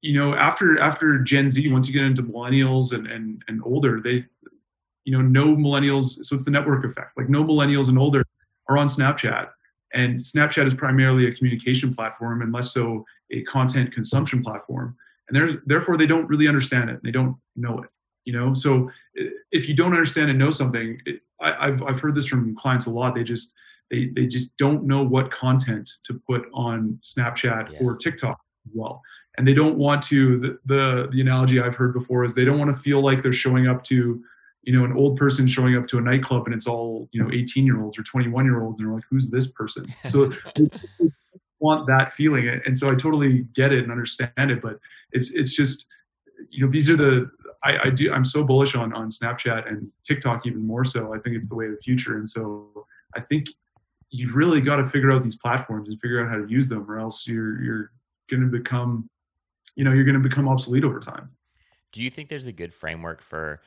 you 0.00 0.18
know, 0.18 0.34
after 0.34 0.78
after 0.80 1.18
Gen 1.18 1.48
Z, 1.48 1.66
once 1.68 1.86
you 1.86 1.92
get 1.92 2.04
into 2.04 2.22
millennials 2.22 2.92
and 2.92 3.06
and 3.06 3.42
and 3.48 3.62
older, 3.64 4.00
they 4.00 4.24
you 5.04 5.16
know 5.16 5.22
no 5.22 5.56
millennials. 5.56 6.24
So 6.24 6.34
it's 6.34 6.44
the 6.44 6.50
network 6.50 6.84
effect. 6.84 7.16
Like 7.16 7.28
no 7.28 7.44
millennials 7.44 7.88
and 7.88 7.98
older 7.98 8.24
are 8.68 8.76
on 8.76 8.88
Snapchat, 8.88 9.48
and 9.94 10.20
Snapchat 10.20 10.66
is 10.66 10.74
primarily 10.74 11.26
a 11.26 11.34
communication 11.34 11.94
platform 11.94 12.42
and 12.42 12.52
less 12.52 12.72
so 12.72 13.04
a 13.30 13.42
content 13.42 13.92
consumption 13.92 14.42
platform. 14.42 14.96
And 15.28 15.60
therefore, 15.64 15.96
they 15.96 16.06
don't 16.06 16.28
really 16.28 16.48
understand 16.48 16.90
it. 16.90 17.00
They 17.02 17.10
don't 17.10 17.36
know 17.56 17.78
it. 17.78 17.88
You 18.24 18.32
know, 18.32 18.54
so 18.54 18.90
if 19.52 19.68
you 19.68 19.74
don't 19.74 19.92
understand 19.92 20.30
and 20.30 20.38
know 20.38 20.50
something, 20.50 20.98
it, 21.06 21.20
I, 21.40 21.70
have 21.70 21.82
I've 21.82 22.00
heard 22.00 22.14
this 22.14 22.26
from 22.26 22.56
clients 22.56 22.86
a 22.86 22.90
lot. 22.90 23.14
They 23.14 23.24
just 23.24 23.54
they 23.90 24.10
they 24.14 24.26
just 24.26 24.56
don't 24.56 24.84
know 24.84 25.02
what 25.02 25.30
content 25.30 25.90
to 26.04 26.20
put 26.26 26.46
on 26.52 26.98
Snapchat 27.02 27.72
yeah. 27.72 27.78
or 27.80 27.96
TikTok 27.96 28.38
as 28.66 28.72
well. 28.74 29.02
And 29.36 29.46
they 29.46 29.54
don't 29.54 29.76
want 29.76 30.02
to. 30.04 30.40
The, 30.40 30.58
the 30.66 31.08
the 31.12 31.20
analogy 31.20 31.60
I've 31.60 31.74
heard 31.74 31.92
before 31.92 32.24
is 32.24 32.34
they 32.34 32.44
don't 32.44 32.58
want 32.58 32.74
to 32.74 32.80
feel 32.80 33.00
like 33.00 33.22
they're 33.22 33.32
showing 33.32 33.66
up 33.66 33.84
to 33.84 34.22
you 34.64 34.72
know, 34.72 34.84
an 34.84 34.96
old 34.96 35.16
person 35.16 35.46
showing 35.46 35.76
up 35.76 35.86
to 35.88 35.98
a 35.98 36.00
nightclub 36.00 36.46
and 36.46 36.54
it's 36.54 36.66
all, 36.66 37.08
you 37.12 37.22
know, 37.22 37.30
18 37.32 37.64
year 37.66 37.82
olds 37.82 37.98
or 37.98 38.02
21 38.02 38.44
year 38.44 38.62
olds 38.62 38.80
and 38.80 38.88
they're 38.88 38.94
like, 38.94 39.04
who's 39.10 39.30
this 39.30 39.50
person? 39.52 39.86
So 40.06 40.32
want 41.60 41.86
that 41.86 42.12
feeling. 42.12 42.48
And 42.66 42.76
so 42.76 42.88
I 42.88 42.94
totally 42.94 43.46
get 43.54 43.72
it 43.72 43.82
and 43.82 43.90
understand 43.90 44.50
it, 44.50 44.60
but 44.60 44.78
it's, 45.12 45.32
it's 45.32 45.56
just, 45.56 45.86
you 46.50 46.64
know, 46.64 46.70
these 46.70 46.90
are 46.90 46.96
the, 46.96 47.30
I, 47.62 47.86
I 47.86 47.90
do, 47.90 48.12
I'm 48.12 48.24
so 48.24 48.44
bullish 48.44 48.74
on, 48.74 48.92
on 48.92 49.08
Snapchat 49.08 49.66
and 49.66 49.88
TikTok 50.06 50.46
even 50.46 50.66
more 50.66 50.84
so. 50.84 51.14
I 51.14 51.18
think 51.18 51.36
it's 51.36 51.48
the 51.48 51.54
way 51.54 51.66
of 51.66 51.72
the 51.72 51.78
future. 51.78 52.16
And 52.16 52.28
so 52.28 52.86
I 53.16 53.20
think 53.20 53.46
you've 54.10 54.36
really 54.36 54.60
got 54.60 54.76
to 54.76 54.86
figure 54.86 55.10
out 55.10 55.22
these 55.22 55.36
platforms 55.36 55.88
and 55.88 55.98
figure 56.00 56.22
out 56.22 56.30
how 56.30 56.36
to 56.36 56.46
use 56.48 56.68
them 56.68 56.88
or 56.88 56.98
else 56.98 57.26
you're, 57.26 57.62
you're 57.62 57.92
going 58.30 58.42
to 58.42 58.48
become, 58.48 59.08
you 59.74 59.84
know, 59.84 59.92
you're 59.92 60.04
going 60.04 60.20
to 60.22 60.28
become 60.28 60.48
obsolete 60.48 60.84
over 60.84 61.00
time. 61.00 61.30
Do 61.92 62.02
you 62.02 62.10
think 62.10 62.28
there's 62.28 62.46
a 62.46 62.52
good 62.52 62.74
framework 62.74 63.22
for, 63.22 63.62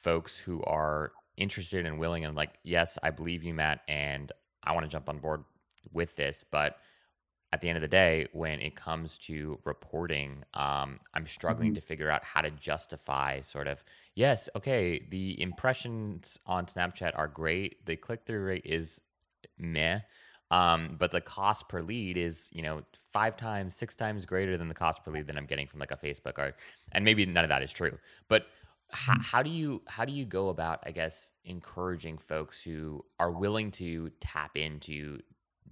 folks 0.00 0.38
who 0.38 0.62
are 0.64 1.12
interested 1.36 1.86
and 1.86 1.98
willing 1.98 2.24
and 2.24 2.36
like, 2.36 2.54
yes, 2.62 2.98
I 3.02 3.10
believe 3.10 3.44
you, 3.44 3.54
Matt, 3.54 3.80
and 3.88 4.30
I 4.62 4.72
want 4.72 4.84
to 4.84 4.90
jump 4.90 5.08
on 5.08 5.18
board 5.18 5.44
with 5.92 6.16
this, 6.16 6.44
but 6.50 6.76
at 7.52 7.60
the 7.60 7.68
end 7.68 7.76
of 7.76 7.82
the 7.82 7.88
day, 7.88 8.28
when 8.32 8.60
it 8.60 8.76
comes 8.76 9.18
to 9.18 9.58
reporting, 9.64 10.44
um, 10.54 11.00
I'm 11.14 11.26
struggling 11.26 11.70
mm-hmm. 11.70 11.76
to 11.76 11.80
figure 11.80 12.08
out 12.08 12.22
how 12.22 12.42
to 12.42 12.50
justify 12.50 13.40
sort 13.40 13.66
of, 13.66 13.82
yes, 14.14 14.48
okay, 14.54 15.04
the 15.10 15.40
impressions 15.42 16.38
on 16.46 16.66
Snapchat 16.66 17.12
are 17.16 17.26
great. 17.26 17.84
The 17.86 17.96
click 17.96 18.20
through 18.24 18.44
rate 18.44 18.62
is 18.64 19.00
meh. 19.58 20.00
Um, 20.52 20.96
but 20.98 21.10
the 21.12 21.20
cost 21.20 21.68
per 21.68 21.80
lead 21.80 22.16
is, 22.16 22.48
you 22.52 22.62
know, 22.62 22.82
five 23.12 23.36
times, 23.36 23.74
six 23.74 23.94
times 23.94 24.26
greater 24.26 24.56
than 24.56 24.68
the 24.68 24.74
cost 24.74 25.04
per 25.04 25.10
lead 25.10 25.26
that 25.28 25.36
I'm 25.36 25.46
getting 25.46 25.66
from 25.66 25.80
like 25.80 25.92
a 25.92 25.96
Facebook 25.96 26.38
or, 26.38 26.54
and 26.92 27.04
maybe 27.04 27.24
none 27.26 27.44
of 27.44 27.50
that 27.50 27.62
is 27.62 27.72
true. 27.72 27.98
But 28.28 28.46
how, 28.92 29.14
mm. 29.14 29.22
how 29.22 29.42
do 29.42 29.50
you 29.50 29.82
how 29.86 30.04
do 30.04 30.12
you 30.12 30.24
go 30.24 30.48
about 30.48 30.80
i 30.86 30.90
guess 30.90 31.30
encouraging 31.44 32.18
folks 32.18 32.62
who 32.62 33.04
are 33.18 33.30
willing 33.30 33.70
to 33.70 34.10
tap 34.20 34.56
into 34.56 35.18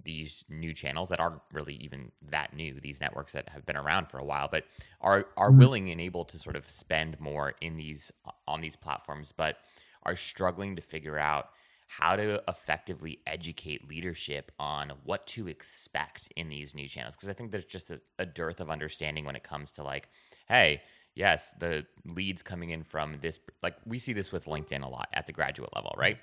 these 0.03 0.45
new 0.49 0.71
channels 0.71 1.09
that 1.09 1.19
aren't 1.19 1.41
really 1.51 1.75
even 1.75 2.11
that 2.29 2.53
new 2.53 2.79
these 2.79 3.01
networks 3.01 3.33
that 3.33 3.49
have 3.49 3.65
been 3.65 3.75
around 3.75 4.09
for 4.09 4.17
a 4.17 4.23
while 4.23 4.47
but 4.49 4.63
are 5.01 5.27
are 5.37 5.49
mm-hmm. 5.49 5.59
willing 5.59 5.89
and 5.89 5.99
able 5.99 6.23
to 6.23 6.39
sort 6.39 6.55
of 6.55 6.69
spend 6.69 7.19
more 7.19 7.53
in 7.61 7.75
these 7.75 8.11
on 8.47 8.61
these 8.61 8.75
platforms 8.75 9.31
but 9.31 9.57
are 10.03 10.15
struggling 10.15 10.75
to 10.75 10.81
figure 10.81 11.17
out 11.17 11.49
how 11.89 12.15
to 12.15 12.41
effectively 12.47 13.17
educate 13.25 13.89
leadership 13.89 14.51
on 14.59 14.91
what 15.05 15.25
to 15.25 15.47
expect 15.47 16.31
in 16.35 16.47
these 16.47 16.75
new 16.75 16.87
channels 16.87 17.15
because 17.15 17.29
I 17.29 17.33
think 17.33 17.51
there's 17.51 17.65
just 17.65 17.89
a, 17.89 17.99
a 18.19 18.27
dearth 18.27 18.61
of 18.61 18.69
understanding 18.69 19.25
when 19.25 19.35
it 19.35 19.43
comes 19.43 19.71
to 19.73 19.83
like, 19.83 20.07
hey, 20.47 20.83
yes, 21.19 21.53
the 21.59 21.85
leads 22.05 22.41
coming 22.41 22.69
in 22.69 22.81
from 22.81 23.17
this, 23.21 23.39
like 23.61 23.75
we 23.85 23.99
see 23.99 24.13
this 24.13 24.31
with 24.31 24.45
LinkedIn 24.45 24.83
a 24.83 24.87
lot 24.87 25.09
at 25.13 25.25
the 25.25 25.33
graduate 25.33 25.69
level, 25.75 25.93
right? 25.97 26.17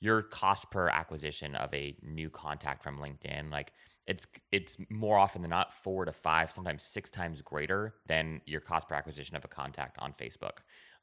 Your 0.00 0.22
cost 0.22 0.72
per 0.72 0.88
acquisition 0.88 1.54
of 1.54 1.72
a 1.72 1.96
new 2.02 2.28
contact 2.28 2.82
from 2.82 2.98
LinkedIn, 2.98 3.52
like 3.52 3.72
it's 4.08 4.26
it's 4.50 4.76
more 4.90 5.16
often 5.16 5.42
than 5.42 5.50
not 5.50 5.72
four 5.72 6.04
to 6.04 6.12
five, 6.12 6.50
sometimes 6.50 6.82
six 6.82 7.10
times 7.10 7.40
greater 7.42 7.94
than 8.06 8.40
your 8.44 8.60
cost 8.60 8.88
per 8.88 8.96
acquisition 8.96 9.36
of 9.36 9.44
a 9.44 9.48
contact 9.48 9.96
on 10.00 10.12
Facebook. 10.14 10.58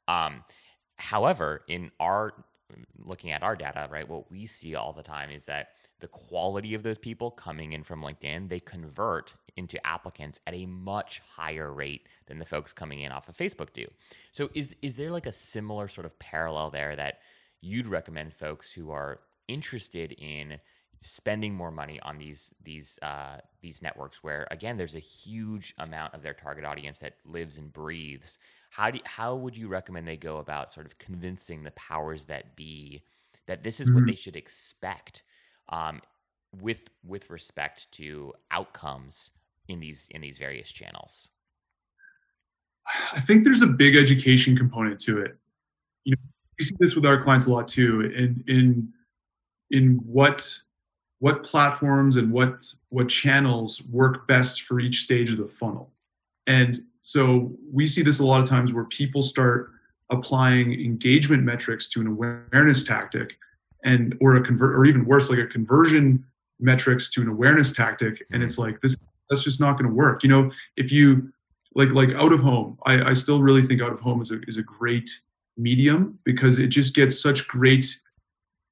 Um, 0.08 0.44
however, 0.96 1.62
in 1.68 1.90
our 1.98 2.34
looking 2.98 3.30
at 3.30 3.42
our 3.42 3.56
data, 3.56 3.88
right, 3.90 4.06
what 4.06 4.30
we 4.30 4.44
see 4.44 4.74
all 4.74 4.92
the 4.92 5.02
time 5.02 5.30
is 5.30 5.46
that 5.46 5.68
the 6.00 6.08
quality 6.08 6.74
of 6.74 6.82
those 6.82 6.98
people 6.98 7.30
coming 7.30 7.72
in 7.72 7.82
from 7.82 8.02
LinkedIn, 8.02 8.50
they 8.50 8.60
convert 8.60 9.34
into 9.58 9.84
applicants 9.86 10.40
at 10.46 10.54
a 10.54 10.64
much 10.66 11.20
higher 11.28 11.72
rate 11.72 12.06
than 12.26 12.38
the 12.38 12.44
folks 12.44 12.72
coming 12.72 13.00
in 13.00 13.12
off 13.12 13.28
of 13.28 13.36
Facebook 13.36 13.72
do. 13.72 13.86
So 14.32 14.48
is 14.54 14.74
is 14.80 14.96
there 14.96 15.10
like 15.10 15.26
a 15.26 15.32
similar 15.32 15.88
sort 15.88 16.06
of 16.06 16.18
parallel 16.18 16.70
there 16.70 16.96
that 16.96 17.18
you'd 17.60 17.86
recommend 17.86 18.32
folks 18.32 18.72
who 18.72 18.90
are 18.90 19.20
interested 19.48 20.12
in 20.12 20.60
spending 21.00 21.54
more 21.54 21.70
money 21.70 22.00
on 22.00 22.18
these 22.18 22.54
these 22.62 22.98
uh, 23.02 23.38
these 23.60 23.82
networks 23.82 24.22
where 24.22 24.46
again 24.50 24.76
there's 24.76 24.94
a 24.94 25.00
huge 25.00 25.74
amount 25.78 26.14
of 26.14 26.22
their 26.22 26.34
target 26.34 26.64
audience 26.64 26.98
that 27.00 27.14
lives 27.24 27.58
and 27.58 27.72
breathes 27.72 28.38
how 28.70 28.90
do 28.90 28.98
you, 28.98 29.04
how 29.04 29.34
would 29.34 29.56
you 29.56 29.68
recommend 29.68 30.06
they 30.06 30.16
go 30.16 30.38
about 30.38 30.72
sort 30.72 30.86
of 30.86 30.98
convincing 30.98 31.62
the 31.62 31.70
powers 31.72 32.24
that 32.24 32.56
be 32.56 33.02
that 33.46 33.62
this 33.62 33.80
is 33.80 33.88
mm-hmm. 33.88 33.96
what 33.96 34.06
they 34.06 34.14
should 34.14 34.36
expect 34.36 35.22
um, 35.68 36.00
with 36.60 36.88
with 37.06 37.30
respect 37.30 37.90
to 37.92 38.32
outcomes 38.50 39.30
in 39.68 39.80
these 39.80 40.08
in 40.10 40.20
these 40.20 40.38
various 40.38 40.70
channels? 40.70 41.30
I 43.12 43.20
think 43.20 43.44
there's 43.44 43.62
a 43.62 43.66
big 43.66 43.96
education 43.96 44.56
component 44.56 44.98
to 45.00 45.20
it. 45.20 45.36
You 46.04 46.12
know, 46.12 46.22
we 46.58 46.64
see 46.64 46.74
this 46.78 46.94
with 46.94 47.04
our 47.04 47.22
clients 47.22 47.46
a 47.46 47.52
lot 47.52 47.68
too. 47.68 48.00
In 48.00 48.44
in 48.48 48.92
in 49.70 50.00
what 50.04 50.58
what 51.20 51.44
platforms 51.44 52.16
and 52.16 52.32
what 52.32 52.62
what 52.88 53.08
channels 53.08 53.82
work 53.90 54.26
best 54.26 54.62
for 54.62 54.80
each 54.80 55.02
stage 55.02 55.30
of 55.30 55.38
the 55.38 55.48
funnel. 55.48 55.92
And 56.46 56.82
so 57.02 57.52
we 57.72 57.86
see 57.86 58.02
this 58.02 58.20
a 58.20 58.26
lot 58.26 58.40
of 58.40 58.48
times 58.48 58.72
where 58.72 58.84
people 58.84 59.22
start 59.22 59.70
applying 60.10 60.72
engagement 60.72 61.42
metrics 61.42 61.88
to 61.90 62.00
an 62.00 62.06
awareness 62.06 62.84
tactic 62.84 63.36
and 63.84 64.16
or 64.20 64.36
a 64.36 64.42
convert 64.42 64.74
or 64.74 64.84
even 64.86 65.04
worse 65.04 65.28
like 65.28 65.38
a 65.38 65.46
conversion 65.46 66.24
metrics 66.60 67.10
to 67.10 67.20
an 67.20 67.28
awareness 67.28 67.72
tactic 67.72 68.24
and 68.30 68.38
mm-hmm. 68.38 68.42
it's 68.44 68.58
like 68.58 68.80
this 68.80 68.96
that's 69.28 69.42
just 69.42 69.60
not 69.60 69.72
going 69.72 69.88
to 69.88 69.94
work. 69.94 70.22
You 70.22 70.28
know 70.28 70.50
if 70.76 70.92
you 70.92 71.32
like 71.74 71.90
like 71.90 72.12
out 72.14 72.32
of 72.32 72.40
home 72.40 72.78
I, 72.86 73.10
I 73.10 73.12
still 73.12 73.42
really 73.42 73.62
think 73.62 73.82
out 73.82 73.92
of 73.92 74.00
home 74.00 74.20
is 74.20 74.32
a, 74.32 74.40
is 74.48 74.56
a 74.56 74.62
great 74.62 75.10
medium 75.56 76.18
because 76.24 76.58
it 76.58 76.68
just 76.68 76.94
gets 76.94 77.20
such 77.20 77.46
great 77.46 77.86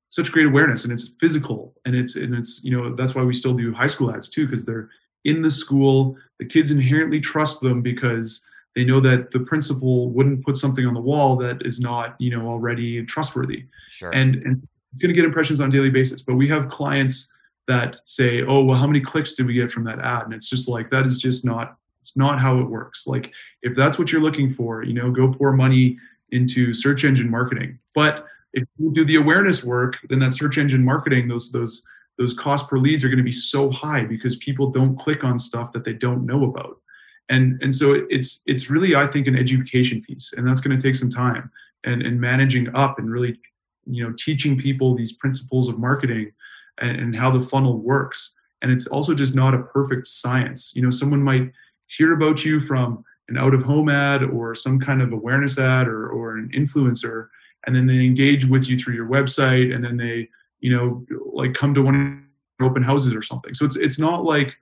such 0.08 0.32
great 0.32 0.46
awareness 0.46 0.84
and 0.84 0.92
it's 0.92 1.14
physical 1.20 1.74
and 1.84 1.94
it's 1.94 2.16
and 2.16 2.34
it's 2.34 2.60
you 2.62 2.70
know 2.70 2.94
that's 2.94 3.14
why 3.14 3.22
we 3.22 3.34
still 3.34 3.54
do 3.54 3.72
high 3.72 3.86
school 3.86 4.10
ads 4.10 4.28
too 4.28 4.46
because 4.46 4.64
they're 4.64 4.88
in 5.26 5.42
the 5.42 5.50
school. 5.50 6.16
The 6.38 6.46
kids 6.46 6.70
inherently 6.70 7.20
trust 7.20 7.60
them 7.60 7.82
because 7.82 8.44
they 8.74 8.84
know 8.84 9.00
that 9.00 9.32
the 9.32 9.40
principal 9.40 10.10
wouldn't 10.10 10.44
put 10.44 10.56
something 10.56 10.86
on 10.86 10.94
the 10.94 11.00
wall 11.00 11.36
that 11.38 11.66
is 11.66 11.80
not 11.80 12.14
you 12.18 12.30
know 12.30 12.46
already 12.46 13.04
trustworthy. 13.04 13.64
Sure. 13.90 14.12
And 14.14 14.36
and 14.44 14.66
it's 14.92 15.00
going 15.02 15.14
to 15.14 15.14
get 15.14 15.26
impressions 15.26 15.60
on 15.60 15.68
a 15.68 15.72
daily 15.72 15.90
basis 15.90 16.22
but 16.22 16.36
we 16.36 16.48
have 16.48 16.68
clients 16.68 17.30
that 17.68 17.96
say 18.09 18.42
oh 18.42 18.62
well 18.62 18.79
how 18.79 18.87
many 18.87 19.00
clicks 19.00 19.35
did 19.35 19.46
we 19.46 19.55
get 19.55 19.70
from 19.70 19.85
that 19.85 19.98
ad? 20.00 20.24
And 20.24 20.35
it's 20.35 20.48
just 20.48 20.68
like 20.68 20.90
that 20.90 21.07
is 21.07 21.18
just 21.18 21.44
not 21.44 21.76
it's 22.00 22.16
not 22.16 22.38
how 22.38 22.59
it 22.61 22.70
works. 22.70 23.07
Like 23.07 23.33
if 23.62 23.74
that's 23.74 23.98
what 23.98 24.12
you're 24.12 24.22
looking 24.22 24.50
for 24.50 24.83
you 24.83 24.94
know 24.94 25.11
go 25.11 25.33
pour 25.33 25.52
money 25.52 25.98
into 26.31 26.74
search 26.74 27.05
engine 27.05 27.31
marketing. 27.31 27.79
But 27.94 28.26
if 28.52 28.64
you 28.79 28.92
do 28.92 29.05
the 29.05 29.16
awareness 29.16 29.64
work 29.64 29.98
then 30.09 30.18
that 30.20 30.33
search 30.33 30.59
engine 30.59 30.85
marketing 30.85 31.29
those 31.29 31.52
those 31.52 31.85
those 32.18 32.35
cost 32.35 32.68
per 32.68 32.79
leads 32.79 33.05
are 33.05 33.09
going 33.09 33.18
to 33.18 33.24
be 33.24 33.33
so 33.33 33.70
high 33.70 34.05
because 34.05 34.37
people 34.37 34.70
don't 34.70 34.98
click 34.98 35.22
on 35.22 35.38
stuff 35.38 35.72
that 35.72 35.85
they 35.85 35.92
don't 35.92 36.24
know 36.24 36.44
about. 36.44 36.81
And 37.29 37.61
and 37.62 37.74
so 37.74 38.07
it's 38.09 38.42
it's 38.46 38.70
really 38.70 38.94
i 38.94 39.07
think 39.07 39.26
an 39.26 39.37
education 39.37 40.00
piece 40.02 40.33
and 40.37 40.46
that's 40.46 40.61
going 40.61 40.76
to 40.76 40.83
take 40.83 40.94
some 40.94 41.11
time. 41.11 41.50
And 41.85 42.02
and 42.02 42.20
managing 42.20 42.74
up 42.74 42.98
and 42.98 43.11
really 43.11 43.38
you 43.87 44.05
know 44.05 44.14
teaching 44.18 44.59
people 44.59 44.94
these 44.94 45.12
principles 45.12 45.68
of 45.68 45.79
marketing 45.79 46.33
and, 46.80 46.98
and 46.98 47.16
how 47.16 47.30
the 47.30 47.40
funnel 47.40 47.78
works. 47.78 48.34
And 48.62 48.70
it's 48.70 48.86
also 48.86 49.14
just 49.14 49.34
not 49.34 49.54
a 49.54 49.62
perfect 49.62 50.08
science. 50.08 50.72
You 50.74 50.82
know 50.82 50.90
someone 50.90 51.22
might 51.22 51.50
hear 51.86 52.14
about 52.14 52.44
you 52.44 52.60
from 52.60 53.04
an 53.28 53.36
out 53.36 53.54
of 53.54 53.62
home 53.62 53.88
ad 53.88 54.22
or 54.22 54.54
some 54.54 54.80
kind 54.80 55.02
of 55.02 55.12
awareness 55.12 55.58
ad 55.58 55.88
or, 55.88 56.08
or 56.08 56.36
an 56.36 56.50
influencer 56.54 57.28
and 57.66 57.74
then 57.74 57.86
they 57.86 58.04
engage 58.04 58.44
with 58.46 58.68
you 58.68 58.76
through 58.76 58.94
your 58.94 59.08
website 59.08 59.74
and 59.74 59.84
then 59.84 59.96
they 59.96 60.28
you 60.60 60.74
know 60.74 61.04
like 61.32 61.54
come 61.54 61.74
to 61.74 61.82
one 61.82 62.26
open 62.62 62.82
houses 62.82 63.12
or 63.12 63.22
something. 63.22 63.54
So 63.54 63.64
it's 63.64 63.76
it's 63.76 63.98
not 63.98 64.24
like 64.24 64.56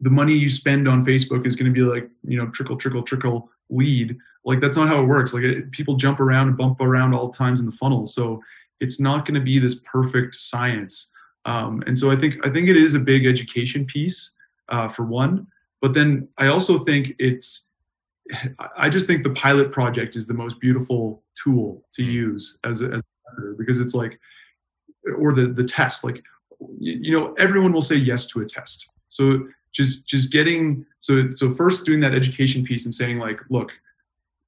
the 0.00 0.10
money 0.10 0.34
you 0.34 0.50
spend 0.50 0.86
on 0.86 1.06
facebook 1.06 1.46
is 1.46 1.56
going 1.56 1.72
to 1.72 1.72
be 1.72 1.80
like 1.80 2.10
you 2.24 2.36
know 2.36 2.48
trickle 2.50 2.76
trickle 2.76 3.02
trickle 3.02 3.50
lead 3.70 4.16
like 4.46 4.60
that's 4.60 4.76
not 4.76 4.88
how 4.88 5.02
it 5.02 5.06
works. 5.06 5.34
Like 5.34 5.42
it, 5.42 5.70
people 5.72 5.96
jump 5.96 6.20
around 6.20 6.48
and 6.48 6.56
bump 6.56 6.80
around 6.80 7.12
all 7.12 7.30
times 7.30 7.60
in 7.60 7.66
the 7.66 7.72
funnel. 7.72 8.06
So 8.06 8.40
it's 8.80 9.00
not 9.00 9.26
going 9.26 9.34
to 9.34 9.40
be 9.40 9.58
this 9.58 9.82
perfect 9.84 10.36
science 10.36 11.12
um, 11.46 11.82
and 11.86 11.96
so 11.96 12.10
i 12.10 12.16
think 12.16 12.36
i 12.46 12.50
think 12.50 12.68
it 12.68 12.76
is 12.76 12.94
a 12.94 13.00
big 13.00 13.26
education 13.26 13.84
piece 13.86 14.34
uh, 14.68 14.88
for 14.88 15.04
one 15.04 15.46
but 15.80 15.94
then 15.94 16.28
i 16.38 16.46
also 16.46 16.76
think 16.76 17.14
it's 17.18 17.68
i 18.76 18.88
just 18.88 19.06
think 19.06 19.22
the 19.22 19.30
pilot 19.30 19.72
project 19.72 20.16
is 20.16 20.26
the 20.26 20.34
most 20.34 20.60
beautiful 20.60 21.22
tool 21.42 21.82
to 21.94 22.02
mm. 22.02 22.12
use 22.12 22.58
as 22.64 22.82
a, 22.82 22.86
as 22.86 23.00
a 23.00 23.54
because 23.56 23.80
it's 23.80 23.94
like 23.94 24.18
or 25.18 25.32
the 25.32 25.46
the 25.46 25.64
test 25.64 26.04
like 26.04 26.22
you 26.78 27.18
know 27.18 27.34
everyone 27.38 27.72
will 27.72 27.82
say 27.82 27.96
yes 27.96 28.26
to 28.26 28.40
a 28.40 28.46
test. 28.46 28.90
So 29.08 29.46
just 29.72 30.06
just 30.06 30.32
getting 30.32 30.84
so 31.00 31.26
so 31.26 31.54
first 31.54 31.84
doing 31.84 32.00
that 32.00 32.14
education 32.14 32.64
piece 32.64 32.84
and 32.84 32.94
saying 32.94 33.18
like 33.18 33.38
look 33.50 33.72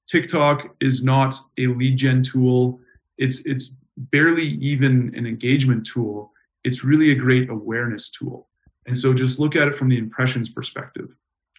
tiktok 0.06 0.74
is 0.80 1.04
not 1.04 1.34
a 1.58 1.66
lead 1.66 1.96
gen 1.96 2.22
tool. 2.22 2.80
It's 3.18 3.46
it's 3.46 3.76
barely 3.96 4.46
even 4.46 5.12
an 5.16 5.26
engagement 5.26 5.86
tool 5.86 6.32
it's 6.64 6.84
really 6.84 7.10
a 7.10 7.14
great 7.14 7.48
awareness 7.50 8.10
tool 8.10 8.48
and 8.86 8.96
so 8.96 9.12
just 9.12 9.38
look 9.38 9.56
at 9.56 9.68
it 9.68 9.74
from 9.74 9.88
the 9.88 9.98
impressions 9.98 10.48
perspective 10.48 11.16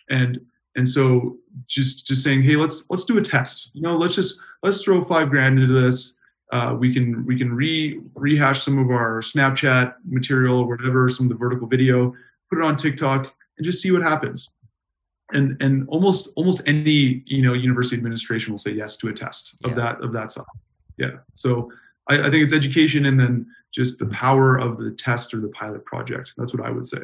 and 0.10 0.40
and 0.76 0.88
so 0.88 1.38
just 1.68 2.08
just 2.08 2.24
saying 2.24 2.42
hey 2.42 2.56
let's 2.56 2.90
let's 2.90 3.06
do 3.06 3.18
a 3.18 3.22
test 3.22 3.72
you 3.74 3.82
know 3.82 3.96
let's 3.96 4.16
just 4.16 4.40
let's 4.64 4.84
throw 4.84 5.04
five 5.04 5.30
grand 5.30 5.60
into 5.60 5.82
this 5.82 6.20
uh, 6.52 6.76
we 6.78 6.94
can 6.94 7.26
we 7.26 7.38
can 7.38 7.54
re 7.54 8.02
rehash 8.16 8.62
some 8.62 8.80
of 8.80 8.90
our 8.90 9.22
Snapchat 9.22 9.94
material 10.06 10.60
or 10.60 10.68
whatever, 10.68 11.10
some 11.10 11.28
of 11.28 11.30
the 11.30 11.36
vertical 11.36 11.68
video, 11.68 12.14
put 12.50 12.60
it 12.60 12.66
on 12.66 12.76
TikTok, 12.76 13.32
and 13.58 13.66
just 13.66 13.82
see 13.82 13.92
what 13.92 14.02
happens. 14.02 14.50
And 15.32 15.62
and 15.62 15.88
almost 15.90 16.34
almost 16.36 16.64
any 16.68 17.24
you 17.28 17.44
know 17.44 17.54
university 17.54 17.98
administration 17.98 18.52
will 18.52 18.58
say 18.58 18.72
yes 18.72 18.98
to 18.98 19.10
a 19.10 19.14
test 19.14 19.58
of 19.64 19.72
yeah. 19.72 19.76
that 19.76 20.02
of 20.02 20.12
that 20.14 20.32
size. 20.32 20.46
Yeah. 20.98 21.18
So 21.36 21.72
I, 22.10 22.20
I 22.20 22.32
think 22.32 22.44
it's 22.44 22.54
education 22.54 23.06
and 23.06 23.20
then 23.20 23.46
just 23.72 24.00
the 24.00 24.08
power 24.08 24.58
of 24.58 24.78
the 24.78 24.92
test 24.92 25.34
or 25.34 25.40
the 25.40 25.50
pilot 25.50 25.86
project. 25.86 26.34
That's 26.38 26.54
what 26.54 26.66
I 26.66 26.72
would 26.72 26.86
say. 26.86 27.00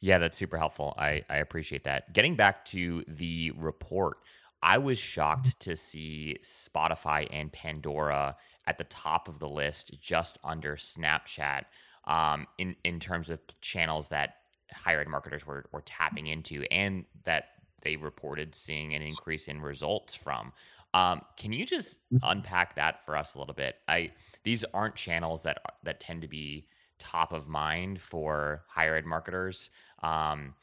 Yeah, 0.00 0.18
that's 0.18 0.36
super 0.36 0.58
helpful. 0.58 0.94
I, 0.98 1.24
I 1.30 1.38
appreciate 1.38 1.84
that. 1.84 2.12
Getting 2.12 2.36
back 2.36 2.64
to 2.66 3.04
the 3.08 3.52
report, 3.56 4.18
I 4.62 4.78
was 4.78 4.98
shocked 4.98 5.58
to 5.60 5.76
see 5.76 6.36
Spotify 6.42 7.26
and 7.30 7.52
Pandora 7.52 8.36
at 8.66 8.78
the 8.78 8.84
top 8.84 9.28
of 9.28 9.38
the 9.38 9.48
list, 9.48 9.98
just 10.00 10.38
under 10.44 10.76
Snapchat, 10.76 11.64
um, 12.06 12.46
in 12.58 12.76
in 12.84 13.00
terms 13.00 13.30
of 13.30 13.40
channels 13.60 14.08
that 14.08 14.36
higher 14.72 15.00
ed 15.00 15.08
marketers 15.08 15.46
were 15.46 15.66
were 15.72 15.82
tapping 15.82 16.26
into, 16.26 16.64
and 16.70 17.04
that 17.24 17.48
they 17.82 17.96
reported 17.96 18.54
seeing 18.54 18.94
an 18.94 19.02
increase 19.02 19.48
in 19.48 19.60
results 19.60 20.14
from. 20.14 20.52
Um, 20.94 21.20
can 21.36 21.52
you 21.52 21.66
just 21.66 21.98
mm-hmm. 22.12 22.18
unpack 22.22 22.76
that 22.76 23.04
for 23.04 23.16
us 23.16 23.34
a 23.34 23.38
little 23.38 23.54
bit? 23.54 23.80
I 23.88 24.12
these 24.44 24.64
aren't 24.72 24.94
channels 24.94 25.42
that 25.42 25.58
that 25.82 26.00
tend 26.00 26.22
to 26.22 26.28
be 26.28 26.68
top 26.98 27.32
of 27.32 27.48
mind 27.48 28.00
for 28.00 28.62
higher 28.68 28.96
ed 28.96 29.04
marketers. 29.04 29.70
Um, 30.02 30.54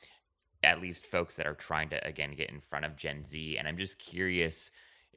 at 0.63 0.79
least 0.79 1.07
folks 1.07 1.35
that 1.35 1.47
are 1.47 1.55
trying 1.55 1.89
to 1.89 2.07
again 2.07 2.33
get 2.35 2.49
in 2.49 2.61
front 2.61 2.85
of 2.85 2.95
Gen 2.95 3.23
Z. 3.23 3.57
And 3.57 3.67
I'm 3.67 3.77
just 3.77 3.99
curious 3.99 4.71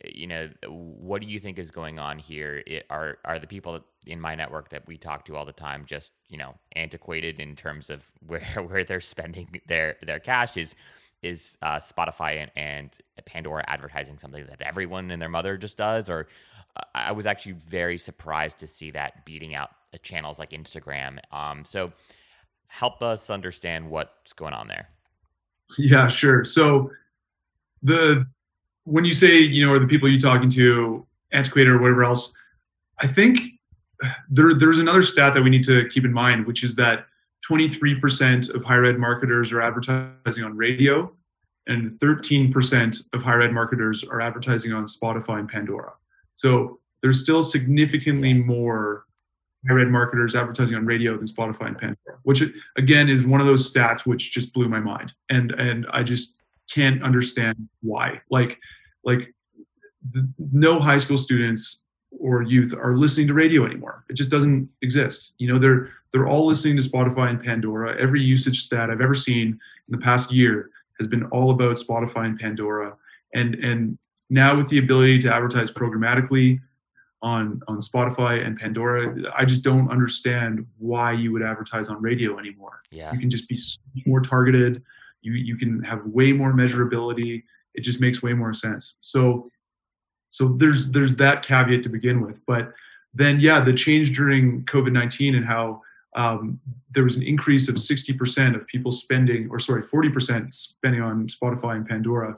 you 0.04 0.26
know, 0.26 0.50
what 0.66 1.22
do 1.22 1.28
you 1.28 1.38
think 1.38 1.58
is 1.58 1.70
going 1.70 1.98
on 1.98 2.18
here? 2.18 2.62
It, 2.66 2.84
are 2.90 3.18
are 3.24 3.38
the 3.38 3.46
people 3.46 3.80
in 4.06 4.20
my 4.20 4.34
network 4.34 4.70
that 4.70 4.86
we 4.86 4.98
talk 4.98 5.24
to 5.26 5.36
all 5.36 5.44
the 5.44 5.52
time 5.52 5.84
just 5.86 6.12
you 6.28 6.36
know 6.36 6.54
antiquated 6.74 7.40
in 7.40 7.56
terms 7.56 7.90
of 7.90 8.04
where 8.26 8.42
where 8.66 8.84
they're 8.84 9.00
spending 9.00 9.60
their 9.66 9.96
their 10.02 10.20
cash? 10.20 10.56
Is 10.56 10.74
is 11.22 11.56
uh, 11.62 11.76
Spotify 11.76 12.42
and, 12.42 12.50
and 12.54 12.98
Pandora 13.26 13.64
advertising 13.66 14.18
something 14.18 14.44
that 14.46 14.62
everyone 14.62 15.10
and 15.10 15.20
their 15.20 15.28
mother 15.28 15.56
just 15.56 15.76
does? 15.76 16.08
Or 16.08 16.28
uh, 16.76 16.82
I 16.94 17.12
was 17.12 17.26
actually 17.26 17.52
very 17.52 17.98
surprised 17.98 18.58
to 18.58 18.66
see 18.66 18.90
that 18.92 19.24
beating 19.24 19.54
out 19.54 19.70
channels 20.02 20.38
like 20.38 20.50
Instagram. 20.50 21.18
Um, 21.32 21.64
so 21.64 21.92
help 22.66 23.02
us 23.02 23.30
understand 23.30 23.88
what's 23.88 24.32
going 24.32 24.54
on 24.54 24.66
there. 24.66 24.88
Yeah, 25.78 26.08
sure. 26.08 26.44
So 26.44 26.90
the 27.82 28.26
when 28.84 29.04
you 29.04 29.14
say 29.14 29.38
you 29.38 29.64
know 29.64 29.72
are 29.72 29.78
the 29.78 29.86
people 29.86 30.08
you're 30.08 30.18
talking 30.18 30.50
to 30.50 31.06
antiquated 31.32 31.70
or 31.70 31.80
whatever 31.80 32.04
else, 32.04 32.34
I 33.00 33.06
think 33.06 33.40
there 34.28 34.54
there's 34.54 34.78
another 34.78 35.02
stat 35.02 35.34
that 35.34 35.42
we 35.42 35.50
need 35.50 35.64
to 35.64 35.88
keep 35.88 36.04
in 36.04 36.12
mind, 36.12 36.46
which 36.46 36.64
is 36.64 36.76
that 36.76 37.06
23% 37.48 38.54
of 38.54 38.64
higher 38.64 38.84
ed 38.86 38.98
marketers 38.98 39.52
are 39.52 39.60
advertising 39.60 40.44
on 40.44 40.56
radio, 40.56 41.12
and 41.66 41.92
13% 41.92 43.08
of 43.12 43.22
higher 43.22 43.40
ed 43.40 43.52
marketers 43.52 44.04
are 44.04 44.20
advertising 44.20 44.72
on 44.72 44.84
Spotify 44.84 45.38
and 45.38 45.48
Pandora. 45.48 45.92
So 46.34 46.78
there's 47.02 47.20
still 47.20 47.42
significantly 47.42 48.34
more 48.34 49.04
higher 49.68 49.80
ed 49.80 49.88
marketers 49.88 50.34
advertising 50.34 50.76
on 50.76 50.84
radio 50.84 51.16
than 51.16 51.26
Spotify 51.26 51.68
and 51.68 51.78
Pandora, 51.78 52.18
which 52.22 52.42
again 52.76 53.08
is 53.08 53.26
one 53.26 53.40
of 53.40 53.46
those 53.46 53.72
stats 53.72 54.06
which 54.06 54.32
just 54.32 54.52
blew 54.52 54.68
my 54.68 54.80
mind, 54.80 55.12
and 55.30 55.52
and 55.52 55.86
I 55.92 56.02
just 56.02 56.36
can't 56.70 57.02
understand 57.02 57.68
why. 57.82 58.20
Like 58.30 58.58
like 59.04 59.34
the, 60.12 60.28
no 60.52 60.80
high 60.80 60.98
school 60.98 61.18
students 61.18 61.82
or 62.18 62.42
youth 62.42 62.74
are 62.78 62.96
listening 62.96 63.26
to 63.26 63.34
radio 63.34 63.66
anymore. 63.66 64.04
It 64.08 64.14
just 64.14 64.30
doesn't 64.30 64.68
exist. 64.82 65.34
You 65.38 65.52
know, 65.52 65.58
they're 65.58 65.90
they're 66.12 66.28
all 66.28 66.46
listening 66.46 66.80
to 66.80 66.88
Spotify 66.88 67.30
and 67.30 67.42
Pandora. 67.42 68.00
Every 68.00 68.22
usage 68.22 68.60
stat 68.60 68.90
I've 68.90 69.00
ever 69.00 69.14
seen 69.14 69.48
in 69.48 69.58
the 69.90 69.98
past 69.98 70.32
year 70.32 70.70
has 70.98 71.06
been 71.06 71.24
all 71.26 71.50
about 71.50 71.76
Spotify 71.76 72.26
and 72.26 72.38
Pandora. 72.38 72.96
And 73.34 73.54
and 73.56 73.98
now 74.30 74.56
with 74.56 74.68
the 74.68 74.78
ability 74.78 75.18
to 75.20 75.34
advertise 75.34 75.70
programmatically 75.70 76.60
on 77.22 77.60
on 77.68 77.78
Spotify 77.78 78.44
and 78.44 78.58
Pandora, 78.58 79.14
I 79.36 79.44
just 79.44 79.62
don't 79.62 79.90
understand 79.90 80.66
why 80.78 81.12
you 81.12 81.32
would 81.32 81.42
advertise 81.42 81.88
on 81.88 82.00
radio 82.00 82.38
anymore. 82.38 82.80
Yeah. 82.90 83.12
You 83.12 83.18
can 83.18 83.30
just 83.30 83.48
be 83.48 83.58
more 84.06 84.20
targeted. 84.20 84.82
You 85.22 85.32
you 85.32 85.56
can 85.56 85.82
have 85.82 86.04
way 86.04 86.32
more 86.32 86.52
measurability. 86.52 87.42
It 87.74 87.80
just 87.82 88.00
makes 88.00 88.22
way 88.22 88.34
more 88.34 88.52
sense. 88.52 88.96
So 89.00 89.50
so 90.30 90.48
there's 90.48 90.90
there's 90.90 91.16
that 91.16 91.42
caveat 91.42 91.82
to 91.84 91.88
begin 91.88 92.20
with. 92.20 92.40
But 92.46 92.72
then 93.14 93.40
yeah, 93.40 93.60
the 93.60 93.72
change 93.72 94.14
during 94.14 94.64
COVID 94.64 94.92
nineteen 94.92 95.34
and 95.34 95.46
how 95.46 95.80
um, 96.14 96.60
there 96.92 97.04
was 97.04 97.16
an 97.16 97.22
increase 97.22 97.68
of 97.68 97.76
60% 97.76 98.54
of 98.54 98.66
people 98.66 98.92
spending, 98.92 99.48
or 99.50 99.58
sorry, 99.58 99.82
40% 99.82 100.52
spending 100.52 101.02
on 101.02 101.26
Spotify 101.26 101.76
and 101.76 101.86
Pandora. 101.86 102.36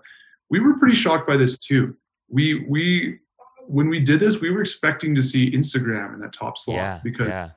We 0.48 0.60
were 0.60 0.78
pretty 0.78 0.94
shocked 0.94 1.26
by 1.26 1.36
this 1.36 1.56
too. 1.56 1.96
We 2.28 2.64
we 2.68 3.18
when 3.68 3.88
we 3.88 4.00
did 4.00 4.20
this, 4.20 4.40
we 4.40 4.50
were 4.50 4.60
expecting 4.60 5.14
to 5.14 5.22
see 5.22 5.50
Instagram 5.50 6.14
in 6.14 6.20
that 6.20 6.32
top 6.32 6.56
slot 6.56 6.76
yeah, 6.76 7.00
because 7.02 7.28
yeah. 7.28 7.50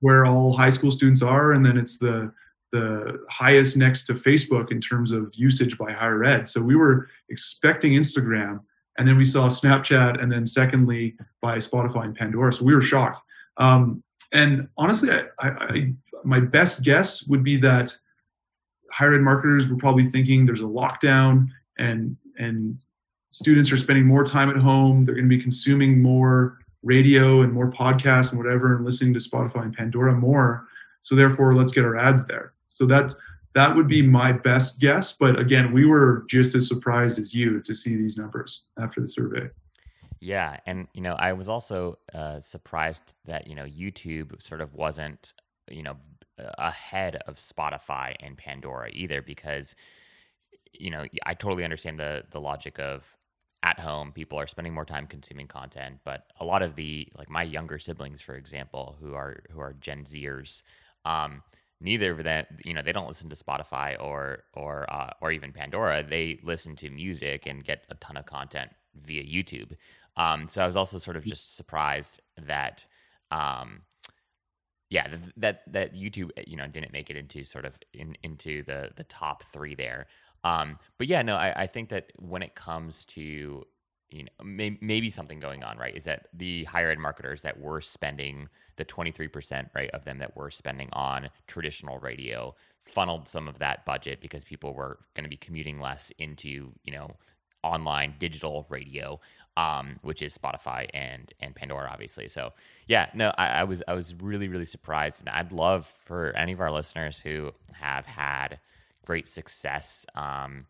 where 0.00 0.26
all 0.26 0.54
high 0.54 0.68
school 0.68 0.90
students 0.90 1.22
are, 1.22 1.52
and 1.52 1.64
then 1.64 1.76
it's 1.76 1.98
the 1.98 2.32
the 2.70 3.24
highest 3.30 3.78
next 3.78 4.04
to 4.04 4.12
Facebook 4.12 4.70
in 4.70 4.78
terms 4.80 5.10
of 5.10 5.32
usage 5.34 5.78
by 5.78 5.90
higher 5.90 6.22
ed. 6.22 6.46
So 6.46 6.60
we 6.60 6.76
were 6.76 7.08
expecting 7.30 7.92
Instagram, 7.92 8.60
and 8.98 9.08
then 9.08 9.16
we 9.16 9.24
saw 9.24 9.48
Snapchat, 9.48 10.22
and 10.22 10.30
then 10.30 10.46
secondly 10.46 11.16
by 11.40 11.56
Spotify 11.56 12.04
and 12.04 12.14
Pandora. 12.14 12.52
So 12.52 12.64
we 12.64 12.74
were 12.74 12.82
shocked. 12.82 13.20
Um, 13.56 14.02
and 14.32 14.68
honestly, 14.76 15.10
I, 15.10 15.24
I, 15.38 15.48
I, 15.48 15.92
my 16.24 16.40
best 16.40 16.84
guess 16.84 17.26
would 17.26 17.44
be 17.44 17.56
that 17.58 17.96
higher 18.92 19.14
ed 19.14 19.20
marketers 19.20 19.68
were 19.68 19.76
probably 19.76 20.04
thinking 20.04 20.46
there's 20.46 20.60
a 20.60 20.64
lockdown 20.64 21.48
and 21.78 22.16
and 22.38 22.84
students 23.30 23.70
are 23.72 23.76
spending 23.76 24.06
more 24.06 24.24
time 24.24 24.50
at 24.50 24.56
home. 24.56 25.04
They're 25.04 25.14
going 25.14 25.28
to 25.28 25.36
be 25.36 25.42
consuming 25.42 26.00
more 26.00 26.58
radio 26.82 27.42
and 27.42 27.52
more 27.52 27.70
podcasts 27.70 28.30
and 28.32 28.42
whatever, 28.42 28.76
and 28.76 28.84
listening 28.84 29.12
to 29.14 29.20
Spotify 29.20 29.62
and 29.62 29.74
Pandora 29.74 30.14
more. 30.14 30.66
So 31.02 31.14
therefore, 31.14 31.54
let's 31.54 31.72
get 31.72 31.84
our 31.84 31.96
ads 31.96 32.26
there. 32.26 32.52
So 32.68 32.86
that 32.86 33.14
that 33.54 33.74
would 33.74 33.88
be 33.88 34.02
my 34.02 34.32
best 34.32 34.80
guess. 34.80 35.16
But 35.16 35.38
again, 35.38 35.72
we 35.72 35.84
were 35.84 36.24
just 36.28 36.54
as 36.54 36.68
surprised 36.68 37.18
as 37.18 37.34
you 37.34 37.60
to 37.62 37.74
see 37.74 37.96
these 37.96 38.16
numbers 38.16 38.66
after 38.80 39.00
the 39.00 39.08
survey. 39.08 39.48
Yeah, 40.20 40.58
and 40.66 40.88
you 40.94 41.00
know, 41.00 41.14
I 41.14 41.32
was 41.32 41.48
also 41.48 41.98
uh, 42.14 42.40
surprised 42.40 43.14
that 43.26 43.46
you 43.46 43.54
know 43.54 43.64
YouTube 43.64 44.40
sort 44.42 44.60
of 44.60 44.74
wasn't 44.74 45.32
you 45.70 45.82
know 45.82 45.96
ahead 46.58 47.16
of 47.26 47.36
Spotify 47.36 48.14
and 48.20 48.36
Pandora 48.36 48.90
either, 48.92 49.22
because 49.22 49.76
you 50.72 50.90
know 50.90 51.04
I 51.26 51.34
totally 51.34 51.64
understand 51.64 51.98
the 51.98 52.24
the 52.30 52.40
logic 52.40 52.78
of 52.78 53.16
at 53.62 53.80
home 53.80 54.12
people 54.12 54.38
are 54.38 54.46
spending 54.46 54.72
more 54.72 54.84
time 54.84 55.04
consuming 55.06 55.48
content 55.48 55.98
but 56.04 56.24
a 56.40 56.44
lot 56.44 56.62
of 56.62 56.76
the 56.76 57.08
like 57.18 57.28
my 57.28 57.42
younger 57.42 57.78
siblings 57.78 58.22
for 58.22 58.36
example 58.36 58.96
who 59.00 59.14
are 59.14 59.42
who 59.50 59.58
are 59.60 59.74
gen 59.80 60.04
zers 60.04 60.62
um, 61.04 61.42
neither 61.80 62.12
of 62.12 62.22
them 62.22 62.44
you 62.64 62.72
know 62.72 62.82
they 62.82 62.92
don't 62.92 63.08
listen 63.08 63.28
to 63.28 63.36
spotify 63.36 64.00
or 64.00 64.44
or 64.54 64.86
uh, 64.92 65.10
or 65.20 65.32
even 65.32 65.52
pandora. 65.52 66.02
They 66.02 66.38
listen 66.42 66.76
to 66.76 66.90
music 66.90 67.46
and 67.46 67.64
get 67.64 67.84
a 67.90 67.94
ton 67.96 68.16
of 68.16 68.26
content 68.26 68.70
via 69.04 69.22
youtube. 69.22 69.72
Um, 70.16 70.48
so 70.48 70.62
i 70.62 70.66
was 70.66 70.76
also 70.76 70.98
sort 70.98 71.16
of 71.16 71.24
just 71.24 71.56
surprised 71.56 72.20
that 72.46 72.84
um, 73.30 73.82
yeah 74.90 75.06
that 75.36 75.62
that 75.70 75.94
youtube 75.94 76.30
you 76.46 76.56
know 76.56 76.66
didn't 76.66 76.92
make 76.92 77.10
it 77.10 77.16
into 77.16 77.44
sort 77.44 77.64
of 77.64 77.78
in 77.92 78.16
into 78.22 78.62
the 78.64 78.90
the 78.96 79.04
top 79.04 79.44
three 79.44 79.74
there. 79.74 80.06
Um, 80.44 80.78
but 80.98 81.08
yeah, 81.08 81.22
no, 81.22 81.34
I, 81.36 81.62
I, 81.62 81.66
think 81.66 81.88
that 81.88 82.12
when 82.16 82.42
it 82.42 82.54
comes 82.54 83.04
to 83.06 83.64
you 84.10 84.24
know 84.24 84.44
may, 84.44 84.78
maybe 84.80 85.10
something 85.10 85.40
going 85.40 85.62
on, 85.64 85.76
right, 85.78 85.96
is 85.96 86.04
that 86.04 86.28
the 86.32 86.64
higher 86.64 86.90
ed 86.90 86.98
marketers 86.98 87.42
that 87.42 87.58
were 87.58 87.80
spending 87.80 88.48
the 88.76 88.84
23% 88.84 89.68
right 89.74 89.90
of 89.90 90.04
them 90.04 90.18
that 90.18 90.36
were 90.36 90.50
spending 90.50 90.88
on 90.92 91.28
traditional 91.46 91.98
radio 91.98 92.54
funneled 92.84 93.28
some 93.28 93.48
of 93.48 93.58
that 93.58 93.84
budget 93.84 94.20
because 94.20 94.44
people 94.44 94.72
were 94.72 95.00
going 95.14 95.24
to 95.24 95.30
be 95.30 95.36
commuting 95.36 95.80
less 95.80 96.12
into 96.18 96.72
you 96.84 96.92
know 96.92 97.16
online 97.62 98.14
digital 98.18 98.66
radio 98.68 99.20
um, 99.56 99.98
which 100.02 100.22
is 100.22 100.36
spotify 100.36 100.86
and 100.94 101.32
and 101.40 101.54
pandora 101.54 101.88
obviously 101.92 102.28
so 102.28 102.52
yeah 102.86 103.08
no 103.14 103.32
I, 103.38 103.48
I 103.48 103.64
was 103.64 103.82
i 103.88 103.94
was 103.94 104.14
really 104.14 104.48
really 104.48 104.64
surprised 104.64 105.20
and 105.20 105.28
i'd 105.30 105.52
love 105.52 105.92
for 106.04 106.32
any 106.36 106.52
of 106.52 106.60
our 106.60 106.70
listeners 106.70 107.20
who 107.20 107.52
have 107.72 108.06
had 108.06 108.60
great 109.08 109.26
success 109.26 110.04
um, 110.14 110.60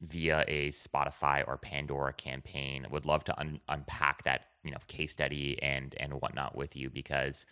via 0.00 0.44
a 0.48 0.70
Spotify 0.70 1.44
or 1.46 1.56
Pandora 1.56 2.12
campaign. 2.12 2.86
Would 2.90 3.06
love 3.06 3.24
to 3.24 3.40
un- 3.40 3.60
unpack 3.68 4.24
that 4.24 4.46
you 4.64 4.70
know 4.70 4.78
case 4.88 5.12
study 5.12 5.62
and 5.62 5.94
and 5.98 6.14
whatnot 6.14 6.56
with 6.56 6.76
you 6.76 6.90
because 6.90 7.46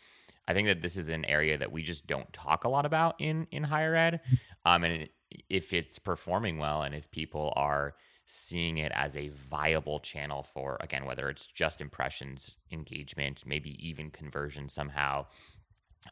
I 0.48 0.52
think 0.52 0.66
that 0.68 0.82
this 0.82 0.96
is 0.96 1.08
an 1.08 1.24
area 1.24 1.56
that 1.58 1.72
we 1.72 1.82
just 1.82 2.06
don't 2.06 2.30
talk 2.32 2.64
a 2.64 2.68
lot 2.68 2.86
about 2.86 3.20
in 3.20 3.46
in 3.50 3.62
higher 3.62 3.94
ed. 3.94 4.20
Um, 4.64 4.84
and 4.84 5.08
if 5.48 5.72
it's 5.72 5.98
performing 5.98 6.58
well 6.58 6.82
and 6.82 6.94
if 6.94 7.10
people 7.10 7.52
are 7.56 7.94
seeing 8.26 8.78
it 8.78 8.92
as 8.94 9.16
a 9.16 9.28
viable 9.28 10.00
channel 10.00 10.42
for 10.42 10.76
again 10.80 11.04
whether 11.04 11.28
it's 11.28 11.46
just 11.46 11.80
impressions 11.80 12.56
engagement 12.72 13.42
maybe 13.46 13.76
even 13.86 14.10
conversion 14.10 14.68
somehow 14.68 15.24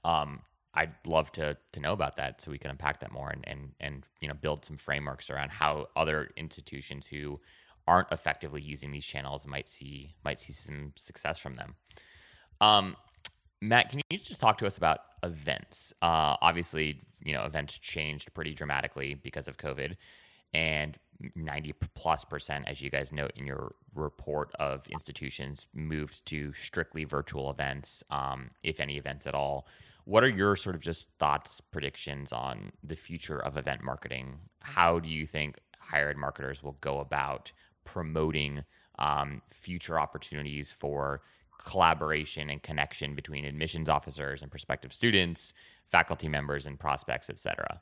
um, 0.05 0.41
I'd 0.75 0.95
love 1.07 1.31
to 1.33 1.57
to 1.73 1.81
know 1.81 1.93
about 1.93 2.17
that 2.17 2.41
so 2.41 2.51
we 2.51 2.59
can 2.59 2.71
unpack 2.71 3.01
that 3.01 3.13
more 3.13 3.31
and 3.31 3.45
and 3.47 3.73
and 3.81 4.07
you 4.21 4.29
know 4.29 4.35
build 4.35 4.65
some 4.65 4.77
frameworks 4.77 5.31
around 5.31 5.51
how 5.51 5.89
other 5.97 6.31
institutions 6.37 7.07
who 7.07 7.41
aren't 7.87 8.11
effectively 8.11 8.61
using 8.61 8.91
these 8.91 9.05
channels 9.05 9.47
might 9.47 9.69
see 9.69 10.15
might 10.25 10.39
see 10.39 10.53
some 10.53 10.93
success 10.97 11.39
from 11.39 11.57
them. 11.57 11.75
Um, 12.61 12.97
Matt, 13.61 13.89
can 13.89 14.01
you 14.11 14.19
just 14.19 14.41
talk 14.41 14.59
to 14.59 14.67
us 14.67 14.77
about 14.77 15.01
events? 15.23 15.93
Uh, 16.03 16.37
obviously, 16.41 17.01
you 17.25 17.33
know 17.33 17.45
events 17.45 17.79
changed 17.79 18.35
pretty 18.35 18.53
dramatically 18.55 19.15
because 19.15 19.49
of 19.49 19.57
COVID, 19.57 19.97
and 20.55 20.97
90 21.35 21.73
plus 21.95 22.25
percent, 22.25 22.67
as 22.69 22.81
you 22.81 22.91
guys 22.91 23.13
note 23.13 23.33
in 23.37 23.47
your 23.47 23.75
report 23.95 24.53
of 24.59 24.87
institutions, 24.89 25.67
moved 25.75 26.25
to 26.27 26.53
strictly 26.53 27.05
virtual 27.05 27.51
events, 27.51 28.03
um, 28.11 28.51
if 28.63 28.81
any 28.81 28.97
events 28.97 29.27
at 29.27 29.35
all. 29.35 29.67
What 30.05 30.23
are 30.23 30.29
your 30.29 30.55
sort 30.57 30.77
of 30.77 30.83
just 30.83 31.09
thoughts, 31.19 31.61
predictions 31.61 32.33
on 32.33 32.73
the 32.83 32.97
future 32.97 33.39
of 33.39 33.57
event 33.57 33.83
marketing? 33.83 34.39
How 34.61 34.99
do 34.99 35.09
you 35.09 35.27
think 35.27 35.59
higher 35.79 36.11
ed 36.11 36.17
marketers 36.17 36.63
will 36.63 36.77
go 36.81 37.01
about 37.01 37.53
promoting 37.85 38.65
um, 38.99 39.43
future 39.51 39.99
opportunities 39.99 40.73
for 40.73 41.23
collaboration 41.59 42.51
and 42.51 42.63
connection 42.63 43.15
between 43.15 43.45
admissions 43.45 43.89
officers 43.89 44.43
and 44.43 44.51
prospective 44.51 44.93
students, 44.93 45.55
faculty 45.89 46.29
members, 46.29 46.67
and 46.67 46.79
prospects, 46.79 47.31
et 47.31 47.39
cetera? 47.39 47.81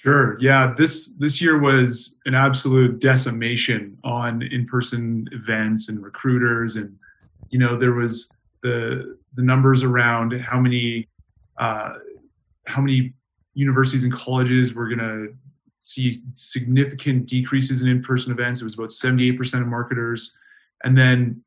Sure. 0.00 0.36
Yeah. 0.40 0.74
This 0.76 1.14
this 1.18 1.40
year 1.40 1.60
was 1.60 2.18
an 2.26 2.34
absolute 2.34 2.98
decimation 2.98 3.96
on 4.02 4.42
in-person 4.42 5.28
events 5.32 5.88
and 5.88 6.02
recruiters, 6.02 6.76
and 6.76 6.96
you 7.50 7.58
know 7.58 7.78
there 7.78 7.92
was 7.92 8.32
the 8.62 9.16
the 9.34 9.42
numbers 9.42 9.84
around 9.84 10.32
how 10.40 10.58
many 10.58 11.08
uh, 11.58 11.94
how 12.66 12.80
many 12.80 13.12
universities 13.54 14.04
and 14.04 14.12
colleges 14.12 14.74
were 14.74 14.88
going 14.88 14.98
to 14.98 15.34
see 15.78 16.14
significant 16.34 17.26
decreases 17.26 17.82
in 17.82 17.88
in-person 17.88 18.32
events. 18.32 18.60
It 18.60 18.64
was 18.64 18.74
about 18.74 18.88
78% 18.88 19.60
of 19.60 19.66
marketers, 19.66 20.36
and 20.84 20.96
then 20.96 21.42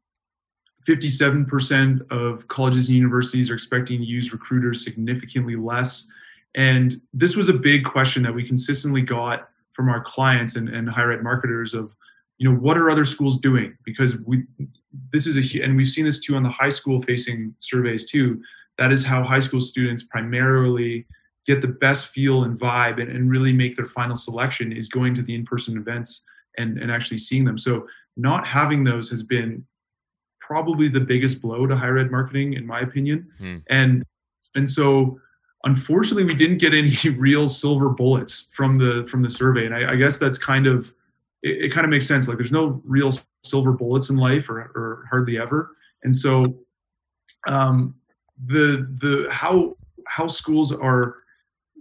57% 0.88 2.12
of 2.12 2.48
colleges 2.48 2.90
and 2.90 2.98
universities 2.98 3.50
are 3.50 3.56
expecting 3.56 4.00
to 4.00 4.06
use 4.06 4.32
recruiters 4.32 4.84
significantly 4.84 5.56
less. 5.56 6.08
And 6.56 6.96
this 7.14 7.36
was 7.36 7.50
a 7.50 7.54
big 7.54 7.84
question 7.84 8.24
that 8.24 8.34
we 8.34 8.42
consistently 8.42 9.02
got 9.02 9.50
from 9.74 9.90
our 9.90 10.02
clients 10.02 10.56
and, 10.56 10.70
and 10.70 10.90
higher 10.90 11.12
ed 11.12 11.22
marketers 11.22 11.74
of, 11.74 11.94
you 12.38 12.50
know, 12.50 12.58
what 12.58 12.78
are 12.78 12.90
other 12.90 13.06
schools 13.06 13.38
doing? 13.40 13.78
Because 13.84 14.18
we, 14.26 14.44
this 15.12 15.28
is 15.28 15.38
a, 15.38 15.62
and 15.62 15.76
we've 15.76 15.90
seen 15.90 16.06
this 16.06 16.22
too 16.22 16.36
on 16.36 16.44
the 16.44 16.50
high 16.50 16.70
school 16.70 17.02
facing 17.02 17.54
surveys 17.60 18.10
too. 18.10 18.42
That 18.78 18.92
is 18.92 19.06
how 19.06 19.24
high 19.24 19.40
school 19.40 19.62
students 19.62 20.04
primarily 20.04 21.06
get 21.46 21.62
the 21.62 21.68
best 21.68 22.08
feel 22.08 22.44
and 22.44 22.60
vibe 22.60 23.02
and, 23.02 23.12
and 23.12 23.30
really 23.30 23.54
make 23.54 23.76
their 23.76 23.86
final 23.86 24.16
selection 24.16 24.72
is 24.72 24.90
going 24.90 25.14
to 25.16 25.22
the 25.22 25.36
in-person 25.36 25.78
events 25.78 26.24
and, 26.58 26.78
and 26.80 26.90
actually 26.90 27.18
seeing 27.18 27.44
them. 27.44 27.58
So 27.58 27.88
not 28.18 28.48
having 28.48 28.84
those 28.84 29.10
has 29.10 29.24
been 29.24 29.66
probably 30.40 30.88
the 30.88 31.00
biggest 31.00 31.42
blow 31.42 31.68
to 31.68 31.76
higher 31.76 31.98
ed 31.98 32.12
marketing, 32.12 32.54
in 32.54 32.66
my 32.66 32.82
opinion. 32.82 33.28
Hmm. 33.40 33.58
And 33.70 34.04
and 34.56 34.70
so 34.70 35.20
unfortunately 35.66 36.24
we 36.24 36.36
didn't 36.36 36.60
get 36.60 36.74
any 36.74 36.96
real 37.18 37.50
silver 37.50 37.90
bullets 37.90 38.50
from 38.54 38.78
the 38.78 39.06
from 39.10 39.22
the 39.22 39.30
survey. 39.30 39.66
And 39.66 39.76
I, 39.76 39.94
I 39.94 39.96
guess 39.96 40.18
that's 40.18 40.38
kind 40.38 40.68
of 40.68 40.94
it, 41.44 41.66
it, 41.66 41.74
kind 41.74 41.84
of 41.84 41.90
makes 41.90 42.08
sense. 42.08 42.28
Like 42.28 42.38
there's 42.38 42.52
no 42.52 42.82
real 42.86 43.12
silver 43.44 43.72
bullets 43.72 44.10
in 44.10 44.16
life 44.16 44.50
or, 44.50 44.60
or 44.60 45.06
hardly 45.10 45.38
ever. 45.38 45.76
And 46.04 46.16
so 46.16 46.46
um, 47.48 47.96
the 48.46 48.88
the 49.02 49.28
how 49.32 49.76
how 50.08 50.28
schools 50.28 50.72
are 50.72 51.16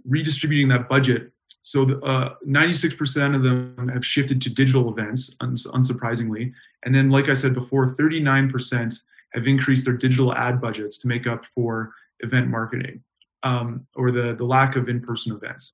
redistributing 0.07 0.67
that 0.69 0.89
budget 0.89 1.31
so 1.65 1.99
uh, 2.01 2.35
96% 2.47 3.35
of 3.35 3.41
them 3.41 3.89
have 3.91 4.05
shifted 4.05 4.39
to 4.41 4.53
digital 4.53 4.87
events, 4.87 5.35
uns- 5.41 5.65
unsurprisingly. 5.65 6.53
And 6.83 6.93
then, 6.93 7.09
like 7.09 7.27
I 7.27 7.33
said 7.33 7.55
before, 7.55 7.95
39% 7.95 8.99
have 9.33 9.47
increased 9.47 9.83
their 9.83 9.97
digital 9.97 10.31
ad 10.35 10.61
budgets 10.61 10.95
to 10.99 11.07
make 11.07 11.25
up 11.25 11.43
for 11.55 11.91
event 12.19 12.49
marketing 12.49 13.01
um, 13.45 13.87
or 13.95 14.11
the, 14.11 14.35
the 14.37 14.43
lack 14.43 14.75
of 14.75 14.89
in-person 14.89 15.33
events. 15.33 15.71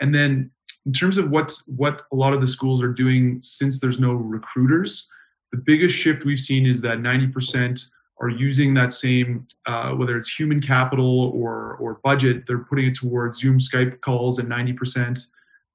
And 0.00 0.14
then 0.14 0.50
in 0.84 0.92
terms 0.92 1.16
of 1.16 1.30
what, 1.30 1.54
what 1.66 2.02
a 2.12 2.16
lot 2.16 2.34
of 2.34 2.40
the 2.40 2.46
schools 2.46 2.82
are 2.82 2.92
doing 2.92 3.38
since 3.40 3.80
there's 3.80 4.00
no 4.00 4.12
recruiters, 4.12 5.08
the 5.52 5.62
biggest 5.64 5.96
shift 5.96 6.24
we've 6.24 6.38
seen 6.38 6.66
is 6.66 6.80
that 6.80 6.98
90% 6.98 7.88
are 8.20 8.28
using 8.28 8.74
that 8.74 8.92
same, 8.92 9.46
uh, 9.66 9.90
whether 9.90 10.16
it's 10.16 10.32
human 10.32 10.60
capital 10.60 11.32
or, 11.34 11.76
or 11.80 12.00
budget, 12.02 12.44
they're 12.46 12.58
putting 12.58 12.86
it 12.86 12.94
towards 12.94 13.40
Zoom, 13.40 13.58
Skype 13.58 14.00
calls 14.00 14.38
at 14.38 14.46
90%, 14.46 15.24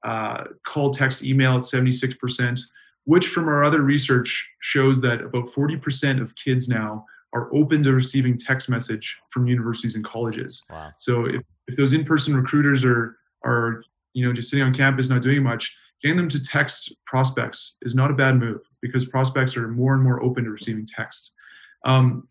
uh, 0.04 0.44
call, 0.66 0.92
text, 0.92 1.24
email 1.24 1.56
at 1.56 1.64
76%, 1.64 2.62
which 3.06 3.28
from 3.28 3.48
our 3.48 3.64
other 3.64 3.82
research 3.82 4.50
shows 4.60 5.02
that 5.02 5.22
about 5.22 5.48
40% 5.48 6.22
of 6.22 6.36
kids 6.36 6.68
now 6.68 7.06
are 7.34 7.54
open 7.54 7.84
to 7.84 7.92
receiving 7.92 8.38
text 8.38 8.70
message 8.70 9.18
from 9.32 9.48
universities 9.48 9.96
and 9.96 10.06
colleges. 10.06 10.64
Wow. 10.70 10.92
So 10.98 11.26
if, 11.26 11.42
if 11.68 11.76
those 11.76 11.94
in-person 11.94 12.36
recruiters 12.36 12.86
are, 12.86 13.18
are, 13.46 13.84
you 14.14 14.26
know, 14.26 14.34
just 14.34 14.50
sitting 14.50 14.66
on 14.66 14.74
campus 14.74 15.10
not 15.10 15.22
doing 15.22 15.44
much, 15.44 15.76
getting 16.02 16.18
them 16.18 16.30
to 16.30 16.42
text 16.42 16.96
prospects 17.06 17.78
is 17.82 17.96
not 17.96 18.12
a 18.12 18.14
bad 18.14 18.40
move 18.40 18.62
because 18.82 19.06
prospects 19.06 19.58
are 19.58 19.68
more 19.68 19.94
and 19.94 20.04
more 20.04 20.24
open 20.24 20.46
to 20.46 20.52
receiving 20.52 20.86
texts. 20.86 21.36
Um, 21.86 22.28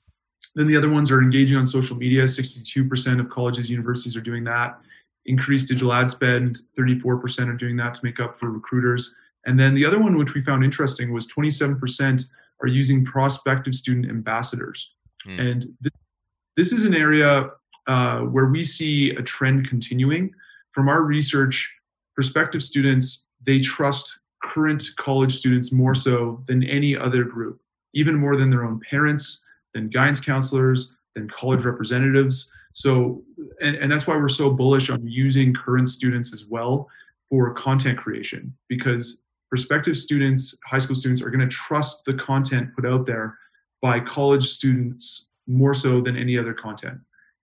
then 0.55 0.67
the 0.67 0.77
other 0.77 0.91
ones 0.91 1.11
are 1.11 1.21
engaging 1.21 1.59
on 1.59 1.67
social 1.67 1.97
media. 1.97 2.23
62% 2.23 3.21
of 3.21 3.29
colleges, 3.29 3.71
universities 3.71 4.17
are 4.17 4.23
doing 4.23 4.45
that. 4.45 4.79
Increased 5.27 5.69
digital 5.69 5.93
ad 5.93 6.11
spend, 6.11 6.61
34% 6.79 7.49
are 7.49 7.53
doing 7.53 7.77
that 7.77 7.95
to 7.95 8.01
make 8.03 8.21
up 8.21 8.39
for 8.39 8.51
recruiters. 8.51 9.15
And 9.45 9.61
then 9.61 9.75
the 9.75 9.85
other 9.85 9.99
one, 9.99 10.17
which 10.17 10.35
we 10.35 10.41
found 10.41 10.65
interesting, 10.65 11.13
was 11.13 11.31
27% 11.31 12.25
are 12.63 12.69
using 12.69 13.05
prospective 13.05 13.75
student 13.75 14.07
ambassadors. 14.09 14.95
Mm. 15.27 15.41
And 15.41 15.63
this, 15.81 16.29
this, 16.57 16.73
is 16.73 16.85
an 16.85 16.95
area 16.95 17.51
uh, 17.87 18.21
where 18.21 18.47
we 18.47 18.63
see 18.65 19.11
a 19.11 19.23
trend 19.23 19.69
continuing. 19.69 20.33
From 20.73 20.89
our 20.89 21.03
research, 21.03 21.73
prospective 22.15 22.63
students, 22.63 23.27
they 23.47 23.61
trust 23.61 24.19
current 24.43 24.85
college 24.97 25.35
students 25.37 25.73
more 25.73 25.95
so 25.95 26.43
than 26.47 26.63
any 26.65 26.97
other 26.97 27.25
group, 27.25 27.61
even 27.95 28.15
more 28.15 28.37
than 28.37 28.51
their 28.51 28.65
own 28.65 28.81
parents, 28.89 29.45
than 29.75 29.89
guidance 29.89 30.21
counselors, 30.21 30.97
than 31.15 31.29
college 31.29 31.65
representatives. 31.65 32.51
So, 32.73 33.23
and, 33.61 33.77
and 33.77 33.91
that's 33.91 34.07
why 34.07 34.17
we're 34.17 34.29
so 34.29 34.51
bullish 34.51 34.91
on 34.91 35.07
using 35.07 35.55
current 35.55 35.89
students 35.89 36.33
as 36.33 36.47
well 36.47 36.89
for 37.31 37.53
content 37.55 37.99
creation 37.99 38.55
because 38.69 39.23
prospective 39.49 39.97
students, 39.97 40.59
high 40.65 40.79
school 40.79 40.97
students, 40.97 41.23
are 41.23 41.31
going 41.31 41.41
to 41.41 41.55
trust 41.55 42.05
the 42.05 42.15
content 42.15 42.75
put 42.75 42.87
out 42.87 43.07
there 43.07 43.39
by 43.83 44.01
college 44.01 44.45
students 44.45 45.31
more 45.47 45.75
so 45.75 46.01
than 46.01 46.17
any 46.17 46.39
other 46.39 46.53
content. 46.55 46.99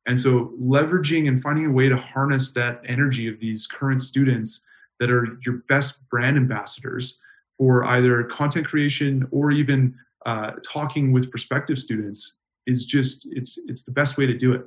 And 0.05 0.19
so, 0.19 0.51
leveraging 0.61 1.27
and 1.27 1.41
finding 1.41 1.65
a 1.65 1.71
way 1.71 1.87
to 1.87 1.95
harness 1.95 2.53
that 2.53 2.81
energy 2.85 3.27
of 3.29 3.39
these 3.39 3.67
current 3.67 4.01
students 4.01 4.65
that 4.99 5.09
are 5.09 5.37
your 5.45 5.63
best 5.69 6.07
brand 6.09 6.37
ambassadors 6.37 7.19
for 7.57 7.85
either 7.85 8.23
content 8.23 8.67
creation 8.67 9.27
or 9.31 9.51
even 9.51 9.95
uh, 10.25 10.51
talking 10.65 11.11
with 11.11 11.29
prospective 11.29 11.77
students 11.77 12.37
is 12.67 12.85
just 12.85 13.27
it's 13.31 13.59
it's 13.67 13.83
the 13.83 13.91
best 13.91 14.17
way 14.17 14.25
to 14.25 14.37
do 14.37 14.53
it. 14.53 14.61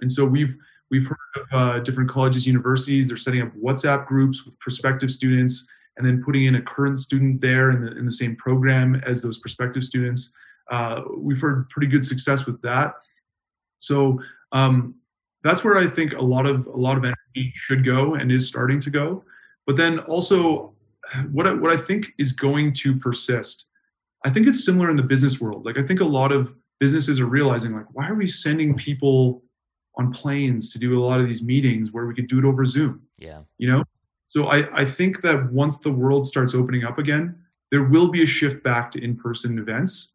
And 0.00 0.10
so 0.10 0.24
we've 0.24 0.56
we've 0.90 1.06
heard 1.06 1.16
of 1.36 1.46
uh, 1.52 1.78
different 1.80 2.10
colleges, 2.10 2.46
universities. 2.46 3.08
They're 3.08 3.16
setting 3.16 3.42
up 3.42 3.52
WhatsApp 3.54 4.06
groups 4.06 4.44
with 4.44 4.58
prospective 4.58 5.10
students, 5.10 5.68
and 5.96 6.06
then 6.06 6.22
putting 6.24 6.44
in 6.44 6.54
a 6.54 6.62
current 6.62 6.98
student 6.98 7.40
there 7.40 7.70
in 7.70 7.84
the 7.84 7.96
in 7.96 8.04
the 8.04 8.12
same 8.12 8.36
program 8.36 8.96
as 9.06 9.22
those 9.22 9.38
prospective 9.38 9.84
students. 9.84 10.32
Uh, 10.70 11.02
we've 11.16 11.40
heard 11.40 11.68
pretty 11.70 11.86
good 11.86 12.04
success 12.04 12.46
with 12.46 12.60
that. 12.62 12.94
So 13.80 14.18
um, 14.52 14.94
that's 15.42 15.64
where 15.64 15.76
I 15.76 15.86
think 15.86 16.14
a 16.14 16.22
lot 16.22 16.46
of 16.46 16.66
a 16.66 16.76
lot 16.76 16.96
of 16.96 17.04
energy 17.04 17.52
should 17.56 17.84
go 17.84 18.14
and 18.14 18.30
is 18.32 18.46
starting 18.48 18.80
to 18.80 18.90
go. 18.90 19.24
But 19.66 19.76
then 19.76 20.00
also, 20.00 20.74
what 21.30 21.46
I, 21.46 21.52
what 21.52 21.70
I 21.70 21.76
think 21.76 22.06
is 22.18 22.32
going 22.32 22.72
to 22.74 22.96
persist 22.96 23.68
I 24.24 24.30
think 24.30 24.46
it's 24.46 24.64
similar 24.64 24.90
in 24.90 24.96
the 24.96 25.02
business 25.02 25.40
world. 25.40 25.64
Like 25.64 25.78
I 25.78 25.82
think 25.82 26.00
a 26.00 26.04
lot 26.04 26.32
of 26.32 26.54
businesses 26.80 27.20
are 27.20 27.26
realizing 27.26 27.74
like 27.74 27.86
why 27.92 28.08
are 28.08 28.14
we 28.14 28.26
sending 28.26 28.74
people 28.74 29.42
on 29.96 30.12
planes 30.12 30.72
to 30.72 30.78
do 30.78 30.98
a 30.98 31.02
lot 31.04 31.20
of 31.20 31.26
these 31.26 31.42
meetings 31.42 31.92
where 31.92 32.06
we 32.06 32.14
could 32.14 32.28
do 32.28 32.38
it 32.38 32.44
over 32.44 32.64
Zoom? 32.64 33.02
Yeah. 33.18 33.42
You 33.58 33.70
know? 33.70 33.84
So 34.32 34.46
I, 34.46 34.80
I 34.80 34.84
think 34.86 35.20
that 35.22 35.52
once 35.52 35.80
the 35.80 35.92
world 35.92 36.26
starts 36.26 36.54
opening 36.54 36.84
up 36.84 36.98
again, 36.98 37.36
there 37.70 37.84
will 37.84 38.08
be 38.08 38.22
a 38.22 38.26
shift 38.26 38.62
back 38.62 38.90
to 38.92 39.02
in-person 39.02 39.58
events. 39.58 40.12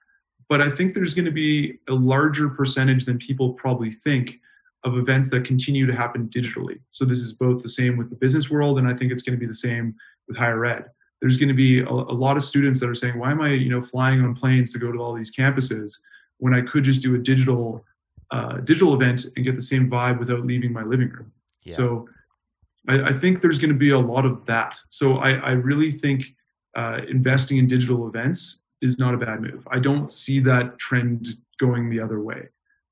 But 0.50 0.62
I 0.62 0.72
think 0.72 0.94
there's 0.94 1.14
going 1.14 1.26
to 1.26 1.32
be 1.32 1.78
a 1.88 1.94
larger 1.94 2.50
percentage 2.50 3.06
than 3.06 3.20
people 3.20 3.54
probably 3.54 3.92
think 3.92 4.40
of 4.84 4.98
events 4.98 5.30
that 5.32 5.44
continue 5.44 5.86
to 5.86 5.96
happen 5.96 6.30
digitally. 6.30 6.80
So 6.90 7.06
this 7.06 7.20
is 7.20 7.34
both 7.34 7.62
the 7.62 7.70
same 7.70 7.96
with 7.96 8.10
the 8.10 8.16
business 8.16 8.50
world, 8.50 8.80
and 8.80 8.88
I 8.88 8.96
think 8.96 9.12
it's 9.12 9.22
going 9.22 9.38
to 9.38 9.40
be 9.40 9.46
the 9.46 9.54
same 9.54 9.96
with 10.28 10.36
higher 10.36 10.66
ed 10.66 10.86
there's 11.22 11.38
going 11.38 11.50
to 11.50 11.56
be 11.56 11.80
a, 11.80 11.90
a, 11.90 12.16
lot 12.16 12.38
of 12.38 12.44
students 12.44 12.80
that 12.80 12.90
are 12.90 12.96
saying, 12.96 13.18
why 13.18 13.32
am 13.32 13.42
I, 13.42 13.50
you 13.50 13.70
know, 13.70 13.82
flying 13.82 14.22
on 14.22 14.36
planes 14.36 14.72
to 14.74 14.80
go 14.80 14.92
to 14.92 15.00
all 15.00 15.14
these 15.14 15.36
campuses 15.36 16.00
when 16.38 16.54
I 16.54 16.62
could 16.62 16.84
just 16.84 17.02
do 17.02 17.16
a 17.16 17.18
digital 17.18 17.84
uh, 18.30 18.58
digital 18.58 18.94
event 18.94 19.26
and 19.36 19.46
get 19.46 19.56
the 19.56 19.62
same 19.62 19.90
vibe 19.90 20.20
without 20.20 20.46
leaving 20.46 20.72
my 20.74 20.84
living 20.84 21.10
room? 21.10 21.32
Yeah. 21.64 21.76
So 21.76 22.10
I, 22.88 23.10
I, 23.10 23.14
think 23.14 23.42
there's 23.42 23.60
going 23.60 23.72
to 23.72 23.78
be 23.78 23.92
a 23.92 24.00
lot 24.00 24.26
of 24.26 24.46
that. 24.46 24.80
So 24.90 25.18
I, 25.18 25.32
I 25.32 25.52
really 25.52 25.92
think 25.92 26.26
uh, 26.76 27.02
investing 27.10 27.58
in 27.58 27.68
digital 27.68 28.08
events 28.08 28.64
is 28.82 29.00
not 29.00 29.14
a 29.14 29.18
bad 29.18 29.42
move. 29.42 29.68
I 29.72 29.80
don't 29.80 30.12
see 30.12 30.40
that 30.42 30.78
trend 30.78 31.30
going 31.60 31.90
the 31.90 32.00
other 32.00 32.22
way. 32.22 32.50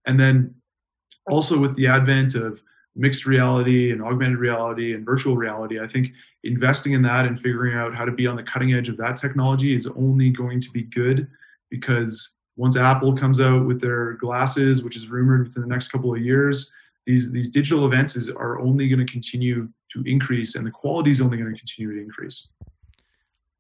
And 0.08 0.20
then 0.20 0.56
also 1.30 1.60
with 1.60 1.76
the 1.76 1.88
advent 1.88 2.36
of 2.36 2.62
mixed 2.96 3.26
reality 3.26 3.92
and 3.92 4.02
augmented 4.02 4.38
reality 4.38 4.94
and 4.94 5.06
virtual 5.06 5.36
reality, 5.36 5.80
I 5.80 5.88
think 5.88 6.14
investing 6.44 6.94
in 6.94 7.02
that 7.04 7.26
and 7.26 7.40
figuring 7.40 7.78
out 7.78 7.96
how 7.96 8.06
to 8.06 8.12
be 8.12 8.28
on 8.28 8.36
the 8.36 8.44
cutting 8.44 8.74
edge 8.74 8.90
of 8.90 8.98
that 8.98 9.18
technology 9.18 9.76
is 9.76 9.88
only 9.88 10.30
going 10.30 10.62
to 10.62 10.72
be 10.72 10.84
good 10.84 11.28
because 11.70 12.36
once 12.58 12.78
Apple 12.78 13.16
comes 13.16 13.42
out 13.42 13.66
with 13.66 13.82
their 13.82 14.14
glasses, 14.14 14.84
which 14.84 14.96
is 14.96 15.08
rumored 15.08 15.48
within 15.48 15.62
the 15.62 15.68
next 15.68 15.90
couple 15.90 16.14
of 16.14 16.22
years, 16.22 16.72
these 17.06 17.32
these 17.32 17.52
digital 17.52 17.86
events 17.86 18.16
is, 18.16 18.30
are 18.32 18.60
only 18.60 18.88
going 18.88 19.06
to 19.06 19.12
continue 19.12 19.70
to 19.96 20.04
increase, 20.10 20.56
and 20.56 20.66
the 20.66 20.72
quality 20.72 21.12
is 21.12 21.22
only 21.22 21.38
going 21.38 21.52
to 21.52 21.58
continue 21.58 21.96
to 21.96 22.02
increase. 22.02 22.48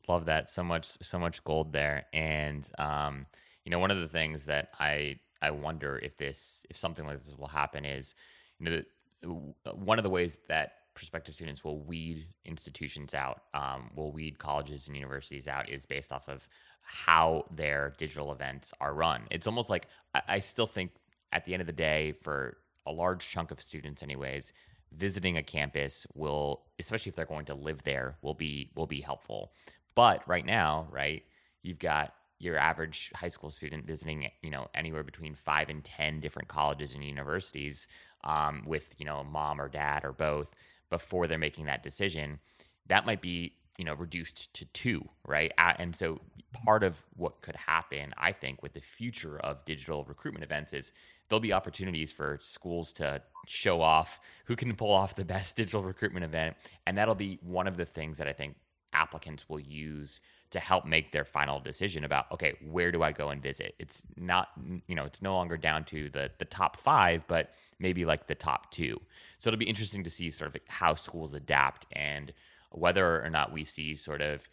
Love 0.07 0.25
that 0.25 0.49
so 0.49 0.63
much, 0.63 0.85
so 0.85 1.17
much 1.17 1.43
gold 1.43 1.73
there, 1.73 2.05
and 2.13 2.69
um, 2.77 3.25
you 3.63 3.71
know, 3.71 3.79
one 3.79 3.91
of 3.91 3.99
the 3.99 4.07
things 4.07 4.45
that 4.45 4.69
I 4.79 5.19
I 5.41 5.51
wonder 5.51 5.97
if 5.97 6.17
this 6.17 6.61
if 6.69 6.77
something 6.77 7.05
like 7.07 7.23
this 7.23 7.35
will 7.37 7.47
happen 7.47 7.85
is, 7.85 8.13
you 8.59 8.83
know, 9.23 9.55
one 9.73 9.97
of 9.97 10.03
the 10.03 10.09
ways 10.09 10.39
that 10.47 10.73
prospective 10.93 11.35
students 11.35 11.63
will 11.63 11.79
weed 11.79 12.27
institutions 12.45 13.13
out, 13.13 13.41
um, 13.53 13.89
will 13.95 14.11
weed 14.11 14.37
colleges 14.37 14.87
and 14.87 14.95
universities 14.95 15.47
out, 15.47 15.69
is 15.69 15.85
based 15.85 16.13
off 16.13 16.29
of 16.29 16.47
how 16.81 17.43
their 17.53 17.93
digital 17.97 18.31
events 18.31 18.73
are 18.79 18.93
run. 18.93 19.23
It's 19.31 19.47
almost 19.47 19.69
like 19.69 19.87
I, 20.13 20.21
I 20.27 20.39
still 20.39 20.67
think 20.67 20.91
at 21.31 21.43
the 21.43 21.53
end 21.53 21.61
of 21.61 21.67
the 21.67 21.73
day, 21.73 22.13
for 22.13 22.57
a 22.85 22.91
large 22.91 23.27
chunk 23.27 23.51
of 23.51 23.59
students, 23.59 24.03
anyways, 24.03 24.53
visiting 24.97 25.37
a 25.37 25.43
campus 25.43 26.07
will, 26.13 26.61
especially 26.79 27.09
if 27.09 27.15
they're 27.15 27.25
going 27.25 27.45
to 27.45 27.55
live 27.55 27.83
there, 27.83 28.17
will 28.21 28.33
be 28.33 28.71
will 28.75 28.87
be 28.87 29.01
helpful. 29.01 29.51
But 29.95 30.27
right 30.27 30.45
now, 30.45 30.87
right, 30.91 31.23
you've 31.63 31.79
got 31.79 32.13
your 32.39 32.57
average 32.57 33.11
high 33.15 33.29
school 33.29 33.49
student 33.49 33.85
visiting, 33.85 34.29
you 34.41 34.49
know, 34.49 34.67
anywhere 34.73 35.03
between 35.03 35.35
five 35.35 35.69
and 35.69 35.83
ten 35.83 36.19
different 36.19 36.47
colleges 36.49 36.93
and 36.93 37.03
universities 37.03 37.87
um, 38.23 38.63
with, 38.65 38.93
you 38.97 39.05
know, 39.05 39.23
mom 39.23 39.61
or 39.61 39.69
dad 39.69 40.03
or 40.03 40.11
both 40.11 40.53
before 40.89 41.27
they're 41.27 41.37
making 41.37 41.65
that 41.65 41.81
decision. 41.81 42.39
That 42.87 43.05
might 43.05 43.21
be, 43.21 43.53
you 43.77 43.85
know, 43.85 43.93
reduced 43.93 44.53
to 44.53 44.65
two, 44.65 45.03
right? 45.25 45.51
And 45.57 45.95
so 45.95 46.19
part 46.53 46.83
of 46.83 47.03
what 47.15 47.41
could 47.41 47.55
happen, 47.55 48.13
I 48.17 48.31
think, 48.31 48.63
with 48.63 48.73
the 48.73 48.81
future 48.81 49.39
of 49.39 49.63
digital 49.65 50.03
recruitment 50.03 50.43
events 50.43 50.73
is 50.73 50.91
there'll 51.27 51.39
be 51.39 51.53
opportunities 51.53 52.11
for 52.11 52.39
schools 52.41 52.93
to 52.93 53.21
show 53.47 53.81
off 53.81 54.19
who 54.45 54.55
can 54.55 54.73
pull 54.75 54.91
off 54.91 55.15
the 55.15 55.25
best 55.25 55.55
digital 55.57 55.83
recruitment 55.83 56.23
event, 56.23 56.55
and 56.85 56.97
that'll 56.97 57.15
be 57.15 57.39
one 57.41 57.67
of 57.67 57.77
the 57.77 57.85
things 57.85 58.17
that 58.17 58.27
I 58.27 58.33
think 58.33 58.55
applicants 58.93 59.49
will 59.49 59.59
use 59.59 60.21
to 60.51 60.59
help 60.59 60.85
make 60.85 61.11
their 61.11 61.25
final 61.25 61.59
decision 61.59 62.05
about 62.05 62.31
okay 62.31 62.53
where 62.69 62.89
do 62.89 63.03
i 63.03 63.11
go 63.11 63.29
and 63.29 63.41
visit? 63.41 63.75
It's 63.77 64.03
not 64.15 64.49
you 64.87 64.95
know 64.95 65.03
it's 65.03 65.21
no 65.21 65.35
longer 65.35 65.57
down 65.57 65.83
to 65.85 66.09
the 66.09 66.31
the 66.37 66.45
top 66.45 66.77
five 66.77 67.25
but 67.27 67.51
maybe 67.77 68.05
like 68.05 68.27
the 68.27 68.35
top 68.35 68.71
two. 68.71 69.01
So 69.39 69.49
it'll 69.49 69.59
be 69.59 69.65
interesting 69.65 70.03
to 70.03 70.09
see 70.09 70.29
sort 70.29 70.55
of 70.55 70.61
how 70.67 70.93
schools 70.93 71.33
adapt 71.33 71.87
and 71.91 72.31
whether 72.71 73.23
or 73.23 73.29
not 73.29 73.51
we 73.51 73.63
see 73.63 73.95
sort 73.95 74.21
of 74.21 74.47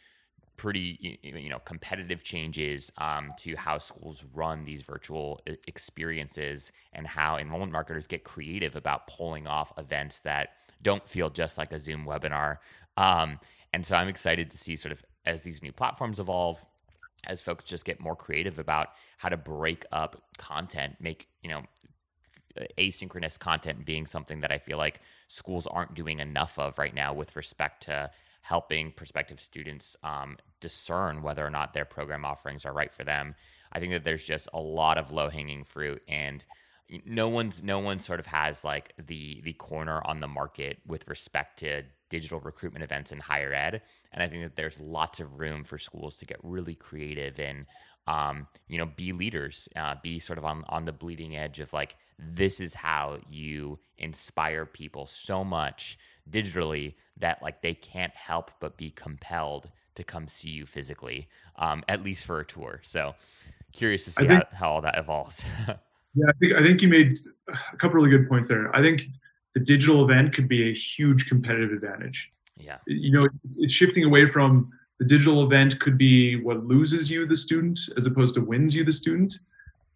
pretty 0.56 1.18
you 1.22 1.48
know 1.48 1.58
competitive 1.60 2.22
changes 2.22 2.92
um, 2.98 3.32
to 3.36 3.56
how 3.56 3.78
schools 3.78 4.24
run 4.34 4.64
these 4.64 4.82
virtual 4.82 5.40
experiences 5.66 6.72
and 6.92 7.06
how 7.06 7.36
enrollment 7.38 7.72
marketers 7.72 8.06
get 8.06 8.22
creative 8.22 8.76
about 8.76 9.06
pulling 9.06 9.46
off 9.46 9.72
events 9.78 10.20
that 10.20 10.50
don't 10.82 11.08
feel 11.08 11.30
just 11.30 11.58
like 11.58 11.72
a 11.72 11.78
zoom 11.78 12.04
webinar. 12.04 12.58
Um, 12.96 13.38
and 13.72 13.84
so 13.86 13.96
I'm 13.96 14.08
excited 14.08 14.50
to 14.50 14.58
see 14.58 14.76
sort 14.76 14.92
of 14.92 15.02
as 15.24 15.42
these 15.42 15.62
new 15.62 15.72
platforms 15.72 16.20
evolve, 16.20 16.64
as 17.26 17.40
folks 17.40 17.64
just 17.64 17.84
get 17.84 18.00
more 18.00 18.16
creative 18.16 18.58
about 18.58 18.88
how 19.16 19.28
to 19.28 19.36
break 19.36 19.84
up 19.92 20.22
content, 20.36 20.96
make, 21.00 21.28
you 21.42 21.50
know, 21.50 21.62
asynchronous 22.78 23.38
content 23.38 23.84
being 23.84 24.06
something 24.06 24.40
that 24.40 24.52
I 24.52 24.58
feel 24.58 24.78
like 24.78 25.00
schools 25.28 25.66
aren't 25.66 25.94
doing 25.94 26.20
enough 26.20 26.58
of 26.58 26.78
right 26.78 26.94
now 26.94 27.12
with 27.12 27.36
respect 27.36 27.84
to 27.84 28.10
helping 28.42 28.92
prospective 28.92 29.40
students 29.40 29.96
um, 30.02 30.36
discern 30.60 31.22
whether 31.22 31.46
or 31.46 31.50
not 31.50 31.74
their 31.74 31.84
program 31.84 32.24
offerings 32.24 32.64
are 32.64 32.72
right 32.72 32.92
for 32.92 33.04
them. 33.04 33.34
I 33.72 33.80
think 33.80 33.92
that 33.92 34.04
there's 34.04 34.24
just 34.24 34.48
a 34.52 34.60
lot 34.60 34.98
of 34.98 35.12
low 35.12 35.28
hanging 35.30 35.64
fruit 35.64 36.02
and 36.08 36.44
no 37.06 37.28
one's 37.28 37.62
no 37.62 37.78
one 37.78 37.98
sort 37.98 38.20
of 38.20 38.26
has 38.26 38.64
like 38.64 38.92
the 38.98 39.40
the 39.42 39.54
corner 39.54 40.02
on 40.04 40.20
the 40.20 40.28
market 40.28 40.78
with 40.86 41.08
respect 41.08 41.58
to 41.60 41.82
digital 42.12 42.40
recruitment 42.40 42.84
events 42.84 43.10
in 43.10 43.18
higher 43.18 43.54
ed. 43.54 43.80
And 44.12 44.22
I 44.22 44.28
think 44.28 44.42
that 44.42 44.54
there's 44.54 44.78
lots 44.78 45.18
of 45.18 45.40
room 45.40 45.64
for 45.64 45.78
schools 45.78 46.18
to 46.18 46.26
get 46.26 46.36
really 46.42 46.74
creative 46.74 47.40
and, 47.40 47.64
um, 48.06 48.46
you 48.68 48.76
know, 48.76 48.84
be 48.84 49.12
leaders, 49.12 49.66
uh, 49.76 49.94
be 50.02 50.18
sort 50.18 50.38
of 50.38 50.44
on, 50.44 50.62
on 50.68 50.84
the 50.84 50.92
bleeding 50.92 51.34
edge 51.38 51.58
of 51.58 51.72
like, 51.72 51.94
this 52.34 52.60
is 52.60 52.74
how 52.74 53.18
you 53.30 53.78
inspire 53.98 54.66
people 54.66 55.06
so 55.06 55.44
much 55.44 55.98
digitally 56.30 56.94
that 57.18 57.42
like 57.42 57.62
they 57.62 57.74
can't 57.74 58.14
help 58.14 58.50
but 58.60 58.76
be 58.76 58.90
compelled 58.90 59.68
to 59.94 60.04
come 60.04 60.28
see 60.28 60.50
you 60.50 60.66
physically, 60.66 61.28
um, 61.56 61.84
at 61.88 62.02
least 62.02 62.24
for 62.24 62.40
a 62.40 62.44
tour. 62.44 62.80
So 62.82 63.14
curious 63.72 64.04
to 64.04 64.10
see 64.10 64.26
think, 64.26 64.44
how, 64.52 64.56
how 64.56 64.70
all 64.70 64.80
that 64.82 64.98
evolves. 64.98 65.44
yeah, 65.68 66.26
I 66.28 66.32
think 66.38 66.52
I 66.54 66.62
think 66.62 66.82
you 66.82 66.88
made 66.88 67.16
a 67.48 67.76
couple 67.76 67.96
really 67.96 68.10
good 68.10 68.28
points 68.28 68.48
there. 68.48 68.74
I 68.74 68.80
think 68.80 69.04
the 69.54 69.60
digital 69.60 70.04
event 70.04 70.32
could 70.32 70.48
be 70.48 70.70
a 70.70 70.74
huge 70.74 71.28
competitive 71.28 71.72
advantage. 71.72 72.30
Yeah. 72.56 72.78
You 72.86 73.12
know, 73.12 73.28
it's 73.58 73.72
shifting 73.72 74.04
away 74.04 74.26
from 74.26 74.70
the 74.98 75.04
digital 75.04 75.42
event 75.42 75.80
could 75.80 75.98
be 75.98 76.36
what 76.36 76.64
loses 76.64 77.10
you 77.10 77.26
the 77.26 77.36
student 77.36 77.80
as 77.96 78.06
opposed 78.06 78.34
to 78.36 78.40
wins 78.40 78.74
you 78.74 78.84
the 78.84 78.92
student. 78.92 79.34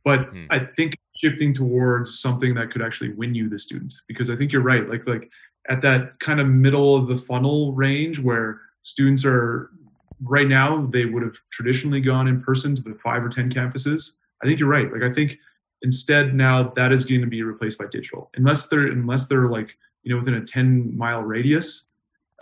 But 0.05 0.31
hmm. 0.31 0.47
I 0.51 0.61
think 0.77 0.97
shifting 1.19 1.53
towards 1.53 2.19
something 2.19 2.55
that 2.55 2.71
could 2.71 2.83
actually 2.83 3.13
win 3.13 3.35
you 3.35 3.49
the 3.49 3.59
student 3.59 3.95
because 4.09 4.31
I 4.31 4.37
think 4.37 4.53
you're 4.53 4.63
right. 4.63 4.89
Like 4.89 5.07
like 5.07 5.31
at 5.69 5.83
that 5.83 6.19
kind 6.21 6.41
of 6.41 6.47
middle 6.47 6.95
of 6.95 7.09
the 7.09 7.17
funnel 7.17 7.73
range 7.73 8.21
where 8.21 8.61
students 8.83 9.25
are 9.25 9.71
right 10.23 10.49
now 10.49 10.87
they 10.93 11.05
would 11.05 11.23
have 11.23 11.37
traditionally 11.51 12.01
gone 12.01 12.29
in 12.29 12.41
person 12.41 12.75
to 12.77 12.83
the 12.83 12.95
five 12.95 13.25
or 13.25 13.29
ten 13.29 13.51
campuses. 13.51 14.17
I 14.43 14.47
think 14.47 14.61
you're 14.61 14.69
right. 14.69 14.93
Like 14.93 15.03
I 15.03 15.13
think 15.13 15.39
Instead, 15.83 16.35
now 16.35 16.73
that 16.75 16.91
is 16.91 17.05
going 17.05 17.21
to 17.21 17.27
be 17.27 17.43
replaced 17.43 17.79
by 17.79 17.87
digital, 17.87 18.31
unless 18.35 18.69
they're 18.69 18.87
unless 18.87 19.27
they're 19.27 19.49
like 19.49 19.77
you 20.03 20.11
know 20.11 20.19
within 20.19 20.35
a 20.35 20.45
10 20.45 20.97
mile 20.97 21.21
radius. 21.21 21.87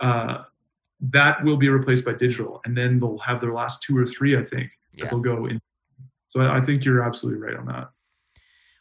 Uh, 0.01 0.43
that 0.99 1.43
will 1.43 1.57
be 1.57 1.69
replaced 1.69 2.05
by 2.05 2.13
digital, 2.13 2.61
and 2.65 2.77
then 2.77 2.99
they'll 2.99 3.17
have 3.19 3.41
their 3.41 3.53
last 3.53 3.83
two 3.83 3.97
or 3.97 4.05
three. 4.05 4.37
I 4.37 4.43
think 4.43 4.71
yeah. 4.93 5.03
that 5.03 5.11
they'll 5.11 5.19
go 5.19 5.45
in. 5.45 5.59
So 6.27 6.41
I, 6.41 6.57
I 6.57 6.61
think 6.61 6.85
you're 6.85 7.03
absolutely 7.03 7.41
right 7.41 7.57
on 7.57 7.65
that. 7.67 7.89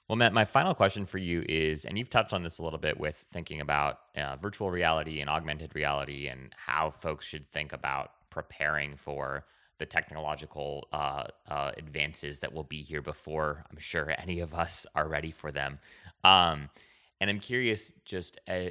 Well, 0.08 0.16
Matt, 0.16 0.34
my 0.34 0.44
final 0.44 0.74
question 0.74 1.06
for 1.06 1.16
you 1.16 1.44
is, 1.48 1.86
and 1.86 1.96
you've 1.96 2.10
touched 2.10 2.34
on 2.34 2.42
this 2.42 2.58
a 2.58 2.62
little 2.62 2.78
bit 2.78 3.00
with 3.00 3.16
thinking 3.16 3.62
about 3.62 4.00
uh, 4.16 4.36
virtual 4.36 4.70
reality 4.70 5.20
and 5.20 5.30
augmented 5.30 5.74
reality 5.74 6.28
and 6.28 6.54
how 6.56 6.90
folks 6.90 7.24
should 7.24 7.48
think 7.48 7.72
about 7.72 8.10
preparing 8.28 8.96
for 8.96 9.46
the 9.78 9.86
technological 9.86 10.88
uh, 10.92 11.24
uh, 11.48 11.72
advances 11.78 12.40
that 12.40 12.52
will 12.52 12.64
be 12.64 12.82
here 12.82 13.00
before 13.00 13.64
I'm 13.70 13.78
sure 13.78 14.14
any 14.18 14.40
of 14.40 14.54
us 14.54 14.84
are 14.94 15.08
ready 15.08 15.30
for 15.30 15.50
them. 15.50 15.78
Um, 16.22 16.68
and 17.20 17.30
I'm 17.30 17.40
curious, 17.40 17.90
just 18.04 18.38
uh, 18.46 18.64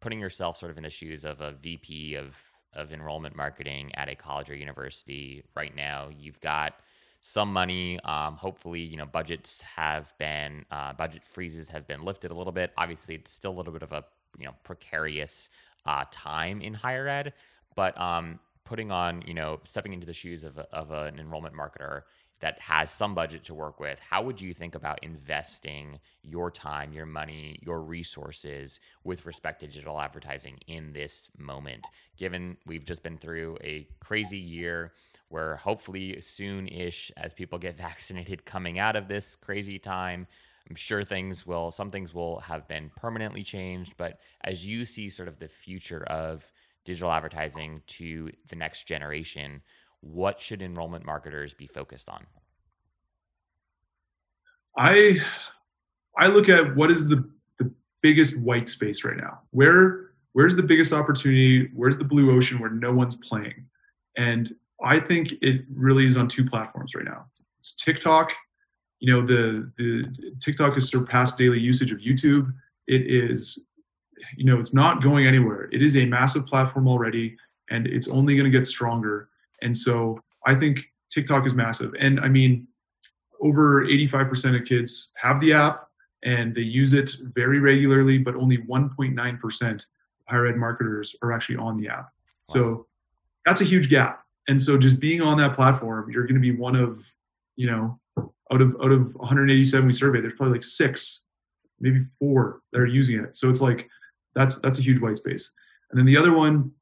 putting 0.00 0.18
yourself 0.18 0.56
sort 0.56 0.72
of 0.72 0.78
in 0.78 0.82
the 0.82 0.90
shoes 0.90 1.24
of 1.24 1.40
a 1.40 1.52
VP 1.52 2.16
of 2.16 2.36
of 2.74 2.90
enrollment 2.90 3.36
marketing 3.36 3.94
at 3.94 4.08
a 4.08 4.14
college 4.14 4.48
or 4.48 4.54
university 4.54 5.44
right 5.54 5.76
now. 5.76 6.08
You've 6.10 6.40
got 6.40 6.74
some 7.22 7.52
money. 7.52 7.98
Um, 8.00 8.36
hopefully, 8.36 8.80
you 8.80 8.98
know 8.98 9.06
budgets 9.06 9.62
have 9.62 10.12
been 10.18 10.66
uh, 10.70 10.92
budget 10.92 11.24
freezes 11.24 11.68
have 11.68 11.86
been 11.86 12.04
lifted 12.04 12.30
a 12.30 12.34
little 12.34 12.52
bit. 12.52 12.72
Obviously, 12.76 13.14
it's 13.14 13.32
still 13.32 13.52
a 13.52 13.56
little 13.56 13.72
bit 13.72 13.82
of 13.82 13.92
a 13.92 14.04
you 14.38 14.44
know 14.44 14.54
precarious 14.64 15.48
uh, 15.86 16.04
time 16.10 16.60
in 16.60 16.74
higher 16.74 17.08
ed, 17.08 17.32
but 17.74 17.98
um, 18.00 18.38
putting 18.64 18.90
on, 18.90 19.22
you 19.26 19.34
know, 19.34 19.60
stepping 19.64 19.92
into 19.92 20.06
the 20.06 20.12
shoes 20.12 20.44
of, 20.44 20.58
a, 20.58 20.66
of 20.72 20.90
an 20.90 21.18
enrollment 21.18 21.54
marketer 21.54 22.02
that 22.40 22.58
has 22.60 22.90
some 22.90 23.14
budget 23.14 23.44
to 23.44 23.54
work 23.54 23.78
with, 23.78 24.00
how 24.00 24.22
would 24.22 24.40
you 24.40 24.52
think 24.52 24.74
about 24.74 24.98
investing 25.04 25.98
your 26.22 26.50
time, 26.50 26.92
your 26.92 27.06
money, 27.06 27.58
your 27.62 27.82
resources 27.82 28.80
with 29.04 29.26
respect 29.26 29.60
to 29.60 29.66
digital 29.66 30.00
advertising 30.00 30.58
in 30.66 30.92
this 30.92 31.28
moment? 31.38 31.86
Given 32.16 32.56
we've 32.66 32.84
just 32.84 33.02
been 33.02 33.16
through 33.16 33.58
a 33.62 33.86
crazy 34.00 34.38
year 34.38 34.92
where 35.32 35.56
hopefully 35.56 36.20
soon 36.20 36.68
ish, 36.68 37.10
as 37.16 37.32
people 37.34 37.58
get 37.58 37.76
vaccinated 37.88 38.44
coming 38.44 38.78
out 38.78 38.96
of 38.96 39.08
this 39.08 39.36
crazy 39.36 39.78
time, 39.78 40.26
I'm 40.68 40.76
sure 40.76 41.02
things 41.02 41.46
will, 41.46 41.70
some 41.70 41.90
things 41.90 42.14
will 42.14 42.40
have 42.40 42.68
been 42.68 42.90
permanently 42.96 43.42
changed. 43.42 43.94
But 43.96 44.20
as 44.42 44.64
you 44.64 44.84
see 44.84 45.08
sort 45.08 45.28
of 45.28 45.38
the 45.38 45.48
future 45.48 46.04
of 46.04 46.50
digital 46.84 47.10
advertising 47.10 47.82
to 47.86 48.30
the 48.48 48.56
next 48.56 48.86
generation, 48.86 49.62
what 50.00 50.40
should 50.40 50.62
enrollment 50.62 51.04
marketers 51.04 51.54
be 51.54 51.66
focused 51.66 52.08
on? 52.08 52.26
I 54.76 55.20
I 56.18 56.26
look 56.26 56.48
at 56.48 56.74
what 56.76 56.90
is 56.90 57.08
the, 57.08 57.28
the 57.58 57.70
biggest 58.02 58.38
white 58.40 58.68
space 58.68 59.04
right 59.04 59.16
now. 59.16 59.40
Where 59.50 60.12
where's 60.32 60.56
the 60.56 60.62
biggest 60.62 60.92
opportunity? 60.92 61.70
Where's 61.74 61.98
the 61.98 62.04
blue 62.04 62.34
ocean 62.36 62.58
where 62.58 62.70
no 62.70 62.92
one's 62.92 63.16
playing? 63.16 63.66
And 64.16 64.54
I 64.82 65.00
think 65.00 65.32
it 65.40 65.62
really 65.74 66.06
is 66.06 66.16
on 66.16 66.28
two 66.28 66.44
platforms 66.44 66.94
right 66.94 67.04
now. 67.04 67.26
It's 67.60 67.74
TikTok. 67.74 68.32
You 69.00 69.12
know, 69.12 69.26
the 69.26 69.70
the 69.78 70.04
TikTok 70.40 70.74
has 70.74 70.88
surpassed 70.88 71.38
daily 71.38 71.58
usage 71.58 71.92
of 71.92 71.98
YouTube. 71.98 72.52
It 72.86 73.02
is 73.02 73.58
you 74.36 74.44
know 74.44 74.58
it's 74.58 74.74
not 74.74 75.02
going 75.02 75.26
anywhere 75.26 75.68
it 75.72 75.82
is 75.82 75.96
a 75.96 76.04
massive 76.06 76.46
platform 76.46 76.88
already 76.88 77.36
and 77.70 77.86
it's 77.86 78.08
only 78.08 78.34
going 78.34 78.50
to 78.50 78.56
get 78.56 78.66
stronger 78.66 79.28
and 79.62 79.76
so 79.76 80.18
i 80.46 80.54
think 80.54 80.80
tiktok 81.10 81.46
is 81.46 81.54
massive 81.54 81.92
and 81.98 82.20
i 82.20 82.28
mean 82.28 82.66
over 83.40 83.84
85% 83.84 84.60
of 84.60 84.64
kids 84.68 85.12
have 85.20 85.40
the 85.40 85.52
app 85.52 85.88
and 86.22 86.54
they 86.54 86.60
use 86.60 86.92
it 86.92 87.10
very 87.34 87.58
regularly 87.58 88.16
but 88.16 88.36
only 88.36 88.58
1.9% 88.58 89.72
of 89.72 89.84
higher 90.28 90.46
ed 90.46 90.56
marketers 90.56 91.16
are 91.22 91.32
actually 91.32 91.56
on 91.56 91.76
the 91.76 91.88
app 91.88 92.04
wow. 92.04 92.08
so 92.46 92.86
that's 93.44 93.60
a 93.60 93.64
huge 93.64 93.88
gap 93.90 94.21
and 94.48 94.60
so 94.60 94.76
just 94.76 95.00
being 95.00 95.20
on 95.20 95.38
that 95.38 95.54
platform 95.54 96.10
you're 96.10 96.24
going 96.24 96.34
to 96.34 96.40
be 96.40 96.54
one 96.54 96.76
of 96.76 97.06
you 97.56 97.70
know 97.70 97.98
out 98.52 98.60
of 98.60 98.76
out 98.82 98.92
of 98.92 99.14
187 99.14 99.86
we 99.86 99.92
surveyed 99.92 100.22
there's 100.22 100.34
probably 100.34 100.54
like 100.54 100.64
six 100.64 101.24
maybe 101.80 102.02
four 102.18 102.60
that 102.72 102.80
are 102.80 102.86
using 102.86 103.18
it 103.18 103.36
so 103.36 103.50
it's 103.50 103.60
like 103.60 103.88
that's 104.34 104.60
that's 104.60 104.78
a 104.78 104.82
huge 104.82 105.00
white 105.00 105.16
space. 105.16 105.52
And 105.90 105.98
then 105.98 106.06
the 106.06 106.16
other 106.16 106.32
one, 106.32 106.72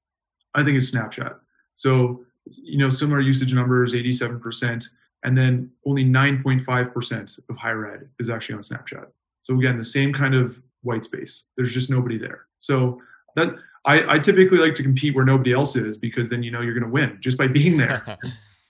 I 0.55 0.63
think, 0.63 0.77
is 0.77 0.93
Snapchat. 0.93 1.37
So 1.75 2.25
you 2.47 2.79
know, 2.79 2.89
similar 2.89 3.21
usage 3.21 3.53
numbers, 3.53 3.93
87%, 3.93 4.87
and 5.25 5.37
then 5.37 5.71
only 5.87 6.05
9.5% 6.05 7.41
of 7.49 7.57
higher 7.57 7.93
ed 7.93 8.09
is 8.19 8.31
actually 8.31 8.55
on 8.57 8.63
Snapchat. 8.63 9.07
So 9.41 9.57
again, 9.59 9.77
the 9.77 9.85
same 9.85 10.13
kind 10.13 10.35
of 10.35 10.61
white 10.83 11.05
space. 11.05 11.47
There's 11.57 11.75
just 11.75 11.91
nobody 11.91 12.19
there. 12.19 12.47
So 12.59 13.01
that 13.37 13.55
I, 13.85 14.16
I 14.16 14.18
typically 14.18 14.59
like 14.59 14.74
to 14.74 14.83
compete 14.83 15.14
where 15.14 15.24
nobody 15.24 15.53
else 15.53 15.74
is 15.76 15.97
because 15.97 16.28
then 16.31 16.43
you 16.43 16.51
know 16.51 16.61
you're 16.61 16.74
going 16.74 16.85
to 16.85 16.91
win 16.91 17.18
just 17.20 17.39
by 17.39 17.47
being 17.47 17.76
there. 17.76 18.18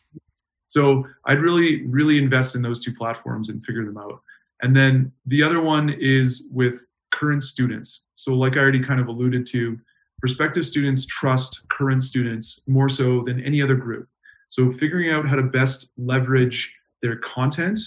so 0.67 1.05
I'd 1.25 1.41
really, 1.41 1.87
really 1.87 2.19
invest 2.19 2.55
in 2.55 2.63
those 2.63 2.81
two 2.81 2.95
platforms 2.95 3.49
and 3.49 3.65
figure 3.65 3.85
them 3.85 3.99
out. 3.99 4.21
And 4.63 4.77
then 4.77 5.13
the 5.27 5.43
other 5.43 5.61
one 5.61 5.91
is 5.91 6.47
with 6.53 6.85
current 7.11 7.43
students. 7.43 8.07
So, 8.15 8.35
like 8.35 8.57
I 8.57 8.61
already 8.61 8.83
kind 8.83 9.01
of 9.01 9.09
alluded 9.09 9.47
to, 9.47 9.79
prospective 10.21 10.67
students 10.67 11.07
trust 11.07 11.69
current 11.69 12.03
students 12.03 12.61
more 12.67 12.89
so 12.89 13.23
than 13.25 13.41
any 13.41 13.63
other 13.63 13.75
group. 13.75 14.09
So, 14.51 14.71
figuring 14.71 15.11
out 15.11 15.27
how 15.27 15.37
to 15.37 15.43
best 15.43 15.91
leverage 15.97 16.75
their 17.03 17.17
content 17.17 17.81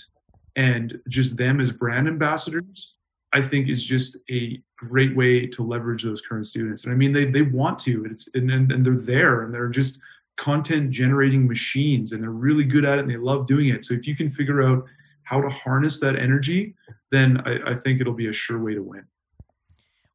and 0.56 1.00
just 1.08 1.38
them 1.38 1.62
as 1.62 1.72
brand 1.72 2.08
ambassadors, 2.08 2.93
I 3.34 3.42
think 3.42 3.68
is 3.68 3.84
just 3.84 4.18
a 4.30 4.62
great 4.78 5.16
way 5.16 5.48
to 5.48 5.64
leverage 5.64 6.04
those 6.04 6.22
current 6.22 6.46
students. 6.46 6.84
And 6.84 6.94
I 6.94 6.96
mean, 6.96 7.12
they, 7.12 7.26
they 7.26 7.42
want 7.42 7.80
to, 7.80 8.06
it's, 8.06 8.30
and, 8.36 8.52
and, 8.52 8.72
and 8.72 8.86
they're 8.86 8.96
there 8.96 9.42
and 9.42 9.54
they're 9.54 9.70
just 9.70 10.00
content 10.38 10.92
generating 10.92 11.48
machines 11.48 12.12
and 12.12 12.22
they're 12.22 12.30
really 12.30 12.64
good 12.64 12.86
at 12.86 13.00
it 13.00 13.02
and 13.02 13.10
they 13.10 13.18
love 13.18 13.48
doing 13.48 13.70
it. 13.70 13.84
So 13.84 13.94
if 13.94 14.08
you 14.08 14.16
can 14.16 14.30
figure 14.30 14.62
out 14.62 14.86
how 15.24 15.42
to 15.42 15.50
harness 15.50 16.00
that 16.02 16.16
energy, 16.16 16.76
then 17.12 17.42
I, 17.46 17.72
I 17.72 17.76
think 17.76 18.02
it'll 18.02 18.14
be 18.14 18.30
a 18.30 18.34
sure 18.34 18.62
way 18.62 18.74
to 18.76 18.84
win. 18.84 19.06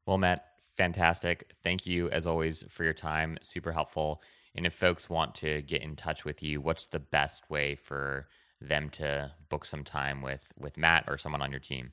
Well, 0.05 0.17
Matt, 0.17 0.45
fantastic. 0.77 1.51
Thank 1.63 1.85
you 1.85 2.09
as 2.09 2.25
always 2.25 2.63
for 2.69 2.83
your 2.83 2.93
time. 2.93 3.37
Super 3.41 3.71
helpful. 3.71 4.21
And 4.55 4.65
if 4.65 4.73
folks 4.73 5.09
want 5.09 5.35
to 5.35 5.61
get 5.63 5.81
in 5.81 5.95
touch 5.95 6.25
with 6.25 6.41
you, 6.41 6.61
what's 6.61 6.87
the 6.87 6.99
best 6.99 7.49
way 7.49 7.75
for 7.75 8.27
them 8.61 8.89
to 8.89 9.31
book 9.49 9.63
some 9.63 9.83
time 9.83 10.21
with 10.21 10.41
with 10.57 10.77
Matt 10.77 11.05
or 11.07 11.17
someone 11.17 11.41
on 11.41 11.51
your 11.51 11.59
team? 11.59 11.91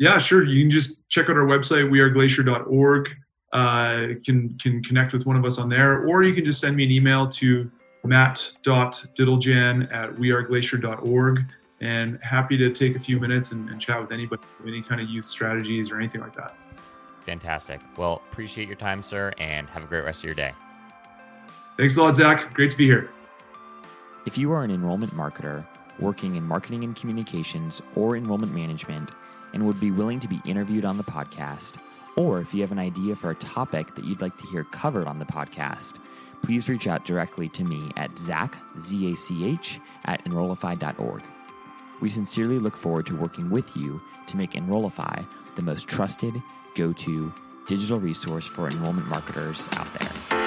Yeah, 0.00 0.16
sure. 0.16 0.42
You 0.42 0.62
can 0.62 0.70
just 0.70 1.06
check 1.10 1.28
out 1.28 1.36
our 1.36 1.44
website, 1.44 1.90
weareglacier.org. 1.90 3.10
Uh, 3.52 4.14
can 4.24 4.56
can 4.58 4.82
connect 4.82 5.12
with 5.12 5.26
one 5.26 5.36
of 5.36 5.44
us 5.44 5.58
on 5.58 5.68
there, 5.68 6.06
or 6.06 6.22
you 6.22 6.32
can 6.34 6.42
just 6.42 6.58
send 6.58 6.74
me 6.74 6.84
an 6.84 6.90
email 6.90 7.28
to 7.28 7.70
matt.diteljan 8.04 9.92
at 9.92 10.10
weareglacier.org. 10.16 11.44
And 11.82 12.18
happy 12.22 12.56
to 12.56 12.72
take 12.72 12.96
a 12.96 12.98
few 12.98 13.20
minutes 13.20 13.52
and, 13.52 13.68
and 13.68 13.78
chat 13.80 14.00
with 14.00 14.10
anybody, 14.10 14.42
any 14.66 14.82
kind 14.82 15.02
of 15.02 15.08
youth 15.08 15.26
strategies 15.26 15.90
or 15.90 15.98
anything 15.98 16.22
like 16.22 16.34
that. 16.34 16.54
Fantastic. 17.24 17.80
Well, 17.98 18.22
appreciate 18.30 18.68
your 18.68 18.76
time, 18.76 19.02
sir, 19.02 19.32
and 19.38 19.68
have 19.68 19.84
a 19.84 19.86
great 19.86 20.04
rest 20.04 20.20
of 20.20 20.24
your 20.24 20.34
day. 20.34 20.52
Thanks 21.76 21.96
a 21.98 22.02
lot, 22.02 22.14
Zach. 22.14 22.54
Great 22.54 22.70
to 22.70 22.76
be 22.76 22.86
here. 22.86 23.10
If 24.26 24.38
you 24.38 24.50
are 24.52 24.62
an 24.62 24.70
enrollment 24.70 25.14
marketer 25.14 25.66
working 25.98 26.36
in 26.36 26.44
marketing 26.44 26.84
and 26.84 26.96
communications 26.96 27.82
or 27.94 28.16
enrollment 28.16 28.54
management 28.54 29.10
and 29.52 29.66
would 29.66 29.80
be 29.80 29.90
willing 29.90 30.20
to 30.20 30.28
be 30.28 30.40
interviewed 30.44 30.84
on 30.84 30.96
the 30.96 31.04
podcast, 31.04 31.76
or 32.16 32.40
if 32.40 32.54
you 32.54 32.60
have 32.60 32.72
an 32.72 32.78
idea 32.78 33.16
for 33.16 33.30
a 33.30 33.34
topic 33.36 33.94
that 33.94 34.04
you'd 34.04 34.20
like 34.20 34.36
to 34.38 34.46
hear 34.46 34.64
covered 34.64 35.06
on 35.06 35.18
the 35.18 35.24
podcast, 35.24 35.98
please 36.42 36.68
reach 36.68 36.86
out 36.86 37.04
directly 37.04 37.48
to 37.48 37.64
me 37.64 37.90
at 37.96 38.18
zach, 38.18 38.56
Z-A-C-H, 38.78 39.80
at 40.04 40.24
enrollify.org. 40.26 41.22
We 42.00 42.08
sincerely 42.08 42.58
look 42.58 42.76
forward 42.76 43.06
to 43.06 43.16
working 43.16 43.50
with 43.50 43.76
you 43.76 44.00
to 44.26 44.36
make 44.36 44.54
Enrollify 44.54 45.22
the 45.54 45.62
most 45.62 45.88
trusted, 45.88 46.42
go 46.74 46.92
to 46.92 47.32
digital 47.66 48.00
resource 48.00 48.46
for 48.46 48.68
enrollment 48.68 49.06
marketers 49.08 49.68
out 49.72 49.92
there. 49.94 50.39